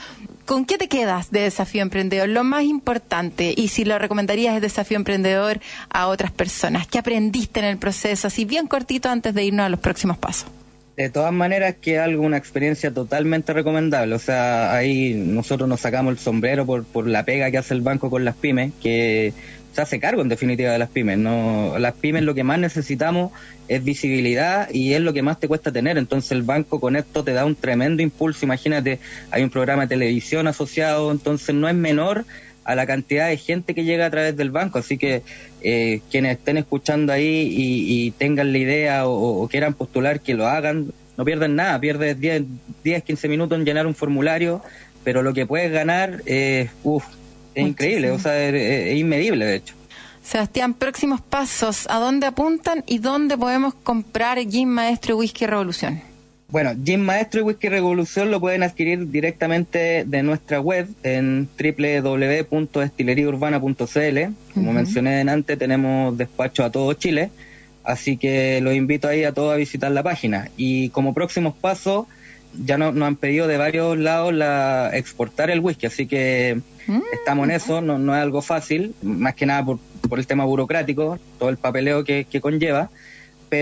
¿Con 0.49 0.65
qué 0.65 0.79
te 0.79 0.89
quedas 0.89 1.31
de 1.31 1.41
Desafío 1.41 1.83
Emprendedor? 1.83 2.27
Lo 2.27 2.43
más 2.43 2.65
importante, 2.65 3.53
y 3.55 3.69
si 3.69 3.85
lo 3.85 3.99
recomendarías 3.99 4.57
es 4.57 4.63
Desafío 4.63 4.97
Emprendedor 4.97 5.61
a 5.91 6.07
otras 6.07 6.33
personas. 6.33 6.87
¿Qué 6.87 6.97
aprendiste 6.97 7.61
en 7.61 7.67
el 7.67 7.77
proceso? 7.77 8.29
Así 8.29 8.47
bien 8.47 8.67
cortito 8.67 9.11
antes 9.11 9.35
de 9.35 9.45
irnos 9.45 9.67
a 9.67 9.69
los 9.69 9.79
próximos 9.79 10.17
pasos. 10.17 10.49
De 10.97 11.11
todas 11.11 11.35
maneras, 11.35 11.75
que 11.79 11.97
es 11.97 12.01
algo, 12.01 12.23
una 12.23 12.39
experiencia 12.39 12.91
totalmente 12.95 13.53
recomendable. 13.53 14.15
O 14.15 14.19
sea, 14.19 14.75
ahí 14.75 15.13
nosotros 15.13 15.69
nos 15.69 15.81
sacamos 15.81 16.13
el 16.13 16.19
sombrero 16.19 16.65
por, 16.65 16.85
por 16.85 17.07
la 17.07 17.27
pega 17.27 17.51
que 17.51 17.59
hace 17.59 17.75
el 17.75 17.83
banco 17.83 18.09
con 18.09 18.25
las 18.25 18.35
pymes, 18.35 18.73
que 18.83 19.35
se 19.73 19.81
hace 19.81 20.01
cargo 20.01 20.23
en 20.23 20.29
definitiva 20.29 20.73
de 20.73 20.79
las 20.79 20.91
pymes. 20.91 21.19
No, 21.19 21.79
las 21.79 21.95
pymes 21.95 22.23
lo 22.23 22.35
que 22.35 22.45
más 22.45 22.59
necesitamos 22.59 23.33
es 23.69 23.85
visibilidad 23.85 24.69
y 24.73 24.95
es 24.95 25.01
lo 25.01 25.13
que 25.13 25.23
más 25.23 25.39
te 25.39 25.49
cuesta 25.49 25.71
tener. 25.71 25.99
Entonces 25.99 26.33
el 26.33 26.43
banco 26.43 26.81
con 26.81 26.97
esto 26.97 27.23
te 27.25 27.33
da 27.33 27.45
un 27.45 27.55
tremendo 27.55 28.03
impulso. 28.03 28.45
Imagínate, 28.45 28.99
hay 29.31 29.43
un 29.43 29.51
programa 29.51 29.83
de 29.83 29.89
televisión 29.89 30.47
asociado, 30.47 31.11
entonces 31.11 31.55
no 31.55 31.69
es 31.69 31.75
menor 31.75 32.25
a 32.65 32.75
la 32.75 32.87
cantidad 32.87 33.29
de 33.29 33.39
gente 33.39 33.75
que 33.75 33.85
llega 33.85 34.07
a 34.07 34.11
través 34.11 34.37
del 34.37 34.51
banco. 34.51 34.79
Así 34.79 34.99
que 34.99 35.23
eh, 35.63 36.01
quienes 36.11 36.39
estén 36.39 36.59
escuchando 36.59 37.13
ahí 37.13 37.25
y, 37.25 38.07
y 38.07 38.11
tengan 38.13 38.53
la 38.53 38.59
idea 38.59 39.07
o, 39.07 39.49
quieran 39.49 39.75
postular, 39.75 40.21
que 40.21 40.35
lo 40.35 40.47
hagan. 40.47 40.93
No 41.17 41.25
pierden 41.25 41.57
nada, 41.57 41.81
pierdes 41.81 42.21
10, 42.21 42.43
10, 42.85 43.03
15 43.03 43.29
minutos 43.29 43.59
en 43.59 43.65
llenar 43.65 43.87
un 43.87 43.95
formulario, 43.95 44.63
pero 45.03 45.23
lo 45.23 45.33
que 45.33 45.47
puedes 45.47 45.73
ganar 45.73 46.23
es, 46.27 46.71
uf, 46.85 47.05
es 47.61 47.69
increíble, 47.69 48.11
o 48.11 48.19
sea, 48.19 48.49
es, 48.49 48.55
es 48.55 48.97
inmedible 48.97 49.45
de 49.45 49.57
hecho. 49.57 49.75
Sebastián, 50.23 50.75
próximos 50.75 51.23
pasos, 51.23 51.87
¿a 51.89 51.99
dónde 51.99 52.27
apuntan 52.27 52.85
y 52.87 52.99
dónde 52.99 53.39
podemos 53.39 53.75
comprar 53.75 54.39
Gin 54.39 54.69
Maestro 54.69 55.15
y 55.15 55.19
Whisky 55.19 55.47
Revolución? 55.47 56.03
Bueno, 56.51 56.75
Gin 56.83 57.03
Maestro 57.03 57.41
y 57.41 57.43
Whisky 57.45 57.69
Revolución 57.69 58.31
lo 58.31 58.41
pueden 58.41 58.63
adquirir 58.63 59.11
directamente 59.11 60.05
de 60.07 60.23
nuestra 60.23 60.61
web 60.61 60.89
en 61.03 61.47
www.destileriaurbana.cl. 61.59 64.19
Como 64.55 64.73
mencioné 64.73 65.21
antes, 65.21 65.59
tenemos 65.59 66.17
despacho 66.17 66.65
a 66.65 66.71
todo 66.71 66.95
Chile, 66.95 67.29
así 67.85 68.17
que 68.17 68.63
los 68.63 68.75
invito 68.75 69.09
ahí 69.09 69.25
a 69.25 69.33
todos 69.33 69.53
a 69.53 69.57
visitar 69.57 69.93
la 69.93 70.03
página. 70.03 70.49
Y 70.57 70.89
como 70.89 71.13
próximos 71.13 71.55
pasos, 71.55 72.07
ya 72.65 72.79
no- 72.79 72.93
nos 72.93 73.07
han 73.09 73.17
pedido 73.17 73.47
de 73.47 73.57
varios 73.57 73.99
lados 73.99 74.33
la 74.35 74.91
exportar 74.95 75.51
el 75.51 75.61
whisky, 75.61 75.87
así 75.87 76.07
que 76.07 76.61
Mm. 76.87 77.01
estamos 77.13 77.45
en 77.49 77.51
eso, 77.55 77.81
no, 77.83 77.99
no 77.99 78.17
es 78.17 78.23
algo 78.23 78.41
fácil, 78.41 78.95
más 79.03 79.35
que 79.35 79.45
nada 79.45 79.63
por, 79.65 79.79
por 80.09 80.19
el 80.19 80.27
tema 80.27 80.45
burocrático, 80.47 81.19
todo 81.39 81.51
el 81.51 81.59
papeleo 81.59 82.03
que, 82.05 82.27
que 82.31 82.41
conlleva, 82.41 82.89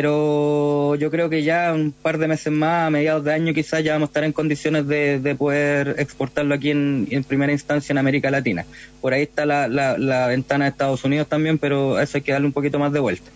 pero 0.01 0.94
yo 0.96 1.11
creo 1.11 1.29
que 1.31 1.42
ya 1.42 1.72
un 1.72 1.92
par 1.92 2.18
de 2.18 2.29
meses 2.29 2.53
más, 2.53 2.87
a 2.87 2.90
mediados 2.90 3.25
de 3.25 3.33
año 3.33 3.55
quizás 3.55 3.83
ya 3.83 3.92
vamos 3.94 4.09
a 4.09 4.11
estar 4.11 4.25
en 4.25 4.33
condiciones 4.33 4.87
de, 4.87 5.18
de 5.20 5.35
poder 5.35 5.96
exportarlo 5.99 6.55
aquí 6.55 6.70
en, 6.70 7.07
en 7.11 7.25
primera 7.25 7.53
instancia 7.53 7.92
en 7.92 7.99
América 7.99 8.31
Latina. 8.31 8.64
Por 9.01 9.12
ahí 9.12 9.22
está 9.22 9.46
la, 9.46 9.68
la, 9.68 9.96
la 9.99 10.27
ventana 10.29 10.64
de 10.66 10.70
Estados 10.70 11.05
Unidos 11.05 11.29
también, 11.29 11.59
pero 11.59 11.96
a 11.96 12.03
eso 12.03 12.18
hay 12.18 12.22
que 12.22 12.33
darle 12.33 12.46
un 12.46 12.53
poquito 12.53 12.79
más 12.79 12.92
de 12.92 13.01
vuelta. 13.01 13.31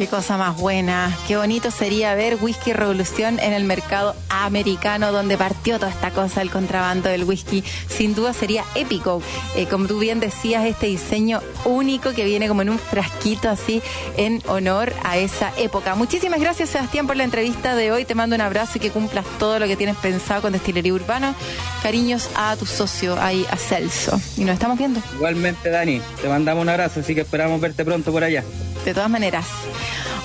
Qué 0.00 0.06
cosa 0.06 0.38
más 0.38 0.56
buena. 0.56 1.14
Qué 1.28 1.36
bonito 1.36 1.70
sería 1.70 2.14
ver 2.14 2.38
Whisky 2.40 2.72
Revolución 2.72 3.38
en 3.38 3.52
el 3.52 3.64
mercado 3.64 4.16
americano 4.30 5.12
donde 5.12 5.36
partió 5.36 5.78
toda 5.78 5.90
esta 5.92 6.10
cosa 6.10 6.40
del 6.40 6.50
contrabando 6.50 7.10
del 7.10 7.24
whisky. 7.24 7.62
Sin 7.86 8.14
duda 8.14 8.32
sería 8.32 8.64
épico. 8.74 9.20
Eh, 9.56 9.66
como 9.66 9.86
tú 9.86 9.98
bien 9.98 10.18
decías, 10.18 10.64
este 10.64 10.86
diseño 10.86 11.42
único 11.66 12.14
que 12.14 12.24
viene 12.24 12.48
como 12.48 12.62
en 12.62 12.70
un 12.70 12.78
frasquito 12.78 13.50
así 13.50 13.82
en 14.16 14.42
honor 14.46 14.94
a 15.04 15.18
esa 15.18 15.52
época. 15.58 15.94
Muchísimas 15.96 16.40
gracias 16.40 16.70
Sebastián 16.70 17.06
por 17.06 17.16
la 17.16 17.24
entrevista 17.24 17.74
de 17.74 17.92
hoy. 17.92 18.06
Te 18.06 18.14
mando 18.14 18.34
un 18.36 18.40
abrazo 18.40 18.78
y 18.78 18.80
que 18.80 18.90
cumplas 18.90 19.26
todo 19.38 19.58
lo 19.58 19.66
que 19.66 19.76
tienes 19.76 19.96
pensado 19.96 20.40
con 20.40 20.54
Destilería 20.54 20.94
Urbana. 20.94 21.34
Cariños 21.82 22.30
a 22.36 22.56
tu 22.56 22.64
socio 22.64 23.20
ahí, 23.20 23.44
a 23.50 23.56
Celso. 23.58 24.18
Y 24.38 24.44
nos 24.44 24.54
estamos 24.54 24.78
viendo. 24.78 25.02
Igualmente, 25.16 25.68
Dani, 25.68 26.00
te 26.22 26.26
mandamos 26.26 26.62
un 26.62 26.70
abrazo, 26.70 27.00
así 27.00 27.14
que 27.14 27.20
esperamos 27.20 27.60
verte 27.60 27.84
pronto 27.84 28.10
por 28.10 28.24
allá. 28.24 28.42
De 28.86 28.94
todas 28.94 29.10
maneras. 29.10 29.44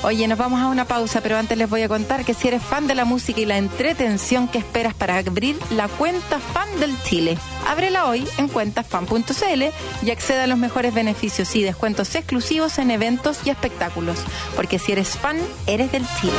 Oye, 0.03 0.27
nos 0.27 0.37
vamos 0.37 0.61
a 0.61 0.67
una 0.67 0.85
pausa, 0.85 1.21
pero 1.21 1.37
antes 1.37 1.57
les 1.57 1.69
voy 1.69 1.81
a 1.81 1.87
contar 1.87 2.25
que 2.25 2.33
si 2.33 2.47
eres 2.47 2.61
fan 2.61 2.87
de 2.87 2.95
la 2.95 3.05
música 3.05 3.39
y 3.41 3.45
la 3.45 3.57
entretención 3.57 4.47
que 4.47 4.59
esperas 4.59 4.93
para 4.93 5.17
abrir 5.17 5.57
la 5.71 5.87
cuenta 5.87 6.39
fan 6.39 6.67
del 6.79 6.95
Chile, 7.03 7.37
ábrela 7.67 8.05
hoy 8.05 8.27
en 8.37 8.47
cuentafan.cl 8.47 9.63
y 10.03 10.11
accede 10.11 10.41
a 10.41 10.47
los 10.47 10.57
mejores 10.57 10.93
beneficios 10.93 11.55
y 11.55 11.63
descuentos 11.63 12.13
exclusivos 12.15 12.77
en 12.77 12.91
eventos 12.91 13.39
y 13.45 13.49
espectáculos, 13.49 14.19
porque 14.55 14.79
si 14.79 14.91
eres 14.91 15.09
fan, 15.09 15.37
eres 15.65 15.91
del 15.91 16.05
Chile. 16.19 16.33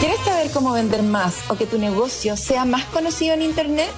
¿Quieres 0.00 0.18
saber 0.24 0.50
cómo 0.50 0.72
vender 0.72 1.02
más 1.02 1.34
o 1.48 1.56
que 1.56 1.66
tu 1.66 1.78
negocio 1.78 2.36
sea 2.36 2.64
más 2.64 2.84
conocido 2.86 3.34
en 3.34 3.42
Internet? 3.42 3.90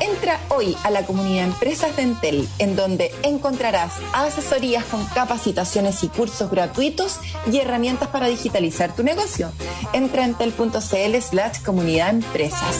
Entra 0.00 0.40
hoy 0.48 0.76
a 0.84 0.90
la 0.90 1.04
comunidad 1.04 1.46
Empresas 1.46 1.96
de 1.96 2.02
Entel, 2.02 2.48
en 2.58 2.76
donde 2.76 3.14
encontrarás 3.22 3.92
asesorías 4.12 4.84
con 4.84 5.04
capacitaciones 5.06 6.02
y 6.04 6.08
cursos 6.08 6.50
gratuitos 6.50 7.20
y 7.50 7.58
herramientas 7.58 8.08
para 8.08 8.28
digitalizar 8.28 8.94
tu 8.94 9.02
negocio. 9.02 9.52
Entra 9.92 10.24
en 10.24 10.30
entel.cl 10.30 11.20
slash 11.20 11.62
comunidad 11.62 12.10
empresas. 12.10 12.76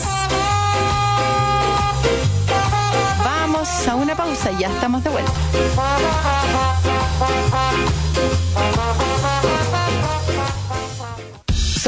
Vamos 3.23 3.87
a 3.87 3.95
una 3.95 4.15
pausa, 4.15 4.51
ya 4.59 4.69
estamos 4.69 5.03
de 5.03 5.09
vuelta. 5.09 5.31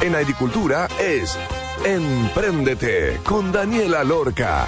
En 0.00 0.14
agricultura 0.14 0.88
es 1.00 1.36
Empréndete 1.84 3.20
con 3.24 3.52
Daniela 3.52 4.02
Lorca. 4.04 4.66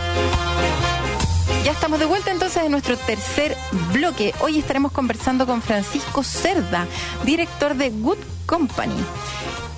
Ya 1.64 1.72
estamos 1.72 1.98
de 1.98 2.06
vuelta 2.06 2.30
entonces 2.30 2.62
en 2.62 2.70
nuestro 2.70 2.96
tercer 2.96 3.56
bloque. 3.92 4.34
Hoy 4.40 4.58
estaremos 4.58 4.92
conversando 4.92 5.46
con 5.46 5.62
Francisco 5.62 6.22
Cerda, 6.22 6.86
director 7.24 7.74
de 7.74 7.90
Good 7.90 8.18
Company. 8.46 8.94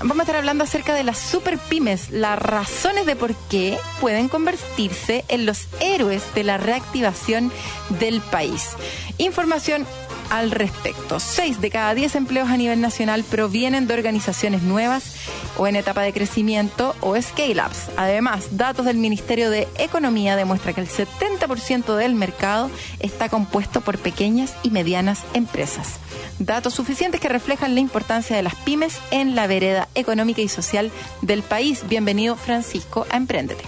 Vamos 0.00 0.20
a 0.20 0.22
estar 0.22 0.36
hablando 0.36 0.64
acerca 0.64 0.94
de 0.94 1.04
las 1.04 1.18
super 1.18 1.58
pymes, 1.58 2.11
las 2.11 2.38
razones 2.38 3.06
de 3.06 3.16
por 3.16 3.34
qué 3.50 3.78
pueden 4.00 4.28
convertirse 4.28 5.24
en 5.28 5.44
los 5.44 5.68
héroes 5.80 6.22
de 6.34 6.44
la 6.44 6.56
reactivación 6.56 7.52
del 7.98 8.20
país. 8.20 8.70
Información 9.18 9.86
al 10.31 10.51
respecto. 10.51 11.20
Seis 11.20 11.61
de 11.61 11.70
cada 11.70 11.95
diez 11.95 12.14
empleos 12.14 12.49
a 12.49 12.57
nivel 12.57 12.81
nacional 12.81 13.24
provienen 13.24 13.87
de 13.87 13.95
organizaciones 13.95 14.62
nuevas 14.62 15.14
o 15.57 15.66
en 15.66 15.76
etapa 15.76 16.03
de 16.03 16.12
crecimiento 16.12 16.95
o 17.01 17.20
scale-ups. 17.20 17.91
Además, 17.97 18.57
datos 18.57 18.87
del 18.87 18.97
Ministerio 18.97 19.51
de 19.51 19.68
Economía 19.76 20.37
demuestran 20.37 20.74
que 20.74 20.81
el 20.81 20.89
70% 20.89 21.97
del 21.97 22.14
mercado 22.14 22.70
está 23.01 23.28
compuesto 23.28 23.81
por 23.81 23.99
pequeñas 23.99 24.55
y 24.62 24.70
medianas 24.70 25.20
empresas. 25.35 25.99
Datos 26.39 26.74
suficientes 26.74 27.20
que 27.20 27.28
reflejan 27.28 27.74
la 27.74 27.81
importancia 27.81 28.35
de 28.35 28.43
las 28.43 28.55
pymes 28.55 28.99
en 29.11 29.35
la 29.35 29.47
vereda 29.47 29.89
económica 29.95 30.41
y 30.41 30.49
social 30.49 30.91
del 31.20 31.43
país. 31.43 31.83
Bienvenido, 31.89 32.37
Francisco, 32.37 33.07
a 33.11 33.16
Emprendete. 33.16 33.64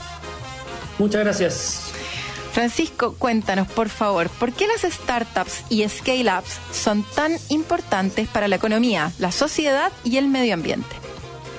Muchas 0.98 1.22
gracias. 1.22 1.91
Francisco, 2.52 3.14
cuéntanos, 3.18 3.66
por 3.66 3.88
favor, 3.88 4.28
¿por 4.28 4.52
qué 4.52 4.66
las 4.66 4.82
startups 4.82 5.64
y 5.70 5.88
scale-ups 5.88 6.60
son 6.70 7.02
tan 7.14 7.32
importantes 7.48 8.28
para 8.28 8.46
la 8.46 8.56
economía, 8.56 9.10
la 9.18 9.32
sociedad 9.32 9.90
y 10.04 10.18
el 10.18 10.28
medio 10.28 10.52
ambiente? 10.52 10.94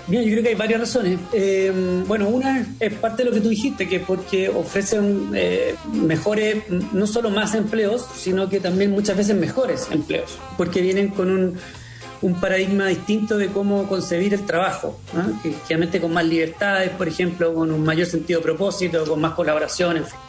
Bien, 0.05 0.23
yo 0.23 0.31
creo 0.31 0.43
que 0.43 0.49
hay 0.49 0.55
varias 0.55 0.81
razones. 0.81 1.19
Eh, 1.31 2.03
bueno, 2.05 2.27
una 2.27 2.67
es 2.79 2.93
parte 2.93 3.23
de 3.23 3.29
lo 3.29 3.35
que 3.35 3.41
tú 3.41 3.49
dijiste, 3.49 3.87
que 3.87 4.01
porque 4.01 4.49
ofrecen 4.49 5.31
eh, 5.33 5.75
mejores, 5.93 6.63
no 6.69 7.07
solo 7.07 7.31
más 7.31 7.55
empleos, 7.55 8.05
sino 8.15 8.47
que 8.47 8.59
también 8.59 8.91
muchas 8.91 9.17
veces 9.17 9.35
mejores 9.35 9.87
empleos, 9.89 10.37
porque 10.57 10.81
vienen 10.81 11.07
con 11.07 11.31
un, 11.31 11.57
un 12.21 12.39
paradigma 12.39 12.87
distinto 12.87 13.37
de 13.37 13.47
cómo 13.47 13.87
concebir 13.87 14.33
el 14.33 14.45
trabajo, 14.45 14.99
que 15.41 15.55
realmente 15.67 15.99
con 15.99 16.13
más 16.13 16.25
libertades, 16.25 16.91
por 16.91 17.07
ejemplo, 17.07 17.51
con 17.53 17.71
un 17.71 17.83
mayor 17.83 18.05
sentido 18.05 18.41
de 18.41 18.43
propósito, 18.43 19.05
con 19.05 19.21
más 19.21 19.33
colaboración, 19.33 19.97
en 19.97 20.05
fin. 20.05 20.19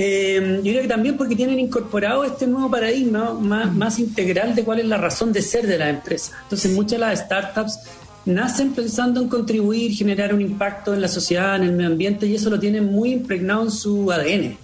Eh, 0.00 0.60
yo 0.62 0.70
creo 0.70 0.82
que 0.82 0.88
también 0.88 1.16
porque 1.16 1.34
tienen 1.34 1.58
incorporado 1.58 2.22
este 2.22 2.46
nuevo 2.46 2.70
paradigma 2.70 3.34
más, 3.34 3.74
más 3.74 3.98
integral 3.98 4.54
de 4.54 4.62
cuál 4.62 4.78
es 4.78 4.86
la 4.86 4.96
razón 4.96 5.32
de 5.32 5.42
ser 5.42 5.66
de 5.66 5.76
la 5.76 5.88
empresa. 5.88 6.38
Entonces, 6.44 6.72
muchas 6.72 6.92
de 6.92 6.98
las 6.98 7.18
startups 7.18 7.80
nacen 8.24 8.74
pensando 8.74 9.20
en 9.20 9.28
contribuir, 9.28 9.90
generar 9.92 10.32
un 10.32 10.40
impacto 10.40 10.94
en 10.94 11.00
la 11.00 11.08
sociedad, 11.08 11.56
en 11.56 11.64
el 11.64 11.72
medio 11.72 11.88
ambiente, 11.88 12.26
y 12.26 12.36
eso 12.36 12.48
lo 12.48 12.60
tienen 12.60 12.84
muy 12.84 13.10
impregnado 13.10 13.64
en 13.64 13.72
su 13.72 14.12
ADN. 14.12 14.56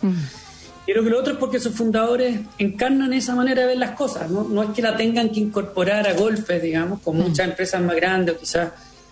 Creo 0.86 1.02
que 1.02 1.10
lo 1.10 1.18
otro 1.18 1.32
es 1.32 1.38
porque 1.40 1.58
sus 1.58 1.74
fundadores 1.74 2.38
encarnan 2.58 3.12
esa 3.12 3.34
manera 3.34 3.62
de 3.62 3.68
ver 3.68 3.78
las 3.78 3.96
cosas, 3.96 4.30
no, 4.30 4.44
no 4.44 4.62
es 4.62 4.70
que 4.70 4.82
la 4.82 4.96
tengan 4.96 5.30
que 5.30 5.40
incorporar 5.40 6.06
a 6.06 6.12
golpes, 6.12 6.62
digamos, 6.62 7.00
con 7.00 7.16
muchas 7.16 7.48
empresas 7.48 7.82
más 7.82 7.96
grandes 7.96 8.36
o 8.36 8.38
quizás 8.38 8.68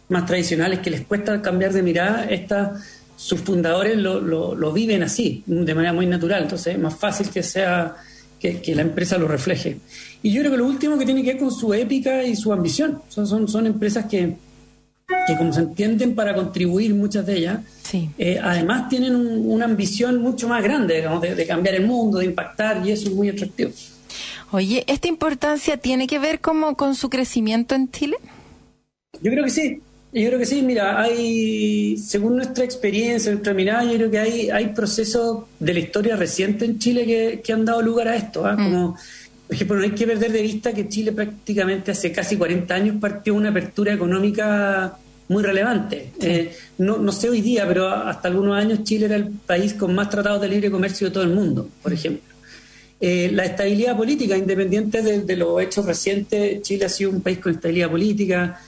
más 0.09 0.25
tradicionales 0.25 0.79
que 0.79 0.91
les 0.91 1.01
cuesta 1.01 1.43
cambiar 1.43 1.73
de 1.73 1.83
mirada, 1.83 2.27
esta 2.27 2.77
sus 3.23 3.41
fundadores 3.41 3.97
lo, 3.97 4.21
lo, 4.21 4.57
lo, 4.57 4.73
viven 4.73 5.05
así, 5.05 5.45
de 5.47 5.75
manera 5.77 5.93
muy 5.93 6.07
natural, 6.07 6.43
entonces 6.43 6.75
es 6.75 6.81
más 6.81 6.97
fácil 6.97 7.29
que 7.31 7.45
sea 7.45 7.95
que, 8.41 8.61
que, 8.61 8.75
la 8.75 8.83
empresa 8.83 9.17
lo 9.17 9.29
refleje. 9.29 9.79
Y 10.25 10.33
yo 10.33 10.41
creo 10.41 10.51
que 10.51 10.59
lo 10.59 10.67
último 10.67 10.99
que 10.99 11.05
tiene 11.05 11.23
que 11.23 11.35
ver 11.35 11.39
con 11.39 11.53
su 11.53 11.73
épica 11.73 12.25
y 12.25 12.35
su 12.35 12.53
ambición, 12.53 13.01
son, 13.09 13.29
son, 13.29 13.47
son 13.47 13.69
empresas 13.69 14.07
que, 14.07 14.35
que 15.29 15.37
como 15.37 15.53
se 15.53 15.61
entienden 15.61 16.17
para 16.17 16.35
contribuir 16.35 16.97
muchas 16.97 17.25
de 17.25 17.39
ellas, 17.39 17.61
sí. 17.85 18.11
eh, 18.19 18.41
además 18.43 18.89
tienen 18.89 19.15
un, 19.15 19.49
una 19.49 19.67
ambición 19.67 20.21
mucho 20.21 20.49
más 20.49 20.61
grande, 20.61 20.97
digamos, 20.97 21.23
de, 21.23 21.37
de 21.37 21.47
cambiar 21.47 21.77
el 21.77 21.87
mundo, 21.87 22.19
de 22.19 22.25
impactar, 22.25 22.85
y 22.85 22.91
eso 22.91 23.09
es 23.09 23.15
muy 23.15 23.29
atractivo. 23.29 23.71
Oye, 24.51 24.83
¿esta 24.89 25.07
importancia 25.07 25.77
tiene 25.77 26.09
que 26.09 26.19
ver 26.19 26.41
como 26.41 26.77
con 26.77 26.97
su 26.97 27.09
crecimiento 27.09 27.77
en 27.77 27.89
Chile? 27.89 28.17
Yo 29.21 29.31
creo 29.31 29.45
que 29.45 29.51
sí, 29.51 29.81
yo 30.21 30.29
creo 30.29 30.39
que 30.39 30.47
sí, 30.47 30.61
mira, 30.61 31.01
hay, 31.01 31.97
según 31.97 32.37
nuestra 32.37 32.65
experiencia, 32.65 33.33
nuestra 33.33 33.55
mirada, 33.55 33.85
yo 33.85 33.95
creo 33.95 34.11
que 34.11 34.19
hay, 34.19 34.51
hay 34.51 34.67
procesos 34.69 35.45
de 35.59 35.73
la 35.73 35.81
historia 35.81 36.17
reciente 36.17 36.67
en 36.67 36.79
Chile 36.79 37.07
que, 37.07 37.41
que 37.43 37.53
han 37.55 37.65
dado 37.65 37.81
lugar 37.81 38.09
a 38.09 38.17
esto. 38.17 38.47
¿eh? 38.47 38.55
Como, 38.55 38.95
por 39.47 39.55
ejemplo, 39.55 39.77
no 39.77 39.85
hay 39.85 39.93
que 39.93 40.07
perder 40.07 40.33
de 40.33 40.43
vista 40.43 40.75
que 40.75 40.87
Chile 40.87 41.13
prácticamente 41.13 41.93
hace 41.93 42.13
casi 42.13 42.37
40 42.37 42.75
años 42.75 42.97
partió 43.01 43.35
una 43.35 43.49
apertura 43.49 43.95
económica 43.95 44.99
muy 45.29 45.43
relevante. 45.43 46.13
Sí. 46.21 46.27
Eh, 46.27 46.57
no, 46.77 46.99
no 46.99 47.11
sé 47.11 47.31
hoy 47.31 47.41
día, 47.41 47.67
pero 47.67 47.89
hasta 47.89 48.29
algunos 48.29 48.55
años 48.55 48.85
Chile 48.85 49.07
era 49.07 49.17
el 49.17 49.31
país 49.31 49.73
con 49.73 49.95
más 49.95 50.11
tratados 50.11 50.43
de 50.43 50.49
libre 50.49 50.71
comercio 50.71 51.07
de 51.07 51.15
todo 51.15 51.25
el 51.25 51.31
mundo, 51.31 51.71
por 51.83 51.91
ejemplo. 51.91 52.35
Eh, 53.01 53.31
la 53.33 53.47
estabilidad 53.47 53.97
política, 53.97 54.37
independiente 54.37 55.01
de, 55.01 55.23
de 55.23 55.37
los 55.37 55.61
hechos 55.63 55.87
recientes, 55.87 56.61
Chile 56.61 56.85
ha 56.85 56.91
sido 56.91 57.11
un 57.11 57.23
país 57.23 57.39
con 57.39 57.53
estabilidad 57.55 57.91
política 57.91 58.61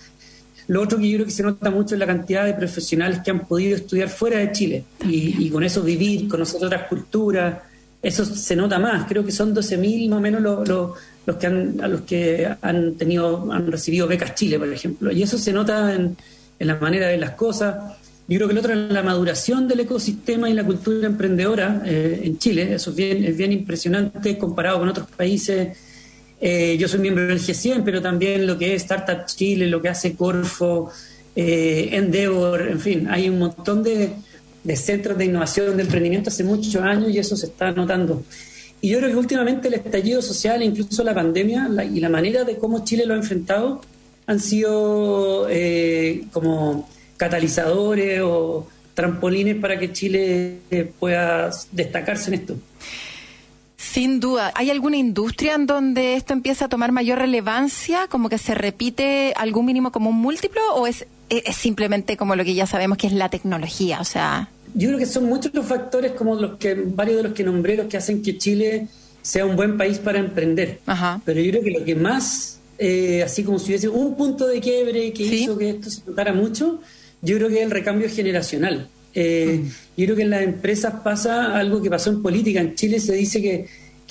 lo 0.67 0.83
otro 0.83 0.99
que 0.99 1.11
yo 1.11 1.17
creo 1.17 1.27
que 1.27 1.33
se 1.33 1.43
nota 1.43 1.71
mucho 1.71 1.95
es 1.95 1.99
la 1.99 2.07
cantidad 2.07 2.45
de 2.47 2.55
profesionales 2.55 3.21
que 3.25 3.31
han 3.31 3.41
podido 3.41 3.77
estudiar 3.77 4.09
fuera 4.09 4.39
de 4.39 4.53
Chile 4.53 4.85
y, 5.07 5.51
con 5.51 5.63
eso 5.63 5.83
vivir, 5.83 6.29
conocer 6.29 6.65
otras 6.65 6.89
culturas. 6.89 7.59
Eso 8.03 8.25
se 8.25 8.57
nota 8.57 8.79
más. 8.79 9.07
Creo 9.07 9.25
que 9.25 9.33
son 9.33 9.55
12.000 9.55 10.09
más 10.09 10.19
o 10.19 10.21
menos 10.21 10.41
los, 10.41 10.67
los, 10.69 10.91
los, 11.27 11.37
que 11.37 11.47
han, 11.47 11.81
a 11.83 11.89
los 11.89 12.03
que 12.03 12.49
han 12.63 12.95
tenido, 12.95 13.53
han 13.53 13.71
recibido 13.71 14.07
becas 14.07 14.35
Chile, 14.35 14.59
por 14.59 14.69
ejemplo. 14.69 15.13
Y 15.13 15.23
eso 15.23 15.37
se 15.37 15.53
nota 15.53 15.95
en, 15.95 16.17
en 16.59 16.67
la 16.67 16.77
manera 16.77 17.09
de 17.09 17.19
las 17.19 17.31
cosas. 17.33 17.77
Yo 18.27 18.39
creo 18.39 18.49
que 18.49 18.53
el 18.53 18.59
otro 18.59 18.73
es 18.73 18.91
la 18.91 19.03
maduración 19.03 19.69
del 19.69 19.81
ecosistema 19.81 20.49
y 20.49 20.55
la 20.55 20.65
cultura 20.65 21.07
emprendedora 21.07 21.83
eh, 21.85 22.23
en 22.25 22.39
Chile. 22.39 22.75
Eso 22.75 22.91
es 22.91 22.97
bien, 22.97 23.23
es 23.23 23.37
bien 23.37 23.53
impresionante 23.53 24.39
comparado 24.39 24.79
con 24.79 24.89
otros 24.89 25.09
países 25.11 25.77
eh, 26.41 26.77
yo 26.79 26.89
soy 26.89 27.01
miembro 27.01 27.27
del 27.27 27.41
G100, 27.41 27.83
pero 27.85 28.03
también 28.03 28.47
lo 28.47 28.59
que 28.59 28.75
es 28.75 28.83
Startup 28.83 29.25
Chile, 29.27 29.67
lo 29.67 29.81
que 29.81 29.89
hace 29.89 30.15
Corfo, 30.15 30.91
eh, 31.37 31.91
Endeavor, 31.93 32.69
en 32.69 32.81
fin, 32.81 33.09
hay 33.09 33.29
un 33.29 33.39
montón 33.39 33.83
de, 33.83 34.11
de, 34.63 34.77
centros 34.77 35.17
de 35.19 35.25
innovación, 35.25 35.77
de 35.77 35.83
emprendimiento 35.83 36.31
hace 36.31 36.45
muchos 36.45 36.77
años 36.77 37.11
y 37.11 37.19
eso 37.19 37.37
se 37.37 37.47
está 37.47 37.73
notando. 37.73 38.23
Y 38.81 38.91
yo 38.91 38.99
creo 38.99 39.11
que 39.11 39.17
últimamente 39.17 39.69
el 39.69 39.75
estallido 39.75 40.21
social, 40.21 40.63
incluso 40.63 41.03
la 41.03 41.15
pandemia 41.15 41.71
y 41.91 42.01
la 42.01 42.11
manera 42.11 42.45
de 42.45 42.59
cómo 42.59 42.85
Chile 42.85 43.07
lo 43.07 43.15
ha 43.15 43.17
enfrentado 43.17 43.81
han 44.27 44.41
sido 44.41 45.47
eh, 45.49 46.25
como 46.33 46.89
catalizadores 47.17 48.21
o 48.23 48.69
trampolines 48.95 49.57
para 49.57 49.79
que 49.79 49.93
Chile 49.93 50.59
eh, 50.71 50.91
pueda 50.99 51.51
destacarse 51.73 52.29
en 52.29 52.35
esto. 52.35 52.57
Sin 53.93 54.19
duda. 54.21 54.53
¿Hay 54.55 54.71
alguna 54.71 54.97
industria 54.97 55.55
en 55.55 55.67
donde 55.67 56.15
esto 56.15 56.33
empieza 56.33 56.65
a 56.65 56.69
tomar 56.69 56.91
mayor 56.93 57.19
relevancia, 57.19 58.07
como 58.09 58.29
que 58.29 58.39
se 58.39 58.55
repite 58.55 59.33
algún 59.37 59.67
mínimo 59.67 59.93
como 59.93 60.11
un 60.11 60.17
múltiplo, 60.17 60.61
o 60.75 60.87
es, 60.87 61.07
es 61.29 61.57
simplemente 61.57 62.17
como 62.17 62.35
lo 62.35 62.45
que 62.45 62.55
ya 62.55 62.67
sabemos 62.67 62.99
que 62.99 63.07
es 63.07 63.13
la 63.13 63.29
tecnología? 63.29 64.01
O 64.01 64.05
sea. 64.05 64.49
Yo 64.75 64.89
creo 64.89 64.99
que 64.99 65.07
son 65.07 65.27
muchos 65.27 65.55
los 65.55 65.67
factores, 65.67 66.13
como 66.13 66.35
los 66.35 66.57
que 66.57 66.75
varios 66.75 67.19
de 67.19 67.23
los 67.25 67.33
que 67.33 67.45
nombré, 67.45 67.77
los 67.77 67.87
que 67.87 67.97
hacen 67.97 68.23
que 68.23 68.37
Chile 68.39 68.89
sea 69.23 69.47
un 69.47 69.57
buen 69.57 69.79
país 69.79 69.99
para 69.99 70.19
emprender. 70.19 70.81
Pero 71.25 71.41
yo 71.41 71.51
creo 71.53 71.63
que 71.63 71.71
lo 71.71 71.85
que 71.85 71.95
más, 71.95 72.59
eh, 72.79 73.23
así 73.23 73.45
como 73.45 73.59
si 73.59 73.69
hubiese 73.69 73.89
un 73.89 74.17
punto 74.17 74.47
de 74.47 74.61
quiebre 74.61 75.13
que 75.13 75.23
hizo 75.23 75.57
que 75.57 75.71
esto 75.71 75.91
se 75.91 76.03
notara 76.07 76.33
mucho, 76.33 76.81
yo 77.23 77.37
creo 77.37 77.49
que 77.49 77.59
es 77.59 77.63
el 77.63 77.71
recambio 77.71 78.09
generacional. 78.11 78.89
Eh, 79.15 79.61
mm. 79.63 79.69
Yo 79.97 80.05
creo 80.07 80.17
que 80.17 80.23
en 80.23 80.31
las 80.31 80.43
empresas 80.43 80.95
pasa 81.03 81.57
algo 81.57 81.81
que 81.81 81.91
pasó 81.91 82.11
en 82.11 82.23
política. 82.23 82.61
En 82.61 82.75
Chile 82.75 83.01
se 83.01 83.15
dice 83.15 83.41
que, 83.41 83.67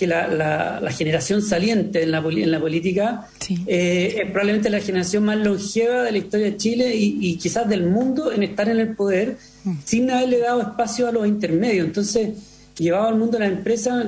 la, 0.08 0.82
generación 0.92 1.42
saliente 1.42 2.04
en 2.04 2.12
la, 2.12 2.18
en 2.18 2.52
la 2.52 2.60
política 2.60 3.30
eh, 3.68 4.16
es 4.18 4.32
probablemente 4.32 4.70
la 4.70 4.82
generación 4.82 5.24
más 5.24 5.38
longeva 5.38 6.04
de 6.04 6.12
la 6.12 6.18
historia 6.18 6.48
de 6.48 6.58
Chile 6.58 6.94
y, 6.94 7.38
quizás 7.38 7.70
del 7.70 7.86
mundo 7.86 8.34
en 8.34 8.44
estar 8.44 8.68
en 8.68 8.80
el 8.80 8.96
poder 8.98 9.38
mm. 9.64 9.74
sin 9.86 10.12
haberle 10.12 10.40
dado 10.40 10.62
espacio 10.62 11.08
a 11.08 11.12
los 11.14 11.26
intermedios. 11.26 11.86
Entonces, 11.86 12.32
llevaba 12.78 13.08
al 13.08 13.16
mundo 13.16 13.40
la 13.40 13.46
empresa, 13.46 14.06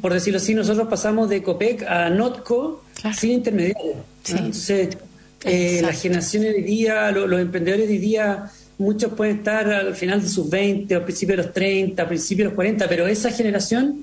por 0.00 0.12
decirlo 0.12 0.36
así, 0.36 0.54
nosotros 0.54 0.86
pasamos 0.88 1.28
de 1.28 1.42
COPEC 1.42 1.82
a 1.88 2.10
NOTCO 2.10 2.84
sin 3.12 3.32
intermediarios. 3.32 3.96
Entonces, 4.28 4.96
eh, 5.44 5.80
las 5.82 6.00
generaciones 6.00 6.54
de 6.54 6.62
día, 6.62 7.10
los 7.10 7.40
emprendedores 7.40 7.88
de 7.88 7.98
día 7.98 8.50
muchos 8.82 9.12
pueden 9.14 9.38
estar 9.38 9.68
al 9.68 9.94
final 9.94 10.20
de 10.20 10.28
sus 10.28 10.50
20, 10.50 10.94
al 10.94 11.04
principio 11.04 11.36
de 11.36 11.42
los 11.44 11.52
30, 11.52 12.02
al 12.02 12.08
principio 12.08 12.44
de 12.44 12.48
los 12.50 12.54
40, 12.54 12.88
pero 12.88 13.06
esa 13.06 13.30
generación, 13.30 14.02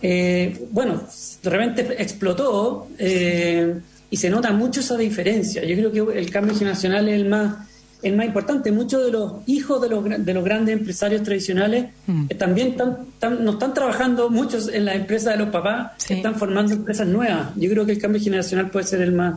eh, 0.00 0.66
bueno, 0.70 1.02
de 1.42 1.50
repente 1.50 1.96
explotó 1.98 2.88
eh, 2.98 3.74
y 4.08 4.16
se 4.16 4.30
nota 4.30 4.52
mucho 4.52 4.80
esa 4.80 4.96
diferencia. 4.96 5.64
Yo 5.64 5.76
creo 5.76 5.92
que 5.92 6.18
el 6.18 6.30
cambio 6.30 6.54
generacional 6.54 7.08
es 7.08 7.16
el 7.16 7.28
más, 7.28 7.68
el 8.02 8.16
más 8.16 8.26
importante. 8.26 8.70
Muchos 8.70 9.04
de 9.04 9.10
los 9.10 9.32
hijos 9.46 9.82
de 9.82 9.88
los, 9.88 10.04
de 10.24 10.34
los 10.34 10.44
grandes 10.44 10.78
empresarios 10.78 11.22
tradicionales 11.22 11.86
mm. 12.06 12.26
eh, 12.28 12.34
también 12.36 12.68
están, 12.68 13.44
no 13.44 13.52
están 13.52 13.74
trabajando, 13.74 14.30
muchos 14.30 14.68
en 14.68 14.84
las 14.84 14.94
empresas 14.94 15.34
de 15.34 15.44
los 15.44 15.50
papás, 15.50 15.92
están 16.08 16.36
formando 16.36 16.74
empresas 16.74 17.08
nuevas. 17.08 17.50
Yo 17.56 17.68
creo 17.70 17.84
que 17.84 17.92
el 17.92 17.98
cambio 17.98 18.22
generacional 18.22 18.70
puede 18.70 18.86
ser 18.86 19.00
el 19.00 19.12
más 19.12 19.34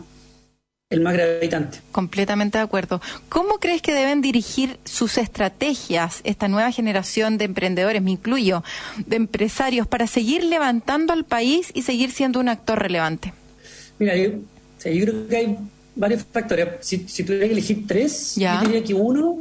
el 0.95 1.01
más 1.01 1.13
gravitante. 1.13 1.79
Completamente 1.91 2.57
de 2.57 2.63
acuerdo. 2.63 3.01
¿Cómo 3.29 3.59
crees 3.59 3.81
que 3.81 3.93
deben 3.93 4.21
dirigir 4.21 4.79
sus 4.85 5.17
estrategias 5.17 6.21
esta 6.23 6.47
nueva 6.47 6.71
generación 6.71 7.37
de 7.37 7.45
emprendedores, 7.45 8.01
me 8.01 8.11
incluyo, 8.11 8.63
de 9.05 9.17
empresarios, 9.17 9.87
para 9.87 10.07
seguir 10.07 10.43
levantando 10.43 11.13
al 11.13 11.25
país 11.25 11.71
y 11.73 11.83
seguir 11.83 12.11
siendo 12.11 12.39
un 12.39 12.49
actor 12.49 12.79
relevante? 12.79 13.33
Mira, 13.99 14.15
yo, 14.15 14.31
creo 14.79 15.27
que 15.27 15.35
hay 15.35 15.57
varios 15.95 16.25
factores. 16.31 16.67
Si, 16.81 16.97
tuviera 17.23 17.45
que 17.45 17.51
elegir 17.51 17.85
tres, 17.87 18.35
yo 18.35 18.49
diría 18.61 18.83
que 18.83 18.93
uno 18.93 19.37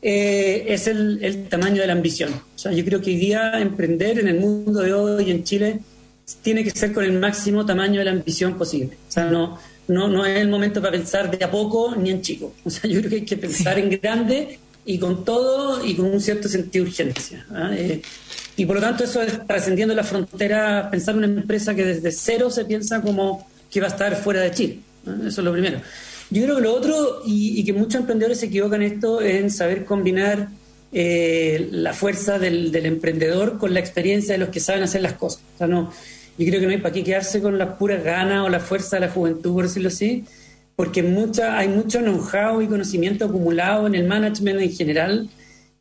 eh, 0.00 0.66
es 0.68 0.86
el, 0.88 1.20
el, 1.22 1.48
tamaño 1.48 1.80
de 1.80 1.86
la 1.86 1.92
ambición. 1.92 2.32
O 2.32 2.58
sea, 2.58 2.72
yo 2.72 2.84
creo 2.84 3.00
que 3.00 3.10
hoy 3.10 3.16
día 3.16 3.60
emprender 3.60 4.18
en 4.18 4.28
el 4.28 4.40
mundo 4.40 4.80
de 4.80 4.92
hoy 4.92 5.30
en 5.30 5.44
Chile 5.44 5.80
tiene 6.42 6.64
que 6.64 6.70
ser 6.70 6.92
con 6.92 7.04
el 7.04 7.18
máximo 7.18 7.66
tamaño 7.66 7.98
de 7.98 8.04
la 8.04 8.12
ambición 8.12 8.56
posible. 8.56 8.96
O 9.08 9.12
sea, 9.12 9.24
no 9.26 9.58
no, 9.88 10.08
no 10.08 10.24
es 10.24 10.38
el 10.38 10.48
momento 10.48 10.80
para 10.80 10.92
pensar 10.92 11.30
de 11.30 11.44
a 11.44 11.50
poco 11.50 11.94
ni 11.96 12.10
en 12.10 12.22
chico. 12.22 12.54
O 12.64 12.70
sea, 12.70 12.88
yo 12.88 12.98
creo 12.98 13.10
que 13.10 13.16
hay 13.16 13.24
que 13.24 13.36
pensar 13.36 13.78
en 13.78 13.90
grande 13.90 14.58
y 14.84 14.98
con 14.98 15.24
todo 15.24 15.84
y 15.84 15.94
con 15.94 16.06
un 16.06 16.20
cierto 16.20 16.48
sentido 16.48 16.84
de 16.84 16.90
urgencia. 16.90 17.46
¿ah? 17.50 17.70
Eh, 17.74 18.02
y 18.56 18.66
por 18.66 18.76
lo 18.76 18.82
tanto 18.82 19.04
eso 19.04 19.22
es 19.22 19.46
trascendiendo 19.46 19.94
la 19.94 20.04
frontera, 20.04 20.88
pensar 20.90 21.16
una 21.16 21.26
empresa 21.26 21.74
que 21.74 21.84
desde 21.84 22.12
cero 22.12 22.50
se 22.50 22.64
piensa 22.64 23.00
como 23.00 23.48
que 23.70 23.80
va 23.80 23.86
a 23.86 23.90
estar 23.90 24.14
fuera 24.16 24.40
de 24.40 24.50
Chile. 24.52 24.78
¿ah? 25.06 25.16
Eso 25.20 25.40
es 25.40 25.44
lo 25.44 25.52
primero. 25.52 25.80
Yo 26.30 26.42
creo 26.44 26.56
que 26.56 26.62
lo 26.62 26.74
otro, 26.74 27.22
y, 27.26 27.62
que 27.62 27.74
muchos 27.74 28.00
emprendedores 28.00 28.40
se 28.40 28.46
equivocan 28.46 28.82
esto, 28.82 29.20
es 29.20 29.34
en 29.34 29.50
saber 29.50 29.84
combinar 29.84 30.48
eh, 30.90 31.68
la 31.70 31.92
fuerza 31.92 32.38
del, 32.38 32.72
del, 32.72 32.86
emprendedor 32.86 33.58
con 33.58 33.74
la 33.74 33.80
experiencia 33.80 34.32
de 34.32 34.38
los 34.38 34.48
que 34.48 34.60
saben 34.60 34.82
hacer 34.82 35.02
las 35.02 35.12
cosas. 35.12 35.42
O 35.54 35.58
sea, 35.58 35.66
no, 35.66 35.92
yo 36.38 36.46
creo 36.46 36.60
que 36.60 36.66
no 36.66 36.72
hay 36.72 36.78
para 36.78 36.94
qué 36.94 37.04
quedarse 37.04 37.40
con 37.40 37.58
las 37.58 37.76
puras 37.76 38.02
ganas 38.02 38.44
o 38.44 38.48
la 38.48 38.60
fuerza 38.60 38.96
de 38.96 39.06
la 39.06 39.12
juventud, 39.12 39.54
por 39.54 39.64
decirlo 39.64 39.88
así, 39.88 40.24
porque 40.76 41.02
mucha, 41.02 41.58
hay 41.58 41.68
mucho 41.68 42.00
know-how 42.00 42.60
y 42.62 42.66
conocimiento 42.66 43.26
acumulado 43.26 43.86
en 43.86 43.94
el 43.94 44.06
management 44.06 44.60
en 44.60 44.72
general 44.72 45.30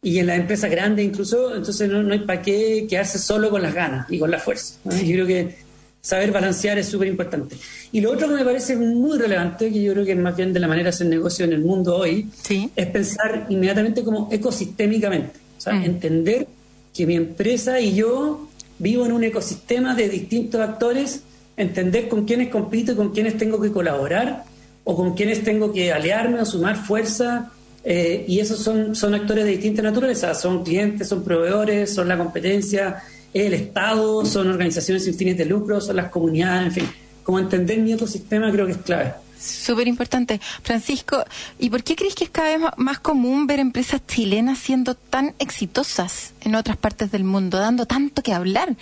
y 0.02 0.20
en 0.20 0.28
las 0.28 0.40
empresas 0.40 0.70
grandes 0.70 1.06
incluso, 1.06 1.56
entonces 1.56 1.90
no, 1.90 2.04
no 2.04 2.14
hay 2.14 2.20
para 2.20 2.42
qué 2.42 2.88
quedarse 2.90 3.20
solo 3.20 3.50
con 3.50 3.62
las 3.62 3.74
ganas 3.74 4.08
y 4.10 4.20
con 4.20 4.32
la 4.32 4.40
fuerza. 4.40 4.76
Yo 4.86 5.14
creo 5.14 5.28
que 5.28 5.56
saber 6.02 6.32
balancear 6.32 6.78
es 6.80 6.88
súper 6.88 7.08
importante. 7.08 7.56
Y 7.92 8.02
lo 8.02 8.12
otro 8.12 8.28
que 8.28 8.34
me 8.34 8.44
parece 8.44 8.76
muy 8.76 9.18
relevante, 9.18 9.72
que 9.72 9.82
yo 9.82 9.94
creo 9.94 10.06
que 10.06 10.14
es 10.14 10.18
más 10.18 10.36
bien 10.36 10.52
de 10.52 10.60
la 10.60 10.68
manera 10.68 10.86
de 10.86 10.90
hacer 10.90 11.08
negocio 11.08 11.46
en 11.46 11.54
el 11.54 11.62
mundo 11.62 11.98
hoy, 11.98 12.28
es 12.76 12.88
pensar 12.88 13.46
inmediatamente 13.50 14.04
como 14.04 14.28
ecosistémicamente. 14.32 15.40
O 15.58 15.62
sea, 15.62 15.74
mm. 15.74 15.84
entender 15.84 16.48
que 16.94 17.06
mi 17.06 17.16
empresa 17.16 17.80
y 17.80 17.96
yo 17.96 18.48
vivo 18.82 19.06
en 19.06 19.12
un 19.12 19.24
ecosistema 19.24 19.94
de 19.94 20.10
distintos 20.10 20.60
actores, 20.60 21.22
entender 21.56 22.10
con 22.10 22.26
quiénes 22.26 22.50
compito 22.50 22.94
y 22.94 22.96
con 22.96 23.12
quiénes 23.12 23.38
tengo 23.38 23.62
que 23.62 23.72
colaborar 23.72 24.44
o 24.84 24.96
con 24.96 25.14
quiénes 25.14 25.44
tengo 25.44 25.72
que 25.72 25.94
aliarme 25.94 26.42
o 26.42 26.46
sumar 26.46 26.76
fuerza. 26.76 27.52
Eh, 27.84 28.26
y 28.28 28.40
esos 28.40 28.60
son, 28.60 28.96
son 28.96 29.14
actores 29.14 29.46
de 29.46 29.52
distinta 29.52 29.82
naturaleza, 29.82 30.34
son 30.34 30.64
clientes, 30.64 31.08
son 31.08 31.24
proveedores, 31.24 31.94
son 31.94 32.08
la 32.08 32.18
competencia, 32.18 33.04
el 33.34 33.54
Estado, 33.54 34.26
son 34.26 34.50
organizaciones 34.50 35.04
sin 35.06 35.14
fines 35.16 35.38
de 35.38 35.46
lucro, 35.46 35.80
son 35.80 35.96
las 35.96 36.10
comunidades, 36.10 36.68
en 36.68 36.72
fin. 36.72 36.90
Como 37.24 37.40
entender 37.40 37.80
mi 37.80 37.94
ecosistema 37.94 38.52
creo 38.52 38.66
que 38.66 38.74
es 38.74 38.78
clave. 38.80 39.14
Súper 39.42 39.88
importante. 39.88 40.40
Francisco, 40.62 41.24
¿y 41.58 41.72
por 41.72 41.84
qué 41.84 41.96
crees 41.96 42.14
que 42.14 42.26
es 42.26 42.30
cada 42.30 42.56
vez 42.56 42.70
más 42.78 43.00
común 43.00 43.48
ver 43.48 43.60
empresas 43.60 44.06
chilenas 44.06 44.60
siendo 44.60 44.94
tan 44.94 45.34
exitosas 45.40 46.34
en 46.42 46.54
otras 46.54 46.78
partes 46.78 47.12
del 47.12 47.24
mundo, 47.24 47.58
dando 47.58 47.88
tanto 47.88 48.22
que 48.22 48.34
hablar? 48.34 48.76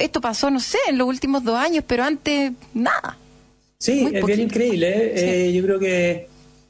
Esto 0.00 0.22
pasó, 0.22 0.50
no 0.50 0.60
sé, 0.60 0.78
en 0.88 0.96
los 0.96 1.06
últimos 1.06 1.44
dos 1.44 1.56
años, 1.56 1.84
pero 1.86 2.04
antes 2.04 2.52
nada. 2.72 3.18
Sí, 3.78 4.08
es 4.10 4.24
bien 4.24 4.40
increíble. 4.40 4.88
¿eh? 4.88 5.48
Eh, 5.48 5.52
yo 5.52 5.62
creo 5.62 5.78
que... 5.78 6.28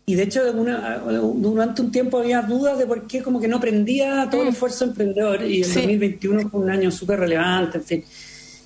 Y 0.09 0.15
de 0.15 0.23
hecho, 0.23 0.53
durante 0.53 1.83
un 1.83 1.91
tiempo 1.91 2.19
había 2.19 2.43
dudas 2.43 2.79
de 2.79 2.87
por 2.87 3.07
qué 3.07 3.23
como 3.23 3.41
que 3.41 3.49
no 3.49 3.61
prendía 3.61 4.29
todo 4.31 4.43
el 4.43 4.49
mm. 4.49 4.53
esfuerzo 4.53 4.85
emprendedor 4.85 5.45
y 5.45 5.63
el 5.63 5.75
2021 5.75 6.49
fue 6.49 6.61
un 6.61 6.71
año 6.71 6.91
súper 6.93 7.21
relevante, 7.21 7.79
en 7.79 7.85
fin. 7.85 8.05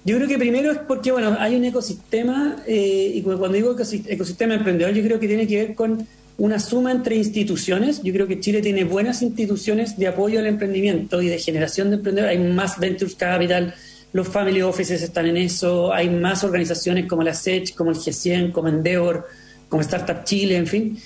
Yo 0.04 0.16
creo 0.16 0.28
que 0.28 0.38
primero 0.38 0.72
es 0.72 0.78
porque, 0.78 1.12
bueno, 1.12 1.36
hay 1.38 1.56
un 1.56 1.64
ecosistema, 1.64 2.56
eh, 2.66 3.12
y 3.14 3.22
cuando 3.22 3.50
digo 3.50 3.76
ecosistema 3.78 4.54
emprendedor, 4.54 4.94
yo 4.94 5.02
creo 5.02 5.20
que 5.20 5.28
tiene 5.28 5.46
que 5.46 5.56
ver 5.56 5.74
con 5.74 6.06
una 6.38 6.58
suma 6.58 6.90
entre 6.90 7.16
instituciones. 7.16 8.02
Yo 8.02 8.12
creo 8.14 8.26
que 8.26 8.40
Chile 8.40 8.62
tiene 8.62 8.84
buenas 8.84 9.20
instituciones 9.20 9.98
de 9.98 10.08
apoyo 10.08 10.40
al 10.40 10.46
emprendimiento 10.46 11.20
y 11.20 11.28
de 11.28 11.38
generación 11.38 11.90
de 11.90 11.96
emprendedores. 11.96 12.38
Hay 12.38 12.42
más 12.42 12.78
Ventures 12.78 13.14
Capital, 13.14 13.74
los 14.14 14.26
Family 14.26 14.62
Offices 14.62 15.02
están 15.02 15.26
en 15.26 15.36
eso, 15.36 15.92
hay 15.92 16.08
más 16.08 16.42
organizaciones 16.42 17.06
como 17.06 17.22
la 17.22 17.34
SECH, 17.34 17.74
como 17.74 17.90
el 17.90 17.96
G100, 17.96 18.52
como 18.52 18.68
Endeavor, 18.68 19.28
como 19.68 19.82
Startup 19.82 20.24
Chile, 20.24 20.56
en 20.56 20.66
fin. 20.66 20.98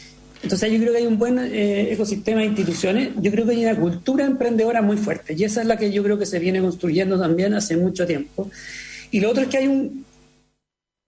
Entonces 0.44 0.70
yo 0.70 0.78
creo 0.78 0.92
que 0.92 0.98
hay 0.98 1.06
un 1.06 1.18
buen 1.18 1.38
eh, 1.38 1.92
ecosistema 1.92 2.40
de 2.40 2.46
instituciones, 2.46 3.10
yo 3.20 3.30
creo 3.30 3.46
que 3.46 3.52
hay 3.52 3.64
una 3.64 3.76
cultura 3.76 4.26
emprendedora 4.26 4.82
muy 4.82 4.98
fuerte 4.98 5.34
y 5.34 5.42
esa 5.42 5.62
es 5.62 5.66
la 5.66 5.78
que 5.78 5.90
yo 5.90 6.02
creo 6.02 6.18
que 6.18 6.26
se 6.26 6.38
viene 6.38 6.60
construyendo 6.60 7.18
también 7.18 7.54
hace 7.54 7.76
mucho 7.76 8.06
tiempo. 8.06 8.50
Y 9.14 9.20
lo 9.20 9.30
otro 9.30 9.44
es 9.44 9.48
que 9.48 9.58
hay 9.58 9.68
un, 9.68 10.04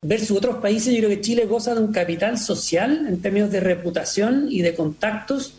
versus 0.01 0.39
otros 0.39 0.59
países, 0.59 0.95
yo 0.95 0.99
creo 0.99 1.11
que 1.11 1.21
Chile 1.21 1.45
goza 1.45 1.75
de 1.75 1.81
un 1.81 1.93
capital 1.93 2.39
social 2.39 3.05
en 3.09 3.21
términos 3.21 3.51
de 3.51 3.59
reputación 3.59 4.47
y 4.49 4.63
de 4.63 4.77
contactos 4.77 5.55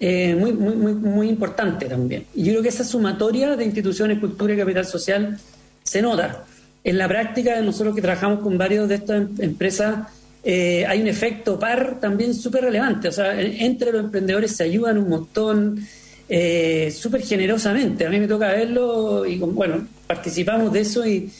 eh, 0.00 0.34
muy, 0.34 0.52
muy, 0.52 0.74
muy, 0.74 0.94
muy 0.94 1.28
importante 1.28 1.86
también. 1.86 2.26
Y 2.34 2.42
yo 2.42 2.54
creo 2.54 2.62
que 2.64 2.70
esa 2.70 2.82
sumatoria 2.82 3.54
de 3.54 3.64
instituciones, 3.64 4.18
cultura 4.18 4.52
y 4.52 4.56
capital 4.56 4.84
social 4.84 5.38
se 5.84 6.02
nota. 6.02 6.44
En 6.82 6.98
la 6.98 7.06
práctica, 7.06 7.60
nosotros 7.60 7.94
que 7.94 8.02
trabajamos 8.02 8.40
con 8.40 8.58
varios 8.58 8.88
de 8.88 8.96
estas 8.96 9.18
em-, 9.20 9.28
empresas, 9.38 10.08
eh, 10.42 10.84
hay 10.84 11.02
un 11.02 11.06
efecto 11.06 11.56
par 11.56 12.00
también 12.00 12.34
súper 12.34 12.64
relevante. 12.64 13.06
O 13.06 13.12
sea, 13.12 13.40
entre 13.40 13.92
los 13.92 14.06
emprendedores 14.06 14.56
se 14.56 14.64
ayudan 14.64 14.98
un 14.98 15.08
montón, 15.08 15.86
eh, 16.28 16.90
súper 16.90 17.22
generosamente. 17.22 18.04
A 18.04 18.10
mí 18.10 18.18
me 18.18 18.26
toca 18.26 18.48
verlo 18.48 19.24
y, 19.24 19.38
bueno, 19.38 19.86
participamos 20.08 20.72
de 20.72 20.80
eso 20.80 21.06
y, 21.06 21.30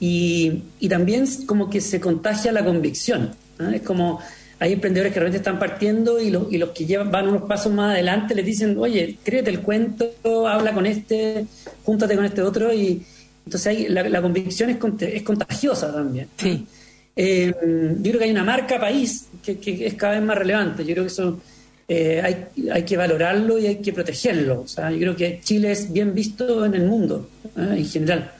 y, 0.00 0.62
también 0.88 1.26
como 1.46 1.68
que 1.68 1.80
se 1.80 2.00
contagia 2.00 2.52
la 2.52 2.64
convicción. 2.64 3.30
Es 3.72 3.82
como 3.82 4.20
hay 4.60 4.72
emprendedores 4.72 5.12
que 5.12 5.20
realmente 5.20 5.38
están 5.38 5.58
partiendo 5.58 6.20
y, 6.20 6.30
los, 6.30 6.52
y 6.52 6.58
los 6.58 6.70
que 6.70 6.84
llevan, 6.84 7.10
van 7.10 7.28
unos 7.28 7.42
pasos 7.42 7.72
más 7.72 7.92
adelante 7.92 8.34
les 8.34 8.44
dicen, 8.44 8.76
oye, 8.78 9.18
créete 9.22 9.50
el 9.50 9.60
cuento, 9.60 10.12
habla 10.48 10.72
con 10.72 10.84
este, 10.86 11.46
júntate 11.84 12.16
con 12.16 12.24
este 12.24 12.42
otro 12.42 12.72
y, 12.72 13.02
Entonces 13.44 13.66
ahí 13.66 13.88
la, 13.88 14.20
convicción 14.20 14.70
es, 14.70 14.78
es, 15.00 15.22
contagiosa 15.22 15.92
también. 15.92 16.28
Sí. 16.36 16.66
Eh, 17.14 17.52
yo 18.00 18.10
creo 18.10 18.18
que 18.18 18.24
hay 18.24 18.30
una 18.30 18.44
marca 18.44 18.80
país 18.80 19.26
que, 19.42 19.58
es 19.86 19.94
cada 19.94 20.14
vez 20.14 20.22
más 20.22 20.38
relevante. 20.38 20.84
Yo 20.84 20.94
creo 20.94 21.04
que 21.04 21.12
eso 21.12 21.40
eh, 21.86 22.20
hay, 22.22 22.70
hay, 22.70 22.82
que 22.84 22.96
valorarlo 22.96 23.58
y 23.58 23.66
hay 23.66 23.76
que 23.76 23.92
protegerlo. 23.92 24.62
O 24.62 24.68
sea, 24.68 24.90
yo 24.90 24.98
creo 24.98 25.16
que 25.16 25.40
Chile 25.42 25.72
es 25.72 25.92
bien 25.92 26.14
visto 26.14 26.64
en 26.64 26.74
el 26.74 26.84
mundo 26.84 27.28
¿eh? 27.56 27.74
en 27.76 27.86
general. 27.86 28.32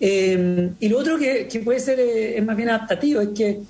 Y 0.00 0.88
lo 0.88 0.98
otro 0.98 1.18
que, 1.18 1.48
puede 1.64 1.80
ser 1.80 2.00
es 2.00 2.44
más 2.44 2.56
bien 2.56 2.70
adaptativo 2.70 3.20
es 3.20 3.28
que 3.28 3.60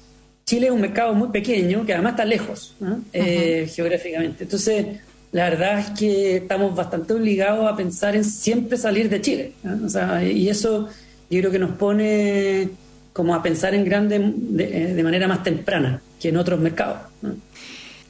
Chile 0.45 0.67
es 0.67 0.73
un 0.73 0.81
mercado 0.81 1.15
muy 1.15 1.29
pequeño 1.29 1.85
que 1.85 1.95
además 1.95 2.13
está 2.13 2.25
lejos 2.25 2.75
geográficamente. 3.13 4.45
Entonces, 4.45 4.87
la 5.33 5.51
verdad 5.51 5.79
es 5.81 5.91
que 5.91 6.37
estamos 6.37 6.75
bastante 6.75 7.13
obligados 7.13 7.71
a 7.71 7.77
pensar 7.77 8.17
en 8.17 8.25
siempre 8.25 8.79
salir 8.79 9.09
de 9.11 9.21
Chile. 9.21 9.53
O 9.85 9.89
sea, 9.89 10.25
y 10.25 10.49
eso 10.49 10.89
yo 11.31 11.41
creo 11.41 11.51
que 11.51 11.59
nos 11.59 11.73
pone 11.73 12.71
como 13.13 13.35
a 13.35 13.43
pensar 13.43 13.75
en 13.75 13.85
grande 13.85 14.17
eh, 14.17 14.93
de, 14.95 15.03
manera 15.03 15.27
más 15.29 15.43
temprana 15.43 16.01
que 16.21 16.29
en 16.29 16.37
otros 16.37 16.61
mercados. 16.61 16.99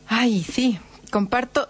Ay, 0.06 0.42
sí, 0.42 0.78
comparto 1.10 1.68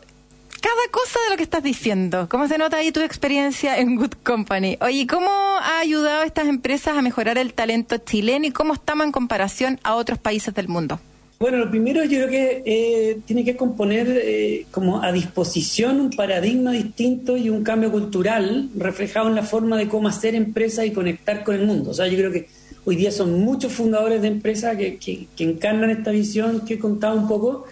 cada 0.61 0.89
cosa 0.91 1.19
de 1.25 1.31
lo 1.31 1.37
que 1.37 1.43
estás 1.43 1.63
diciendo. 1.63 2.29
¿Cómo 2.29 2.49
se 2.49 2.59
nota 2.59 2.79
ahí 2.79 2.93
tu 2.93 3.01
experiencia 3.01 3.79
en 3.79 3.97
Good 3.97 4.15
Company? 4.23 4.79
Oye, 4.81 5.07
¿cómo 5.07 5.31
ha 5.31 5.79
ayudado 5.81 6.23
a 6.23 6.27
estas 6.27 6.49
empresas 6.49 6.97
a 6.97 7.03
mejorar 7.03 7.39
el 7.39 7.55
talento 7.55 7.99
chileno 7.99 8.47
y 8.47 8.51
cómo 8.51 8.75
estamos 8.75 9.07
en 9.07 9.13
comparación 9.13 9.81
a 9.83 9.95
otros 9.95 10.19
países 10.19 10.55
del 10.55 10.69
mundo? 10.69 11.01
Bueno, 11.39 11.59
lo 11.59 11.71
primero 11.71 12.03
yo 12.03 12.19
creo 12.19 12.29
que 12.29 12.63
eh, 12.67 13.21
tiene 13.25 13.45
que 13.45 13.57
componer 13.57 14.09
eh, 14.11 14.67
como 14.73 15.03
a 15.03 15.13
disposición 15.13 16.01
un 16.01 16.11
paradigma 16.11 16.73
distinto 16.73 17.37
y 17.37 17.49
un 17.49 17.63
cambio 17.63 17.93
cultural 17.93 18.69
reflejado 18.77 19.29
en 19.29 19.37
la 19.37 19.45
forma 19.45 19.77
de 19.77 19.87
cómo 19.87 20.09
hacer 20.09 20.35
empresa 20.35 20.85
y 20.85 20.91
conectar 20.91 21.45
con 21.45 21.55
el 21.55 21.65
mundo. 21.65 21.91
O 21.91 21.95
sea, 21.95 22.09
yo 22.09 22.17
creo 22.17 22.33
que 22.33 22.49
Hoy 22.89 22.97
día 22.97 23.13
son 23.13 23.39
muchos 23.41 23.75
fundadores 23.75 24.23
de 24.23 24.29
empresas 24.29 24.75
que, 24.75 24.97
que, 24.97 25.45
encarnan 25.45 25.91
esta 25.91 26.11
visión 26.11 26.65
que 26.65 26.73
he 26.73 26.79
contado 26.79 27.19
un 27.19 27.29
poco 27.29 27.67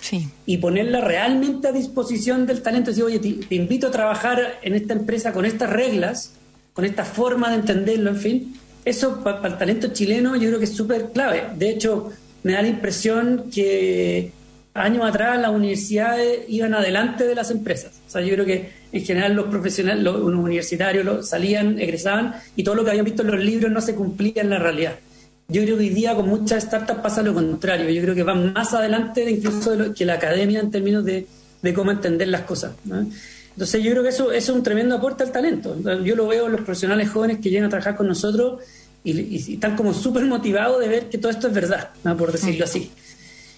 y 0.44 0.58
ponerla 0.58 1.00
realmente 1.00 1.68
a 1.68 1.72
disposición 1.72 2.44
del 2.44 2.60
talento. 2.60 2.90
Decir, 2.90 3.04
oye, 3.04 3.18
te, 3.18 3.54
invito 3.54 3.86
a 3.86 3.90
trabajar 3.90 4.58
en 4.60 4.74
esta 4.74 4.92
empresa 4.92 5.32
con 5.32 5.46
estas 5.46 5.70
reglas, 5.70 6.32
con 6.74 6.84
esta 6.84 7.06
forma 7.06 7.48
de 7.48 7.56
entenderlo, 7.56 8.10
en 8.10 8.16
fin. 8.18 8.56
Eso 8.84 9.24
para 9.24 9.48
el 9.48 9.56
talento 9.56 9.88
chileno 9.88 10.36
yo 10.36 10.48
creo 10.48 10.58
que 10.58 10.66
es 10.66 10.76
súper 10.76 11.08
clave. 11.12 11.44
De 11.56 11.70
hecho, 11.70 12.12
me 12.42 12.52
da 12.52 12.60
la 12.60 12.68
impresión 12.68 13.46
que 13.50 14.32
años 14.80 15.04
atrás 15.04 15.40
las 15.40 15.50
universidades 15.50 16.40
iban 16.48 16.74
adelante 16.74 17.24
de 17.24 17.34
las 17.34 17.50
empresas. 17.50 18.00
O 18.06 18.10
sea, 18.10 18.22
yo 18.22 18.34
creo 18.34 18.44
que 18.44 18.70
en 18.92 19.04
general 19.04 19.34
los 19.34 19.46
profesionales, 19.46 20.02
los, 20.02 20.20
universitarios 20.20 21.28
salían, 21.28 21.78
egresaban 21.78 22.34
y 22.54 22.64
todo 22.64 22.74
lo 22.74 22.84
que 22.84 22.90
habían 22.90 23.04
visto 23.04 23.22
en 23.22 23.28
los 23.28 23.40
libros 23.40 23.70
no 23.70 23.80
se 23.80 23.94
cumplía 23.94 24.42
en 24.42 24.50
la 24.50 24.58
realidad. 24.58 24.94
Yo 25.48 25.62
creo 25.62 25.76
que 25.76 25.84
hoy 25.84 25.90
día 25.90 26.14
con 26.14 26.28
muchas 26.28 26.64
startups 26.64 27.00
pasa 27.00 27.22
lo 27.22 27.32
contrario. 27.32 27.88
Yo 27.90 28.02
creo 28.02 28.14
que 28.14 28.22
van 28.22 28.52
más 28.52 28.74
adelante 28.74 29.28
incluso 29.30 29.94
que 29.94 30.04
la 30.04 30.14
academia 30.14 30.60
en 30.60 30.70
términos 30.70 31.04
de, 31.04 31.26
cómo 31.74 31.90
entender 31.90 32.28
las 32.28 32.42
cosas. 32.42 32.72
Entonces 32.84 33.82
yo 33.82 33.90
creo 33.90 34.02
que 34.02 34.10
eso, 34.10 34.32
es 34.32 34.48
un 34.48 34.62
tremendo 34.62 34.96
aporte 34.96 35.22
al 35.22 35.32
talento. 35.32 35.76
Yo 36.02 36.16
lo 36.16 36.26
veo 36.26 36.46
en 36.46 36.52
los 36.52 36.60
profesionales 36.62 37.10
jóvenes 37.10 37.38
que 37.38 37.50
llegan 37.50 37.66
a 37.66 37.68
trabajar 37.70 37.96
con 37.96 38.06
nosotros 38.08 38.60
y, 39.02 39.54
están 39.54 39.76
como 39.76 39.94
súper 39.94 40.24
motivados 40.24 40.80
de 40.80 40.88
ver 40.88 41.08
que 41.08 41.18
todo 41.18 41.30
esto 41.30 41.46
es 41.46 41.54
verdad, 41.54 41.90
por 42.18 42.32
decirlo 42.32 42.64
así. 42.64 42.90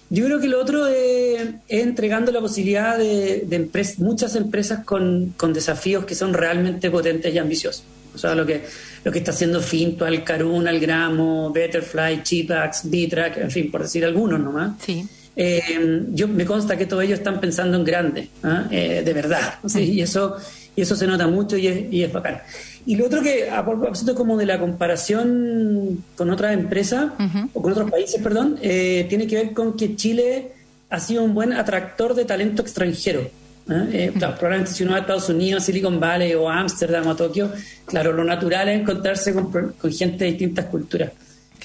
Yo 0.09 0.25
creo 0.25 0.39
que 0.39 0.47
lo 0.47 0.59
otro 0.59 0.87
es, 0.87 1.49
entregando 1.67 2.31
la 2.31 2.41
posibilidad 2.41 2.97
de, 2.97 3.69
muchas 3.97 4.35
empresas 4.35 4.83
con, 4.83 5.33
con 5.37 5.53
desafíos 5.53 6.05
que 6.05 6.15
son 6.15 6.33
realmente 6.33 6.89
potentes 6.89 7.33
y 7.33 7.37
ambiciosos. 7.37 7.83
O 8.13 8.17
sea, 8.17 8.33
lo 8.35 8.45
que, 8.45 8.63
lo 9.03 9.11
que 9.11 9.19
está 9.19 9.31
haciendo 9.31 9.61
Finto, 9.61 10.05
Alcarun, 10.05 10.67
Algramo, 10.67 11.51
Betterfly, 11.51 12.23
Chipax, 12.23 12.89
Bitrack, 12.89 13.37
en 13.37 13.51
fin, 13.51 13.71
por 13.71 13.83
decir 13.83 14.03
algunos 14.03 14.39
nomás. 14.39 14.73
Sí. 14.83 15.05
Eh, 15.35 16.03
yo 16.11 16.27
me 16.27 16.45
consta 16.45 16.77
que 16.77 16.85
todos 16.85 17.03
ellos 17.03 17.19
están 17.19 17.39
pensando 17.39 17.77
en 17.77 17.85
grande, 17.85 18.29
¿ah? 18.43 18.67
eh, 18.71 19.03
de 19.05 19.13
verdad. 19.13 19.59
Y 19.75 20.01
eso 20.01 20.35
y 20.79 20.83
eso 20.83 20.95
se 20.95 21.05
nota 21.05 21.27
mucho 21.27 21.57
y 21.57 21.67
es, 21.67 21.91
y 21.91 22.03
es 22.03 22.13
bacán. 22.13 22.39
Y 22.85 22.95
lo 22.95 23.07
otro 23.07 23.21
que, 23.21 23.49
a 23.49 23.65
propósito 23.65 24.15
como 24.15 24.37
de 24.37 24.45
la 24.45 24.57
comparación 24.57 26.01
con 26.15 26.29
otras 26.29 26.53
empresas, 26.53 27.11
o 27.53 27.61
con 27.61 27.73
otros 27.73 27.91
países, 27.91 28.21
perdón, 28.21 28.57
eh, 28.61 29.05
tiene 29.09 29.27
que 29.27 29.35
ver 29.35 29.53
con 29.53 29.75
que 29.75 29.97
Chile 29.97 30.53
ha 30.89 31.01
sido 31.01 31.23
un 31.23 31.33
buen 31.33 31.51
atractor 31.51 32.13
de 32.13 32.23
talento 32.23 32.61
extranjero. 32.61 33.29
Eh, 33.69 34.13
probablemente 34.17 34.71
si 34.71 34.83
uno 34.83 34.93
va 34.93 34.99
a 34.99 35.01
Estados 35.01 35.27
Unidos, 35.27 35.65
Silicon 35.65 35.99
Valley 35.99 36.33
o 36.33 36.49
Ámsterdam 36.49 37.07
o 37.07 37.15
Tokio, 37.17 37.51
claro, 37.85 38.13
lo 38.13 38.23
natural 38.23 38.69
es 38.69 38.79
encontrarse 38.79 39.33
con, 39.33 39.73
gente 39.91 40.23
de 40.23 40.31
distintas 40.31 40.65
culturas. 40.67 41.11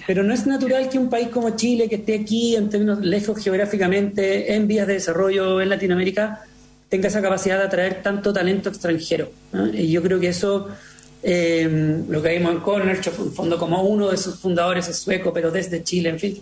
Pero 0.09 0.25
no 0.25 0.35
es 0.35 0.45
natural 0.45 0.89
que 0.89 0.99
un 0.99 1.09
país 1.09 1.29
como 1.29 1.51
Chile, 1.51 1.89
que 1.89 1.95
esté 1.95 2.17
aquí 2.17 2.57
en 2.57 2.69
términos 2.69 2.99
lejos 2.99 3.39
geográficamente, 3.39 4.55
en 4.55 4.67
vías 4.67 4.89
de 4.89 4.95
desarrollo 4.95 5.61
en 5.61 5.69
Latinoamérica, 5.69 6.43
tenga 6.95 7.09
esa 7.09 7.21
capacidad 7.21 7.59
de 7.59 7.65
atraer 7.65 8.03
tanto 8.05 8.33
talento 8.33 8.69
extranjero. 8.69 9.29
Y 9.73 9.91
yo 9.91 10.01
creo 10.01 10.21
que 10.21 10.29
eso, 10.29 10.69
eh, 11.25 11.99
lo 12.09 12.23
que 12.23 12.29
vimos 12.39 12.53
en 12.53 12.61
Corner, 12.61 13.01
en 13.05 13.33
fondo 13.33 13.59
como 13.59 13.83
uno 13.83 14.13
de 14.13 14.17
sus 14.17 14.37
fundadores 14.37 14.87
es 14.87 14.99
sueco, 14.99 15.33
pero 15.33 15.51
desde 15.51 15.83
Chile, 15.83 16.11
en 16.11 16.21
fin. 16.21 16.41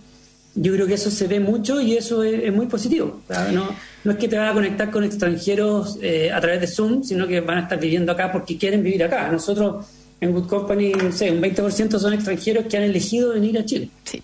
Yo 0.55 0.75
creo 0.75 0.87
que 0.87 0.93
eso 0.93 1.11
se 1.11 1.27
ve 1.27 1.41
mucho 1.41 1.81
y 1.81 1.97
eso 1.97 2.23
es, 2.23 2.53
muy 2.53 2.67
positivo. 2.67 3.23
no, 3.55 3.75
no 4.05 4.13
es 4.13 4.19
que 4.19 4.29
te 4.29 4.37
van 4.37 4.49
a 4.49 4.53
conectar 4.53 4.91
con 4.91 5.05
extranjeros 5.05 5.99
eh, 6.03 6.31
a 6.31 6.39
través 6.39 6.61
de 6.61 6.67
Zoom, 6.67 7.03
sino 7.03 7.27
que 7.27 7.41
van 7.41 7.57
a 7.57 7.63
estar 7.63 7.81
viviendo 7.81 8.13
acá 8.13 8.31
porque 8.31 8.59
quieren 8.59 8.83
vivir 8.83 9.05
acá. 9.05 9.33
Nosotros 9.33 9.87
en 10.21 10.33
Good 10.33 10.49
Company, 10.49 10.93
no 10.93 11.13
sé, 11.13 11.31
un 11.31 11.41
20% 11.41 11.99
son 11.99 12.13
extranjeros 12.13 12.67
que 12.67 12.77
han 12.77 12.83
elegido 12.83 13.33
venir 13.33 13.59
a 13.59 13.65
Chile. 13.65 13.89
Sí. 14.05 14.23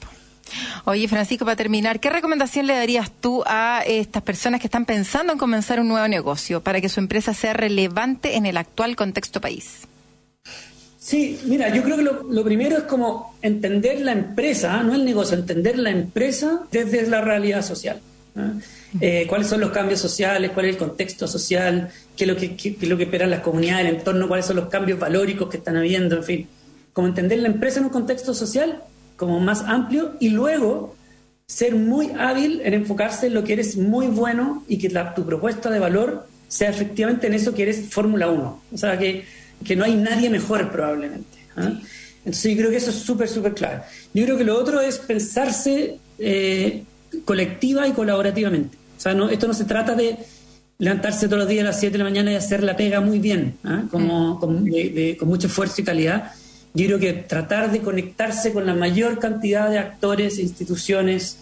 Oye, 0.85 1.09
Francisco, 1.09 1.45
para 1.45 1.57
terminar, 1.57 2.01
¿qué 2.01 2.11
recomendación 2.11 2.67
le 2.67 2.75
darías 2.75 3.11
tú 3.11 3.43
a 3.47 3.83
estas 3.87 4.23
personas 4.23 4.61
que 4.61 4.67
están 4.67 4.85
pensando 4.85 5.33
en 5.33 5.39
comenzar 5.39 5.81
un 5.81 5.89
nuevo 5.89 6.09
negocio 6.09 6.63
para 6.63 6.81
que 6.81 6.89
su 6.89 7.01
empresa 7.01 7.35
sea 7.35 7.53
relevante 7.53 8.37
en 8.37 8.47
el 8.47 8.57
actual 8.57 8.97
contexto 8.97 9.41
país? 9.41 9.87
Sí, 10.99 11.41
mira, 11.45 11.75
yo 11.75 11.83
creo 11.83 11.97
que 11.97 12.03
lo, 12.03 12.45
primero 12.45 12.77
es 12.77 12.83
como 12.85 13.35
entender 13.41 14.01
la 14.03 14.13
empresa, 14.13 14.83
no 14.83 14.95
el 14.95 15.05
negocio, 15.07 15.39
entender 15.39 15.79
la 15.79 15.91
empresa 15.91 16.65
desde 16.71 17.07
la 17.07 17.23
realidad 17.23 17.63
social. 17.63 18.01
Eh, 19.01 19.27
cuáles 19.29 19.49
son 19.49 19.61
los 19.61 19.71
cambios 19.71 20.01
sociales, 20.01 20.51
cuál 20.53 20.67
es 20.67 20.73
el 20.73 20.79
contexto 20.79 21.27
social, 21.27 21.91
qué 22.15 22.25
es 22.25 22.29
lo 22.29 22.37
que, 22.37 22.57
qué, 22.57 22.77
es 22.81 22.89
lo 22.89 22.97
que 22.97 23.05
esperan 23.05 23.31
las 23.31 23.41
comunidades, 23.41 23.87
el 23.87 23.97
entorno, 23.97 24.29
cuáles 24.29 24.47
son 24.47 24.57
los 24.57 24.69
cambios 24.69 24.99
valóricos 24.99 25.49
que 25.49 25.57
están 25.57 25.77
habiendo, 25.77 26.17
en 26.17 26.25
fin. 26.25 26.49
Como 26.93 27.09
entender 27.09 27.39
la 27.39 27.49
empresa 27.49 27.79
en 27.79 27.87
un 27.87 27.91
contexto 27.91 28.35
social 28.35 28.83
como 29.19 29.41
más 29.41 29.63
amplio 29.63 30.13
y 30.21 30.31
luego 30.31 30.97
ser 31.47 31.75
muy 31.75 32.13
hábil 32.13 32.63
en 32.65 32.73
enfocarse 32.73 33.27
en 33.27 33.35
lo 33.35 33.43
que 33.45 33.55
eres 33.55 33.77
muy 33.77 34.07
bueno 34.07 34.65
y 34.69 34.79
que 34.79 34.89
tu 35.15 35.27
propuesta 35.27 35.71
de 35.71 35.79
valor 35.79 36.27
sea 36.47 36.71
efectivamente 36.71 37.27
en 37.27 37.35
eso 37.35 37.53
que 37.53 37.65
eres 37.65 37.91
Fórmula 37.91 38.29
1. 38.31 38.63
O 38.73 38.79
sea, 38.79 38.97
que, 38.97 39.25
que, 39.65 39.75
no 39.75 39.85
hay 39.85 39.97
nadie 39.97 40.31
mejor 40.31 40.71
probablemente. 40.71 41.39
¿ah? 41.57 41.73
Entonces 42.19 42.53
yo 42.53 42.59
creo 42.59 42.71
que 42.71 42.77
eso 42.77 42.91
es 42.91 42.97
súper, 42.97 43.29
súper 43.29 43.55
clave. 43.55 43.83
Yo 44.15 44.25
creo 44.25 44.39
que 44.39 44.45
lo 44.45 44.57
otro 44.57 44.81
es 44.81 44.99
pensarse 44.99 45.99
eh, 46.19 46.85
colectiva 47.25 47.89
y 47.89 47.93
colaborativamente. 47.93 48.79
O 48.97 49.01
sea, 49.01 49.15
no, 49.15 49.29
esto 49.29 49.49
no 49.49 49.55
se 49.55 49.65
trata 49.65 49.95
de 49.95 50.17
levantarse 50.79 51.27
todos 51.27 51.41
los 51.41 51.49
días 51.49 51.63
a 51.65 51.69
las 51.69 51.81
7 51.81 51.93
de 51.93 51.99
la 51.99 52.05
mañana 52.05 52.31
y 52.31 52.37
hacer 52.37 52.63
la 52.63 52.77
pega 52.77 53.01
muy 53.01 53.19
bien, 53.19 53.57
¿ah? 53.65 53.83
como, 53.91 54.39
con 54.39 54.65
mucho 55.23 55.49
esfuerzo 55.49 55.81
y 55.81 55.85
calidad, 55.85 56.33
yo 56.75 56.87
creo 56.87 56.99
que 56.99 57.13
tratar 57.13 57.73
de 57.73 57.81
conectarse 57.81 58.53
con 58.53 58.67
la 58.67 58.75
mayor 58.75 59.19
cantidad 59.19 59.71
de 59.71 59.79
actores 59.79 60.39
e 60.39 60.43
instituciones, 60.43 61.39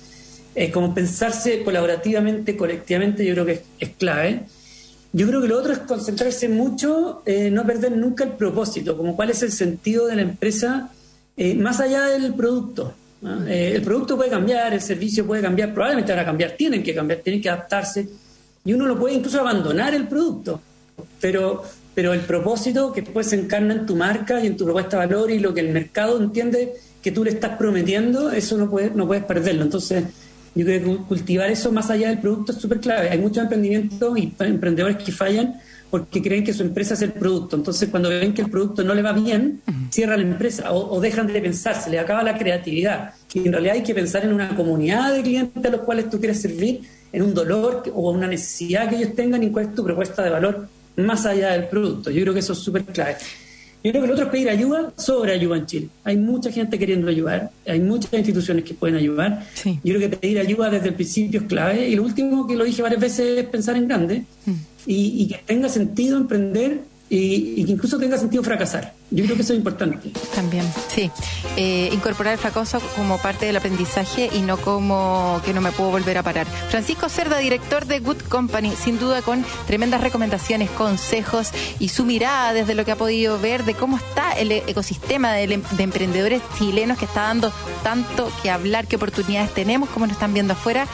eh, 0.54 0.70
como 0.70 0.94
pensarse 0.94 1.62
colaborativamente, 1.62 2.56
colectivamente, 2.56 3.24
yo 3.24 3.34
creo 3.34 3.46
que 3.46 3.62
es, 3.78 3.90
clave. 3.98 4.44
Yo 5.12 5.26
creo 5.26 5.42
que 5.42 5.48
lo 5.48 5.58
otro 5.58 5.72
es 5.72 5.80
concentrarse 5.80 6.48
mucho, 6.48 7.22
eh, 7.26 7.50
no 7.50 7.66
perder 7.66 7.92
nunca 7.92 8.24
el 8.24 8.32
propósito, 8.32 8.96
como 8.96 9.16
cuál 9.16 9.30
es 9.30 9.42
el 9.42 9.52
sentido 9.52 10.06
de 10.06 10.16
la 10.16 10.22
empresa 10.22 10.90
eh, 11.36 11.54
más 11.54 11.80
allá 11.80 12.06
del 12.06 12.34
producto. 12.34 12.94
el 13.46 13.82
producto 13.82 14.16
puede 14.16 14.30
cambiar, 14.30 14.72
el 14.72 14.80
servicio 14.80 15.26
puede 15.26 15.42
cambiar, 15.42 15.74
probablemente 15.74 16.12
van 16.12 16.20
a 16.20 16.24
cambiar, 16.24 16.52
tienen 16.52 16.82
que 16.82 16.94
cambiar, 16.94 17.20
tienen 17.20 17.42
que 17.42 17.50
adaptarse, 17.50 18.08
y 18.64 18.72
uno 18.72 18.86
lo 18.86 18.98
puede 18.98 19.14
incluso 19.14 19.40
abandonar 19.40 19.94
el 19.94 20.06
producto, 20.06 20.60
pero 21.20 21.62
pero 21.96 22.12
el 22.12 22.20
propósito 22.20 22.92
que 22.92 23.00
después 23.00 23.26
se 23.26 23.36
encarna 23.36 23.72
en 23.72 23.86
tu 23.86 23.96
marca 23.96 24.38
y 24.44 24.46
en 24.46 24.56
tu 24.58 24.64
propuesta 24.66 25.00
de 25.00 25.06
valor 25.06 25.30
y 25.30 25.38
lo 25.38 25.54
que 25.54 25.62
el 25.62 25.70
mercado 25.70 26.20
entiende 26.22 26.74
que 27.02 27.10
tú 27.10 27.24
le 27.24 27.30
estás 27.30 27.56
prometiendo, 27.56 28.30
eso 28.30 28.58
no 28.58 28.68
puedes, 28.68 28.94
no 28.94 29.06
puedes 29.06 29.24
perderlo. 29.24 29.62
Entonces, 29.62 30.04
yo 30.54 30.66
creo 30.66 30.82
que 30.82 31.04
cultivar 31.04 31.50
eso 31.50 31.72
más 31.72 31.88
allá 31.88 32.10
del 32.10 32.18
producto 32.18 32.52
es 32.52 32.58
súper 32.58 32.80
clave. 32.80 33.08
Hay 33.08 33.16
muchos 33.16 33.44
emprendimientos 33.44 34.18
y 34.18 34.30
emprendedores 34.40 34.98
que 34.98 35.10
fallan 35.10 35.58
porque 35.88 36.20
creen 36.20 36.44
que 36.44 36.52
su 36.52 36.64
empresa 36.64 36.92
es 36.92 37.00
el 37.00 37.14
producto. 37.14 37.56
Entonces, 37.56 37.88
cuando 37.88 38.10
ven 38.10 38.34
que 38.34 38.42
el 38.42 38.50
producto 38.50 38.84
no 38.84 38.94
le 38.94 39.00
va 39.00 39.14
bien, 39.14 39.62
cierran 39.88 40.20
la 40.20 40.26
empresa 40.26 40.72
o, 40.72 41.00
dejan 41.00 41.26
de 41.28 41.40
pensar, 41.40 41.80
se 41.80 41.88
les 41.88 41.98
acaba 41.98 42.22
la 42.22 42.36
creatividad. 42.36 43.14
Y 43.32 43.46
en 43.46 43.52
realidad 43.52 43.76
hay 43.76 43.82
que 43.82 43.94
pensar 43.94 44.22
en 44.22 44.34
una 44.34 44.54
comunidad 44.54 45.14
de 45.14 45.22
clientes 45.22 45.64
a 45.64 45.70
los 45.70 45.80
cuales 45.80 46.10
tú 46.10 46.18
quieres 46.18 46.42
servir, 46.42 46.82
en 47.10 47.22
un 47.22 47.32
dolor 47.32 47.84
o 47.94 48.10
una 48.10 48.26
necesidad 48.26 48.90
que 48.90 48.96
ellos 48.96 49.14
tengan 49.14 49.42
y 49.42 49.50
cuál 49.50 49.66
es 49.66 49.74
tu 49.74 49.82
propuesta 49.82 50.22
de 50.22 50.28
valor 50.28 50.68
más 50.96 51.26
allá 51.26 51.52
del 51.52 51.68
producto. 51.68 52.10
Yo 52.10 52.22
creo 52.22 52.32
que 52.34 52.40
eso 52.40 52.52
es 52.52 52.58
súper 52.58 52.84
clave. 52.84 53.16
Yo 53.84 53.92
creo 53.92 54.02
que 54.02 54.08
lo 54.08 54.14
otro 54.14 54.24
es 54.26 54.30
pedir 54.32 54.48
ayuda 54.50 54.92
sobre 54.96 55.32
ayuda 55.32 55.58
en 55.58 55.66
Chile. 55.66 55.88
Hay 56.02 56.16
mucha 56.16 56.50
gente 56.50 56.76
queriendo 56.76 57.08
ayudar, 57.08 57.50
hay 57.66 57.78
muchas 57.78 58.12
instituciones 58.14 58.64
que 58.64 58.74
pueden 58.74 58.96
ayudar. 58.96 59.46
Sí. 59.54 59.78
Yo 59.84 59.94
creo 59.94 60.10
que 60.10 60.16
pedir 60.16 60.40
ayuda 60.40 60.70
desde 60.70 60.88
el 60.88 60.94
principio 60.94 61.40
es 61.42 61.46
clave. 61.46 61.88
Y 61.88 61.94
lo 61.94 62.02
último 62.02 62.46
que 62.48 62.56
lo 62.56 62.64
dije 62.64 62.82
varias 62.82 63.00
veces 63.00 63.38
es 63.38 63.44
pensar 63.46 63.76
en 63.76 63.86
grande 63.86 64.24
Mm. 64.44 64.52
y, 64.86 65.22
y 65.22 65.28
que 65.28 65.38
tenga 65.46 65.68
sentido 65.68 66.16
emprender 66.16 66.80
y, 67.08 67.60
y 67.60 67.64
que 67.64 67.72
incluso 67.72 67.96
tenga 67.98 68.18
sentido 68.18 68.42
fracasar. 68.42 68.92
Yo 69.10 69.22
creo 69.24 69.36
que 69.36 69.42
eso 69.42 69.52
es 69.52 69.58
importante. 69.58 70.10
También, 70.34 70.64
sí. 70.92 71.10
Eh, 71.56 71.90
incorporar 71.92 72.32
el 72.32 72.38
fracaso 72.40 72.80
como 72.96 73.18
parte 73.18 73.46
del 73.46 73.56
aprendizaje 73.56 74.28
y 74.32 74.40
no 74.40 74.56
como 74.56 75.40
que 75.44 75.54
no 75.54 75.60
me 75.60 75.70
puedo 75.70 75.90
volver 75.90 76.18
a 76.18 76.24
parar. 76.24 76.46
Francisco 76.70 77.08
Cerda, 77.08 77.38
director 77.38 77.86
de 77.86 78.00
Good 78.00 78.22
Company, 78.28 78.72
sin 78.74 78.98
duda 78.98 79.22
con 79.22 79.44
tremendas 79.68 80.00
recomendaciones, 80.00 80.70
consejos 80.70 81.50
y 81.78 81.90
su 81.90 82.04
mirada 82.04 82.52
desde 82.52 82.74
lo 82.74 82.84
que 82.84 82.92
ha 82.92 82.96
podido 82.96 83.38
ver 83.38 83.64
de 83.64 83.74
cómo 83.74 83.96
está 83.96 84.32
el 84.32 84.50
e- 84.50 84.64
ecosistema 84.66 85.32
de, 85.34 85.46
de 85.46 85.82
emprendedores 85.84 86.42
chilenos 86.58 86.98
que 86.98 87.04
está 87.04 87.22
dando 87.22 87.52
tanto 87.84 88.30
que 88.42 88.50
hablar, 88.50 88.88
qué 88.88 88.96
oportunidades 88.96 89.54
tenemos, 89.54 89.88
cómo 89.90 90.06
nos 90.06 90.14
están 90.14 90.34
viendo 90.34 90.54
afuera. 90.54 90.88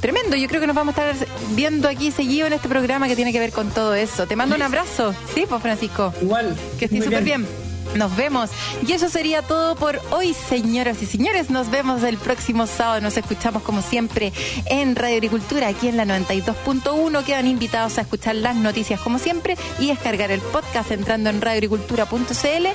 Tremendo, 0.00 0.36
yo 0.36 0.48
creo 0.48 0.60
que 0.60 0.66
nos 0.66 0.76
vamos 0.76 0.96
a 0.96 1.10
estar 1.10 1.28
viendo 1.50 1.88
aquí 1.88 2.10
seguido 2.10 2.46
en 2.46 2.52
este 2.52 2.68
programa 2.68 3.08
que 3.08 3.16
tiene 3.16 3.32
que 3.32 3.40
ver 3.40 3.52
con 3.52 3.70
todo 3.70 3.94
eso. 3.94 4.26
Te 4.26 4.36
mando 4.36 4.54
un 4.54 4.62
abrazo, 4.62 5.14
¿sí, 5.34 5.44
pues 5.48 5.60
Francisco? 5.60 6.12
Igual. 6.22 6.56
Que 6.78 6.84
estés 6.84 7.04
súper 7.04 7.24
bien. 7.24 7.46
Nos 7.94 8.14
vemos. 8.16 8.50
Y 8.86 8.92
eso 8.92 9.08
sería 9.08 9.42
todo 9.42 9.74
por 9.74 10.00
hoy, 10.10 10.34
señoras 10.34 11.02
y 11.02 11.06
señores. 11.06 11.50
Nos 11.50 11.70
vemos 11.70 12.02
el 12.02 12.16
próximo 12.18 12.66
sábado. 12.66 13.00
Nos 13.00 13.16
escuchamos 13.16 13.62
como 13.62 13.82
siempre 13.82 14.32
en 14.66 14.94
Radio 14.94 15.16
Agricultura, 15.16 15.68
aquí 15.68 15.88
en 15.88 15.96
la 15.96 16.04
92.1. 16.04 17.24
Quedan 17.24 17.46
invitados 17.46 17.98
a 17.98 18.02
escuchar 18.02 18.36
las 18.36 18.56
noticias 18.56 19.00
como 19.00 19.18
siempre 19.18 19.56
y 19.78 19.88
descargar 19.88 20.30
el 20.30 20.40
podcast 20.40 20.90
entrando 20.90 21.30
en 21.30 21.40
radioagricultura.cl 21.40 22.66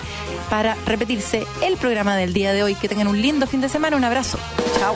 para 0.50 0.76
repetirse 0.86 1.46
el 1.62 1.78
programa 1.78 2.16
del 2.18 2.34
día 2.34 2.52
de 2.54 2.64
hoy. 2.64 2.76
Que 2.76 2.90
tengan 2.90 3.08
un 3.08 3.22
lindo 3.22 3.48
fin 3.48 3.62
de 3.62 3.70
semana. 3.70 3.96
Un 3.96 4.04
abrazo. 4.04 4.38
Chao. 4.80 4.96